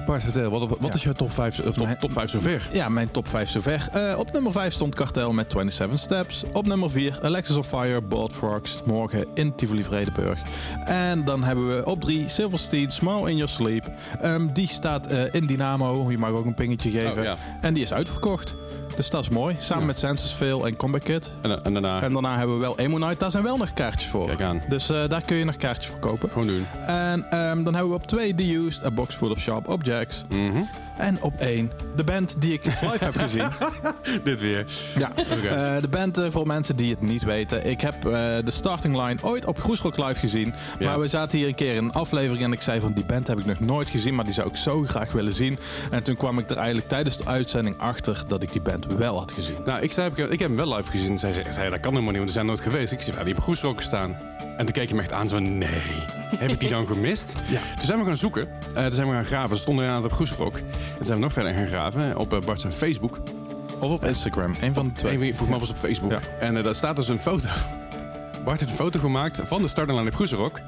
Bart, 0.06 0.22
vertel, 0.22 0.50
wat, 0.50 0.68
wat 0.68 0.78
Ja. 0.80 0.92
is 0.94 1.02
jouw 1.02 1.12
top 1.12 1.32
5, 1.32 1.58
of 1.60 1.74
top, 1.74 1.84
Mijn- 1.86 1.98
top 1.98 2.12
5 2.12 2.30
zover? 2.30 2.68
Ja, 2.72 2.88
mijn 2.88 3.10
top 3.10 3.28
5 3.28 3.50
zover. 3.50 3.88
Eh, 3.92 4.18
op 4.18 4.32
nummer 4.32 4.52
5 4.52 4.72
stond 4.72 4.94
Kartel 4.94 5.32
met 5.32 5.50
27 5.50 5.98
Steps. 5.98 6.42
Op 6.52 6.66
nummer 6.66 6.90
4 6.90 7.18
Alexis 7.22 7.56
of 7.56 7.66
Fire, 7.68 8.00
Bolt 8.00 8.32
Frogs, 8.32 8.82
morgen 8.84 9.26
in 9.34 9.54
Tivoli 9.54 9.84
Vredenburg. 9.84 10.38
En 10.84 11.24
dan 11.24 11.44
hebben 11.44 11.68
we 11.76 11.84
op 11.86 12.00
3 12.00 12.28
Silverstein, 12.28 12.90
Small 12.90 13.28
in 13.28 13.36
Your 13.36 13.48
Sleep. 13.52 13.84
Ehm, 14.20 14.46
die 14.52 14.68
staat 14.68 15.06
eh, 15.06 15.34
in 15.34 15.46
Dynamo, 15.46 16.10
je 16.10 16.18
mag 16.18 16.30
ook 16.30 16.44
een 16.44 16.54
pingetje 16.54 16.90
geven. 16.90 17.18
Oh, 17.18 17.22
ja. 17.24 17.36
En 17.60 17.74
die 17.74 17.82
is 17.82 17.92
uitverkocht. 17.92 18.54
Dus 18.96 19.10
dat 19.10 19.22
is 19.22 19.28
mooi. 19.28 19.56
Samen 19.58 19.86
met 19.86 20.22
Fail 20.36 20.66
en 20.66 20.76
Combat 20.76 21.02
Kid. 21.02 21.32
En, 21.42 21.62
en 21.62 21.72
daarna, 21.72 22.02
En 22.02 22.12
daarna 22.12 22.36
hebben 22.38 22.56
we 22.56 22.62
wel 22.62 22.78
Emo 22.78 22.98
Night. 22.98 23.20
Daar 23.20 23.30
zijn 23.30 23.42
wel 23.42 23.56
nog 23.56 23.72
kaartjes 23.72 24.10
voor. 24.10 24.26
kijk 24.26 24.40
aan. 24.40 24.62
Dus 24.68 24.90
eh, 24.90 25.08
daar 25.08 25.20
kun 25.20 25.36
je 25.36 25.44
nog 25.44 25.56
kaartjes 25.56 25.86
voor 25.86 25.98
kopen. 25.98 26.28
Gewoon 26.28 26.46
doen. 26.46 26.66
En 26.86 27.30
ehm, 27.30 27.62
dan 27.62 27.74
hebben 27.74 27.88
we 27.92 27.96
op 27.96 28.06
2 28.06 28.34
The 28.34 28.54
Used, 28.54 28.84
A 28.84 28.90
Box 28.90 29.14
Full 29.14 29.30
of 29.30 29.38
Sharp 29.38 29.68
Objects. 29.68 30.22
Mhm. 30.28 30.62
En 31.02 31.22
op 31.22 31.40
1 31.40 31.70
de 31.96 32.04
band 32.04 32.34
die 32.40 32.52
ik 32.52 32.64
live 32.90 33.04
heb 33.04 33.16
gezien. 33.16 33.48
Dit 34.24 34.40
weer. 34.40 34.66
Ja. 34.98 35.10
Eh, 35.16 35.80
de 35.82 35.88
band 35.90 36.18
eh, 36.18 36.26
voor 36.30 36.46
mensen 36.46 36.76
die 36.76 36.90
het 36.90 37.00
niet 37.00 37.22
weten. 37.24 37.66
Ik 37.66 37.80
heb 37.80 37.94
eh, 37.94 38.10
de 38.44 38.50
starting 38.50 38.96
line 39.06 39.16
ooit 39.22 39.46
op 39.46 39.60
Groesrock 39.60 39.96
live 39.98 40.14
gezien. 40.20 40.54
Ja. 40.78 40.88
Maar 40.88 41.00
we 41.00 41.08
zaten 41.08 41.38
hier 41.38 41.48
een 41.48 41.54
keer 41.54 41.74
in 41.74 41.84
een 41.84 41.92
aflevering 41.92 42.44
en 42.44 42.52
ik 42.52 42.62
zei 42.62 42.80
van 42.80 42.92
die 42.92 43.04
band 43.04 43.26
heb 43.26 43.38
ik 43.38 43.46
nog 43.46 43.60
nooit 43.60 43.88
gezien, 43.88 44.14
maar 44.14 44.24
die 44.24 44.34
zou 44.34 44.48
ik 44.48 44.56
zo 44.56 44.82
graag 44.82 45.12
willen 45.12 45.32
zien. 45.34 45.58
En 45.90 46.02
toen 46.02 46.16
kwam 46.16 46.38
ik 46.38 46.50
er 46.50 46.56
eigenlijk 46.56 46.88
tijdens 46.88 47.16
de 47.16 47.24
uitzending 47.26 47.78
achter 47.78 48.22
dat 48.28 48.42
ik 48.42 48.52
die 48.52 48.60
band 48.62 48.86
wel 48.86 49.18
had 49.18 49.32
gezien. 49.32 49.56
Nou, 49.64 49.80
ik, 49.82 49.92
zei, 49.92 50.10
ik, 50.10 50.16
heb- 50.16 50.30
ik 50.30 50.38
heb 50.38 50.48
hem 50.48 50.56
wel 50.66 50.76
live 50.76 50.90
gezien. 50.90 51.18
Zij 51.18 51.32
zei, 51.32 51.52
zei, 51.52 51.70
dat 51.70 51.80
kan 51.80 51.90
helemaal 51.90 52.10
niet, 52.10 52.16
want 52.16 52.26
we 52.26 52.32
zijn 52.34 52.46
nooit 52.46 52.60
geweest. 52.60 52.92
Ik 52.92 52.98
zei, 53.00 53.10
ja, 53.10 53.16
die 53.16 53.26
hebben 53.26 53.42
Groesrokken 53.44 53.84
staan. 53.84 54.16
En 54.56 54.64
toen 54.64 54.74
keek 54.74 54.88
je 54.88 54.94
me 54.94 55.00
echt 55.00 55.12
aan, 55.12 55.28
zo 55.28 55.38
nee, 55.38 55.68
heb 56.42 56.50
ik 56.50 56.60
die 56.60 56.68
dan 56.68 56.86
gemist? 56.86 57.32
Ja. 57.48 57.60
Toen 57.76 57.84
zijn 57.86 57.98
we 57.98 58.04
gaan 58.04 58.16
zoeken. 58.16 58.48
Eh 58.74 58.82
toen 58.82 58.92
zijn 58.92 59.08
we 59.08 59.14
gaan 59.14 59.24
graven. 59.24 59.56
Ze 59.56 59.62
stonden 59.62 59.84
inderdaad 59.84 60.10
op 60.10 60.16
Groesrok. 60.16 60.58
En 60.98 61.04
zijn 61.04 61.18
we 61.18 61.24
nog 61.24 61.32
verder 61.32 61.52
gaan 61.52 61.66
graven 61.66 62.16
op 62.18 62.32
eh, 62.32 62.38
Bart 62.40 62.60
zijn 62.60 62.72
Facebook. 62.72 63.18
Of 63.78 63.90
op 63.90 64.04
Instagram, 64.04 64.54
een 64.60 64.74
van 64.74 64.84
de 64.84 64.92
twee. 64.92 65.18
Volgens 65.18 65.48
mij 65.48 65.58
was 65.58 65.70
op 65.70 65.76
Facebook. 65.76 66.10
Ja. 66.10 66.18
En 66.40 66.56
eh, 66.56 66.64
daar 66.64 66.74
staat 66.74 66.96
dus 66.96 67.08
een 67.08 67.20
foto. 67.20 67.48
Bart 68.44 68.58
heeft 68.58 68.70
een 68.70 68.76
foto 68.76 68.98
gemaakt 68.98 69.40
van 69.44 69.62
de 69.62 69.68
starting 69.68 69.98
line 69.98 70.10
op 70.10 70.14
Groesrok. 70.16 70.58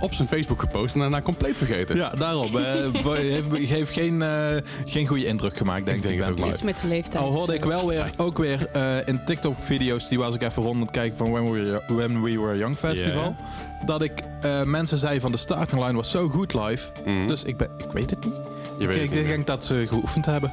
Op 0.00 0.12
zijn 0.14 0.28
Facebook 0.28 0.60
gepost 0.60 0.94
en 0.94 1.00
daarna 1.00 1.20
compleet 1.20 1.58
vergeten. 1.58 1.96
Ja, 1.96 2.10
daarom. 2.10 2.56
eh, 2.56 2.64
voor- 3.02 3.16
heeft, 3.16 3.56
heeft 3.56 3.90
geen, 3.92 4.22
eh, 4.22 4.56
geen 4.84 5.06
goede 5.06 5.26
indruk 5.26 5.56
gemaakt, 5.56 5.84
denk 5.84 5.96
ik. 5.96 6.02
denk 6.02 6.14
die 6.14 6.24
het 6.24 6.34
ook 6.58 6.62
met 6.64 6.78
de 6.80 6.86
leeftijd. 6.88 7.24
Al 7.24 7.32
hoorde 7.32 7.54
ik 7.54 7.64
wel 7.64 7.88
weer, 7.88 8.10
ook 8.16 8.38
weer 8.38 8.68
eh, 8.72 8.96
in 9.06 9.24
TikTok-video's, 9.24 10.08
die 10.08 10.18
was 10.18 10.34
ik 10.34 10.42
even 10.42 10.62
rond 10.62 10.74
aan 10.74 10.80
het 10.82 10.90
kijken 10.90 11.16
van 11.16 11.30
When 11.30 11.50
We 11.52 11.62
Were, 11.62 11.82
When 11.94 12.22
We 12.22 12.40
Were 12.40 12.56
Young 12.58 12.76
Festival. 12.76 13.36
Dat 13.86 14.02
ik 14.02 14.12
eh, 14.40 14.62
mensen 14.62 14.98
zei 14.98 15.20
van 15.20 15.32
de 15.32 15.38
starting 15.38 15.80
line 15.82 15.92
was 15.96 16.10
zo 16.10 16.28
goed 16.28 16.54
live. 16.54 16.86
Mhm. 17.04 17.26
Dus 17.26 17.42
ik, 17.42 17.56
ben, 17.56 17.68
ik 17.78 17.92
weet 17.92 18.10
het 18.10 18.24
niet. 18.24 18.34
Je 18.78 18.86
weet 18.86 19.02
ik 19.02 19.10
niet 19.10 19.26
denk 19.26 19.46
dat 19.46 19.64
ze 19.64 19.84
geoefend 19.88 20.26
hebben. 20.26 20.52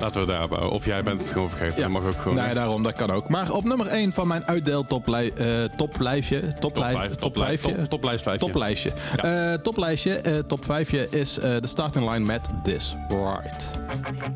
Laten 0.00 0.20
we 0.20 0.26
daar 0.26 0.48
bouwen. 0.48 0.70
Of 0.72 0.84
jij 0.84 1.02
bent 1.02 1.20
het 1.20 1.32
gewoon 1.32 1.48
vergeten. 1.48 1.76
Ja. 1.76 1.82
Dat 1.82 1.90
mag 1.90 2.04
ook 2.04 2.20
gewoon. 2.20 2.36
nee, 2.36 2.46
hè? 2.46 2.54
daarom, 2.54 2.82
dat 2.82 2.92
kan 2.92 3.10
ook. 3.10 3.28
Maar 3.28 3.50
op 3.50 3.64
nummer 3.64 3.86
1 3.86 4.12
van 4.12 4.28
mijn 4.28 4.46
uitdeel 4.46 4.86
toplij, 4.86 5.32
eh, 5.32 5.46
toplijfje. 5.76 6.40
top 6.40 6.60
Toplij, 6.60 6.92
5. 6.92 7.14
top 7.14 7.36
5. 7.36 7.60
Top, 7.60 7.84
toplijst 7.88 8.22
5. 8.22 8.38
Toplijstje. 8.38 8.92
Eh, 9.16 9.54
toplijstje, 9.54 10.14
eh, 10.16 10.38
top 10.38 10.64
5 10.64 10.92
is 10.92 11.38
eh, 11.38 11.50
de 11.60 11.66
starting 11.66 12.10
line 12.10 12.24
met 12.24 12.48
This 12.62 12.94
Right. 13.08 13.68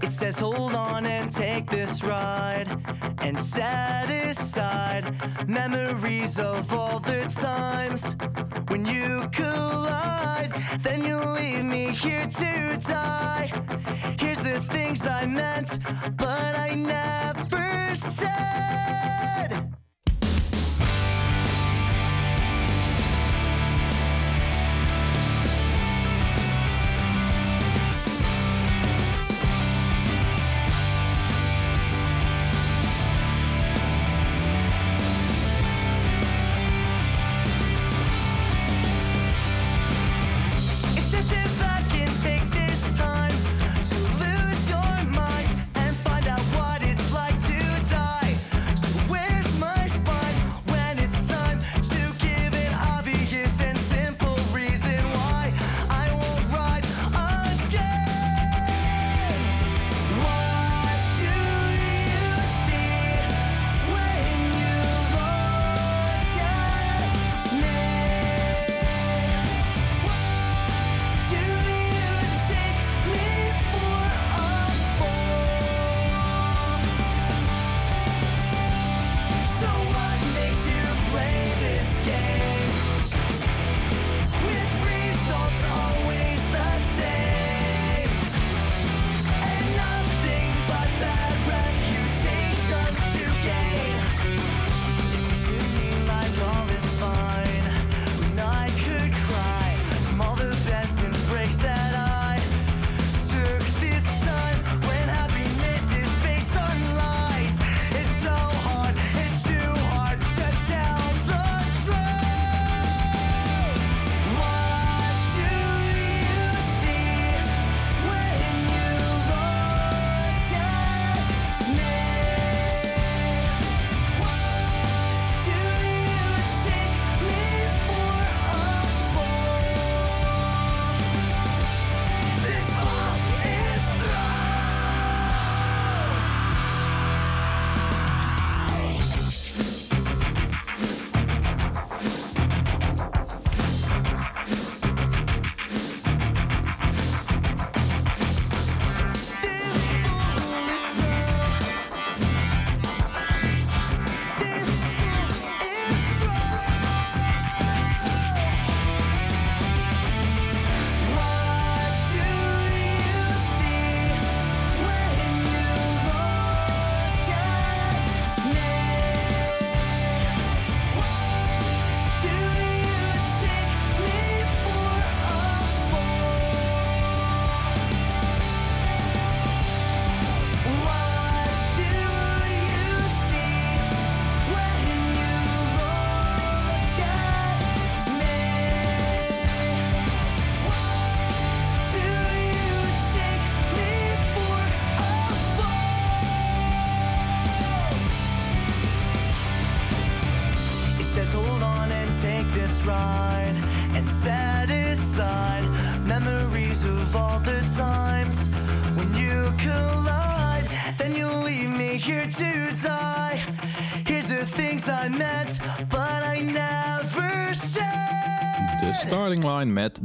It 0.00 0.12
says, 0.12 0.38
hold 0.38 0.74
on 0.74 1.06
and 1.06 1.32
take 1.32 1.64
this 1.68 2.02
ride 2.02 2.66
and 3.16 3.40
set 3.40 4.10
aside 4.30 5.04
memories 5.46 6.38
of 6.38 6.72
all 6.72 7.00
the 7.00 7.26
times 7.40 8.14
when 8.64 8.84
you 8.84 9.28
collide. 9.30 10.50
Then 10.82 11.04
you'll 11.04 11.32
leave 11.32 11.62
me 11.62 11.92
here 11.94 12.26
to 12.26 12.76
die. 12.88 13.43
I 15.06 15.26
meant 15.26 15.83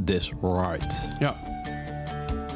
This 0.04 0.32
Right. 0.42 0.94
Ja. 1.18 1.34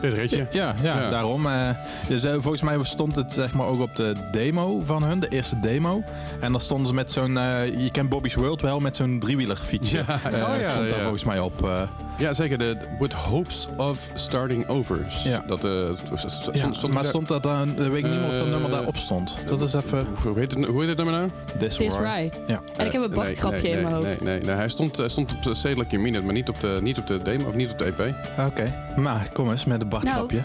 Dit 0.01 0.13
ritje. 0.13 0.47
Ja, 0.51 0.75
ja, 0.83 1.01
Ja. 1.01 1.11
daarom. 1.11 1.47
eh, 1.47 1.69
dus, 2.09 2.25
eh, 2.25 2.33
volgens 2.33 2.63
mij 2.63 2.79
stond 2.83 3.17
het 3.17 3.33
zeg 3.33 3.53
maar, 3.55 3.67
ook 3.67 3.81
op 3.81 3.97
de 3.97 4.15
demo 4.33 4.81
van 4.85 5.03
hun, 5.03 5.21
de 5.21 5.29
eerste 5.29 5.61
demo. 5.61 6.03
En 6.41 6.53
dan 6.53 6.61
stonden 6.61 6.87
ze 6.87 6.95
met 6.95 7.11
zo'n, 7.13 7.39
eh, 7.39 7.83
je 7.83 7.91
kent 7.91 8.09
Bobby's 8.09 8.35
World 8.35 8.61
wel, 8.61 8.81
met 8.81 8.97
zo'n 8.97 9.19
driewieler 9.19 9.57
fietsje. 9.57 9.97
Ja, 9.97 10.21
oh 10.25 10.61
ja, 10.61 10.71
stond 10.71 10.91
daar 10.91 11.01
volgens 11.01 11.25
mij 11.25 11.39
op. 11.39 11.69
eh. 12.15 12.21
Ja, 12.21 12.33
zeker. 12.35 12.59
De 12.59 12.77
With 12.99 13.13
Hopes 13.13 13.69
of 13.77 13.99
Starting 14.15 14.69
Overs. 14.69 15.23
Ja. 15.23 15.45
Dat, 15.47 15.65
eh, 15.65 15.71
stond- 15.95 16.21
stond- 16.31 16.57
ja, 16.59 16.73
stond- 16.73 16.93
maar 16.93 17.03
daar- 17.03 17.13
stond 17.13 17.29
dat 17.29 17.43
dan, 17.43 17.75
weet 17.77 17.87
ik 17.87 18.03
niet 18.03 18.03
meer 18.13 18.25
of 18.25 18.33
dat 18.33 18.41
Eh, 18.41 18.47
nummer 18.49 18.71
daarop 18.71 18.97
stond. 18.97 19.35
Dat 19.47 19.61
is 19.61 19.75
even 19.75 20.07
Hoe 20.23 20.39
heet 20.39 20.51
het, 20.55 20.65
hoe 20.67 20.79
heet 20.81 20.89
het 20.89 20.97
nummer 20.97 21.15
nou? 21.15 21.31
This, 21.59 21.77
This 21.77 21.89
War. 21.93 22.17
Right. 22.17 22.41
Ja. 22.47 22.61
En 22.77 22.87
ik 22.87 22.93
heb 22.93 23.03
een 23.03 23.13
Eh, 23.13 23.19
nee, 23.51 23.61
nee, 23.63 23.73
in 23.73 23.83
mijn 23.83 23.95
hoofd. 23.95 24.07
Nee, 24.25 24.35
nee, 24.39 24.45
nee. 24.47 24.55
Hij 24.55 24.69
stond, 24.69 24.97
hij 24.97 25.09
stond 25.09 25.33
op 25.33 25.43
de 25.43 25.55
Stedelijk 25.55 25.93
Minute, 25.93 26.23
maar 26.25 26.35
niet 26.35 26.49
op 26.49 26.61
de, 26.61 26.79
niet 26.83 26.99
op 26.99 27.07
de 27.07 27.23
demo 27.23 27.49
of 27.49 27.55
niet 27.55 27.71
op 27.71 27.79
de 27.79 27.85
EP. 27.85 28.15
Oké, 28.47 28.75
maar 28.97 29.29
kom 29.33 29.51
eens 29.51 29.65
met 29.65 29.83
een 29.83 29.89
Bart-grapje. 29.89 30.43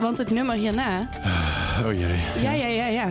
Want 0.00 0.18
het 0.18 0.30
nummer 0.30 0.54
hierna... 0.56 1.08
Oh 1.86 1.92
jee. 1.92 2.42
Ja, 2.42 2.52
ja, 2.52 2.66
ja, 2.66 2.86
ja. 2.86 3.08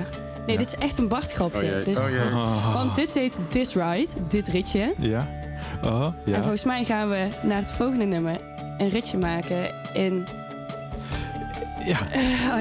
Nee, 0.47 0.57
dit 0.57 0.67
is 0.67 0.75
echt 0.75 0.97
een 0.97 1.07
Bart-grapje. 1.07 1.57
Oh 1.57 1.63
jee. 1.63 1.83
Dus, 1.83 1.97
Oh 1.99 2.09
jee. 2.09 2.29
Want 2.73 2.95
dit 2.95 3.13
heet 3.13 3.33
This 3.49 3.73
Ride, 3.73 4.07
dit 4.27 4.47
ritje. 4.47 4.93
Ja. 4.97 5.27
Oh, 5.83 6.03
En 6.03 6.13
ja. 6.23 6.39
volgens 6.39 6.63
mij 6.63 6.83
gaan 6.83 7.09
we 7.09 7.27
naar 7.43 7.59
het 7.59 7.71
volgende 7.71 8.05
nummer 8.05 8.37
een 8.77 8.89
ritje 8.89 9.17
maken 9.17 9.71
in... 9.93 10.27
ja. 11.85 11.99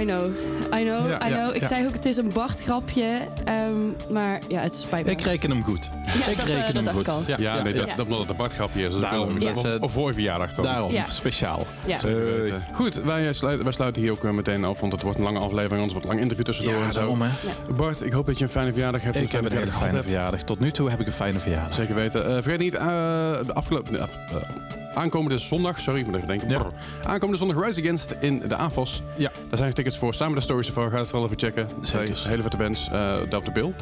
I 0.01 0.05
know, 0.05 0.31
I 0.75 0.83
know, 0.85 1.09
Ja, 1.09 1.27
I 1.27 1.31
ja, 1.31 1.37
know. 1.45 1.55
Ik 1.55 1.61
ja. 1.61 1.67
zei 1.69 1.87
ook, 1.87 1.93
het 1.93 2.05
is 2.05 2.17
een 2.17 2.31
Bart-grapje. 2.33 3.19
ehm, 3.45 3.73
maar 4.13 4.41
ja, 4.49 4.61
het 4.61 4.75
spijt 4.75 5.05
me. 5.05 5.11
Ik 5.11 5.21
reken 5.21 5.51
hem 5.51 5.65
goed. 5.65 5.89
Ja, 6.19 6.27
ik 6.27 6.37
dat, 6.37 6.47
eh, 6.49 6.55
reken 6.55 6.75
dat 6.75 6.85
hem 6.85 6.95
goed. 6.95 7.07
Ja, 7.07 7.37
Ja, 7.39 7.57
ja, 7.57 7.63
nee, 7.63 7.75
ja. 7.75 7.85
dat, 7.85 7.97
dat 7.97 8.05
omdat 8.07 8.19
het 8.21 8.31
een 8.31 8.37
Bartgrapje 8.37 8.87
is. 8.87 8.99
Daarom, 9.01 9.39
dus, 9.39 9.57
of, 9.57 9.65
eh, 9.65 9.83
of 9.83 9.93
voor 9.93 10.09
je 10.09 10.15
verjaardag 10.15 10.53
dan. 10.55 10.65
Daarom, 10.65 10.93
Ja. 10.93 11.05
speciaal. 11.11 11.67
Weten. 12.03 12.63
Goed, 12.73 12.95
wij 12.95 13.33
sluiten, 13.33 13.65
wij 13.65 13.73
sluiten 13.73 14.03
hier 14.03 14.11
ook 14.13 14.25
eh, 14.25 14.31
meteen 14.31 14.65
af, 14.65 14.81
want 14.81 14.93
het 14.93 15.03
wordt 15.03 15.19
een 15.19 15.25
lange 15.25 15.39
aflevering, 15.39 15.73
anders 15.73 15.93
wordt 15.93 16.05
een 16.05 16.11
lang 16.11 16.21
interview 16.23 16.45
tussendoor 16.47 16.75
Ja, 16.75 16.87
en 16.87 16.93
zo. 16.93 16.99
daarom 16.99 17.23
hè. 17.23 17.29
Bart, 17.75 18.03
ik 18.05 18.13
hoop 18.13 18.27
dat 18.27 18.39
je 18.39 18.45
een 18.45 18.51
fijne 18.51 18.73
verjaardag 18.73 19.03
hebt. 19.03 19.17
Ik 19.17 19.33
heb 19.33 19.45
een 19.45 19.53
hele 19.59 19.71
fijne 19.71 20.03
verjaardag. 20.03 20.43
Tot 20.43 20.61
nu 20.61 20.71
toe 20.71 20.91
heb 20.91 21.01
ik 21.01 21.07
een 21.07 21.13
fijne 21.13 21.39
verjaardag. 21.39 21.75
Zeker 21.75 21.95
weten. 21.95 22.27
Eh, 22.27 22.33
vergeet 22.33 22.59
niet, 22.59 22.75
eh, 22.75 22.81
de 23.47 23.53
afgelopen... 23.55 24.01
eh, 24.01 24.07
aankomende 24.95 25.39
zondag, 25.39 25.79
sorry, 25.81 26.01
ik 26.01 26.07
moet 26.07 26.15
even 26.15 26.29
denken. 26.29 26.73
Aankomende 27.05 27.37
zondag 27.37 27.65
Rise 27.67 27.81
Against 27.81 28.15
in 28.21 28.43
de 28.49 28.57
AFOS. 28.57 29.03
Ja. 29.17 29.31
Daar 29.49 29.59
zijn 29.59 29.73
tickets 29.73 29.99
voor. 29.99 30.15
Samen 30.15 30.35
de 30.35 30.41
stories 30.63 30.77
ervoor. 30.77 30.91
Ga 30.91 30.99
het 30.99 31.09
vooral 31.09 31.25
even 31.27 31.39
checken. 31.39 31.69
Zeker. 31.83 32.15
Twee 32.15 32.29
hele 32.31 32.43
vette 32.43 32.57
bands. 32.57 32.87
eh 32.87 32.93
daar 33.29 33.39
op 33.39 33.45
de 33.45 33.51
bil. 33.51 33.75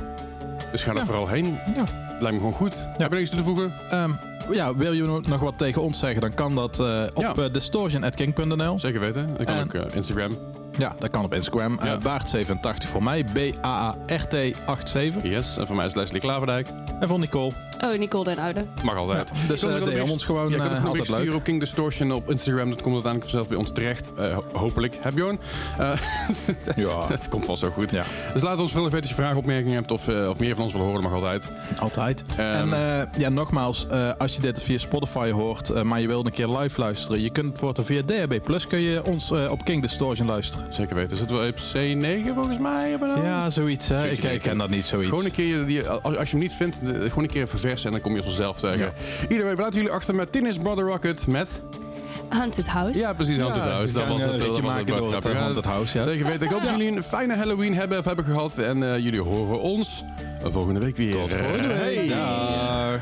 Dus 0.73 0.83
ga 0.83 0.93
Ja. 0.93 1.05
vooral 1.05 1.29
heen. 1.29 1.59
Ja. 1.75 1.85
Lijkt 2.11 2.33
me 2.33 2.37
gewoon 2.39 2.53
goed. 2.53 2.87
Heb 2.99 3.11
je 3.11 3.17
niks 3.17 3.29
toe 3.31 3.39
te 3.39 3.45
voegen? 3.45 3.73
Ehm, 3.91 4.11
ja, 4.53 4.75
wil 4.77 4.93
je 4.93 5.03
nog 5.27 5.41
wat 5.41 5.59
tegen 5.59 5.83
ons 5.83 5.99
zeggen, 5.99 6.21
dan 6.21 6.35
kan 6.35 6.55
dat 6.55 6.81
eh, 6.81 7.03
op 7.15 7.23
Ja. 7.23 7.35
eh, 7.35 7.53
distortion.king.nl. 7.53 8.79
Zeker 8.79 9.01
weten. 9.01 9.29
Dat 9.37 9.47
kan 9.47 9.57
En- 9.57 9.63
ook 9.65 9.75
eh, 9.75 9.95
Instagram. 9.95 10.37
Ja, 10.79 10.95
dat 10.99 11.11
kan 11.11 11.25
op 11.25 11.35
Instagram. 11.35 11.79
Ja. 11.83 11.95
Eh, 11.95 12.03
Baart87 12.03 12.89
voor 12.89 13.03
mij, 13.03 13.25
B-A-A-R-T87. 13.25 15.23
Yes. 15.23 15.57
En 15.57 15.67
voor 15.67 15.77
mij 15.77 15.87
is 15.87 15.95
Leslie 15.95 16.21
Klaverdijk. 16.21 16.69
En 17.01 17.09
voor 17.09 17.19
Nicole. 17.19 17.53
Oh, 17.85 17.99
Nicole 17.99 18.25
den 18.25 18.39
Oude. 18.39 18.65
Mag 18.83 18.97
altijd. 18.97 19.33
Dus 19.49 19.63
uh, 19.65 19.75
DM 19.85 20.11
ons 20.11 20.25
gewoon 20.25 20.49
Ja, 20.51 20.57
je 20.57 20.57
kan 20.63 20.67
ook 20.71 20.77
een 20.77 20.87
altijd 20.87 21.09
leuk. 21.09 21.17
sturen 21.19 21.35
op 21.35 21.43
King 21.45 21.61
Distortion 21.61 22.13
op 22.13 22.31
Instagram. 22.31 22.69
Dat 22.71 22.83
komt 22.83 22.95
uiteindelijk 22.95 23.23
vanzelf 23.31 23.49
bij 23.49 23.57
ons 23.57 23.73
terecht. 23.73 24.13
Eh, 24.15 24.35
ho- 24.35 24.45
hopelijk. 24.53 24.97
Heb 25.01 25.15
Bjorn? 25.15 25.39
Eh, 25.79 25.91
Ja, 26.77 27.07
Het 27.09 27.29
komt 27.29 27.45
vast 27.45 27.61
zo 27.61 27.71
goed. 27.71 27.91
Ja. 27.91 28.05
Dus 28.33 28.43
laat 28.43 28.61
ons 28.61 28.73
veel 28.73 28.83
weten 28.83 28.99
als 29.01 29.09
je 29.09 29.15
vragen, 29.15 29.37
opmerkingen 29.37 29.75
hebt 29.75 29.91
of, 29.91 30.09
eh, 30.09 30.29
of 30.29 30.39
meer 30.39 30.55
van 30.55 30.65
ons 30.65 30.73
wil 30.73 30.83
horen. 30.83 31.03
mag 31.03 31.13
altijd. 31.13 31.49
altijd. 31.79 32.25
Ehm, 32.37 32.41
en 32.41 32.73
eh, 33.01 33.07
ja, 33.21 33.29
nogmaals, 33.29 33.87
eh, 33.91 34.11
als 34.19 34.35
je 34.35 34.41
dit 34.41 34.63
via 34.63 34.79
Spotify 34.79 35.31
hoort, 35.31 35.71
eh, 35.71 35.83
maar 35.83 36.01
je 36.01 36.07
wilt 36.07 36.27
een 36.27 36.33
keer 36.33 36.49
live 36.49 36.81
luisteren, 36.81 37.21
je 37.21 37.31
kunt 37.31 37.59
voor 37.59 37.75
via 37.83 38.03
DHB 38.07 38.41
Plus 38.45 38.67
kun 38.67 38.79
je 38.81 39.05
ons 39.05 39.31
eh, 39.31 39.51
op 39.51 39.65
King 39.65 39.83
Distortion 39.83 40.27
luisteren. 40.27 40.67
Zeker 40.73 40.95
weten. 40.97 41.17
Zitten 41.17 41.41
we 41.41 41.49
op 41.49 41.57
C9 41.59 42.35
volgens 42.35 42.59
mij? 42.59 42.99
Ja, 43.23 43.51
zoiets. 43.51 43.89
Hè? 43.89 44.09
Ik, 44.09 44.23
ik 44.23 44.41
ken 44.41 44.59
dat 44.59 44.71
niet, 44.71 44.85
zoiets. 44.85 45.09
Gewoon 45.09 45.25
een 45.25 45.31
keer, 45.31 45.67
die, 45.67 45.89
als, 45.89 46.17
als 46.17 46.31
je 46.31 46.37
hem 46.37 46.45
niet 46.45 46.53
vindt, 46.55 46.85
de- 46.85 46.93
gewoon 47.09 47.25
een 47.25 47.31
keer 47.31 47.49
en 47.67 47.91
dan 47.91 48.01
kom 48.01 48.15
je 48.15 48.23
vanzelf 48.23 48.61
tegen. 48.61 48.93
Iedereen, 49.29 49.57
we 49.57 49.63
laten 49.63 49.77
jullie 49.77 49.93
achter 49.93 50.15
met 50.15 50.33
Tennis 50.33 50.59
Brother 50.59 50.85
Rocket 50.85 51.27
met... 51.27 51.49
Haunted 52.29 52.67
House. 52.67 52.99
Ja, 52.99 53.13
precies, 53.13 53.39
Haunted 53.39 53.63
House. 53.63 53.93
Dat 53.93 54.07
was 54.07 54.23
het. 54.23 54.39
Dat 54.39 54.49
was 54.49 54.57
het 54.57 54.65
maken 54.65 54.87
door 54.87 55.15
het 55.15 55.25
Haunted 55.25 55.65
House, 55.65 55.99
ja. 55.99 56.05
Zeker 56.05 56.27
weten. 56.27 56.47
Ik 56.47 56.53
hoop 56.53 56.63
dat 56.63 56.71
jullie 56.71 56.97
een 56.97 57.03
fijne 57.03 57.37
Halloween 57.37 57.75
hebben 57.75 57.99
of 57.99 58.05
hebben 58.05 58.25
gehad. 58.25 58.59
En 58.59 58.93
eh, 58.93 58.99
jullie 58.99 59.21
horen 59.21 59.61
ons 59.61 60.05
volgende 60.43 60.81
week 60.81 60.97
weer. 60.97 61.13
Tot 61.13 61.33
volgende 61.33 61.75
week. 61.75 61.97
Hey. 61.97 62.07
Dag. 62.07 63.01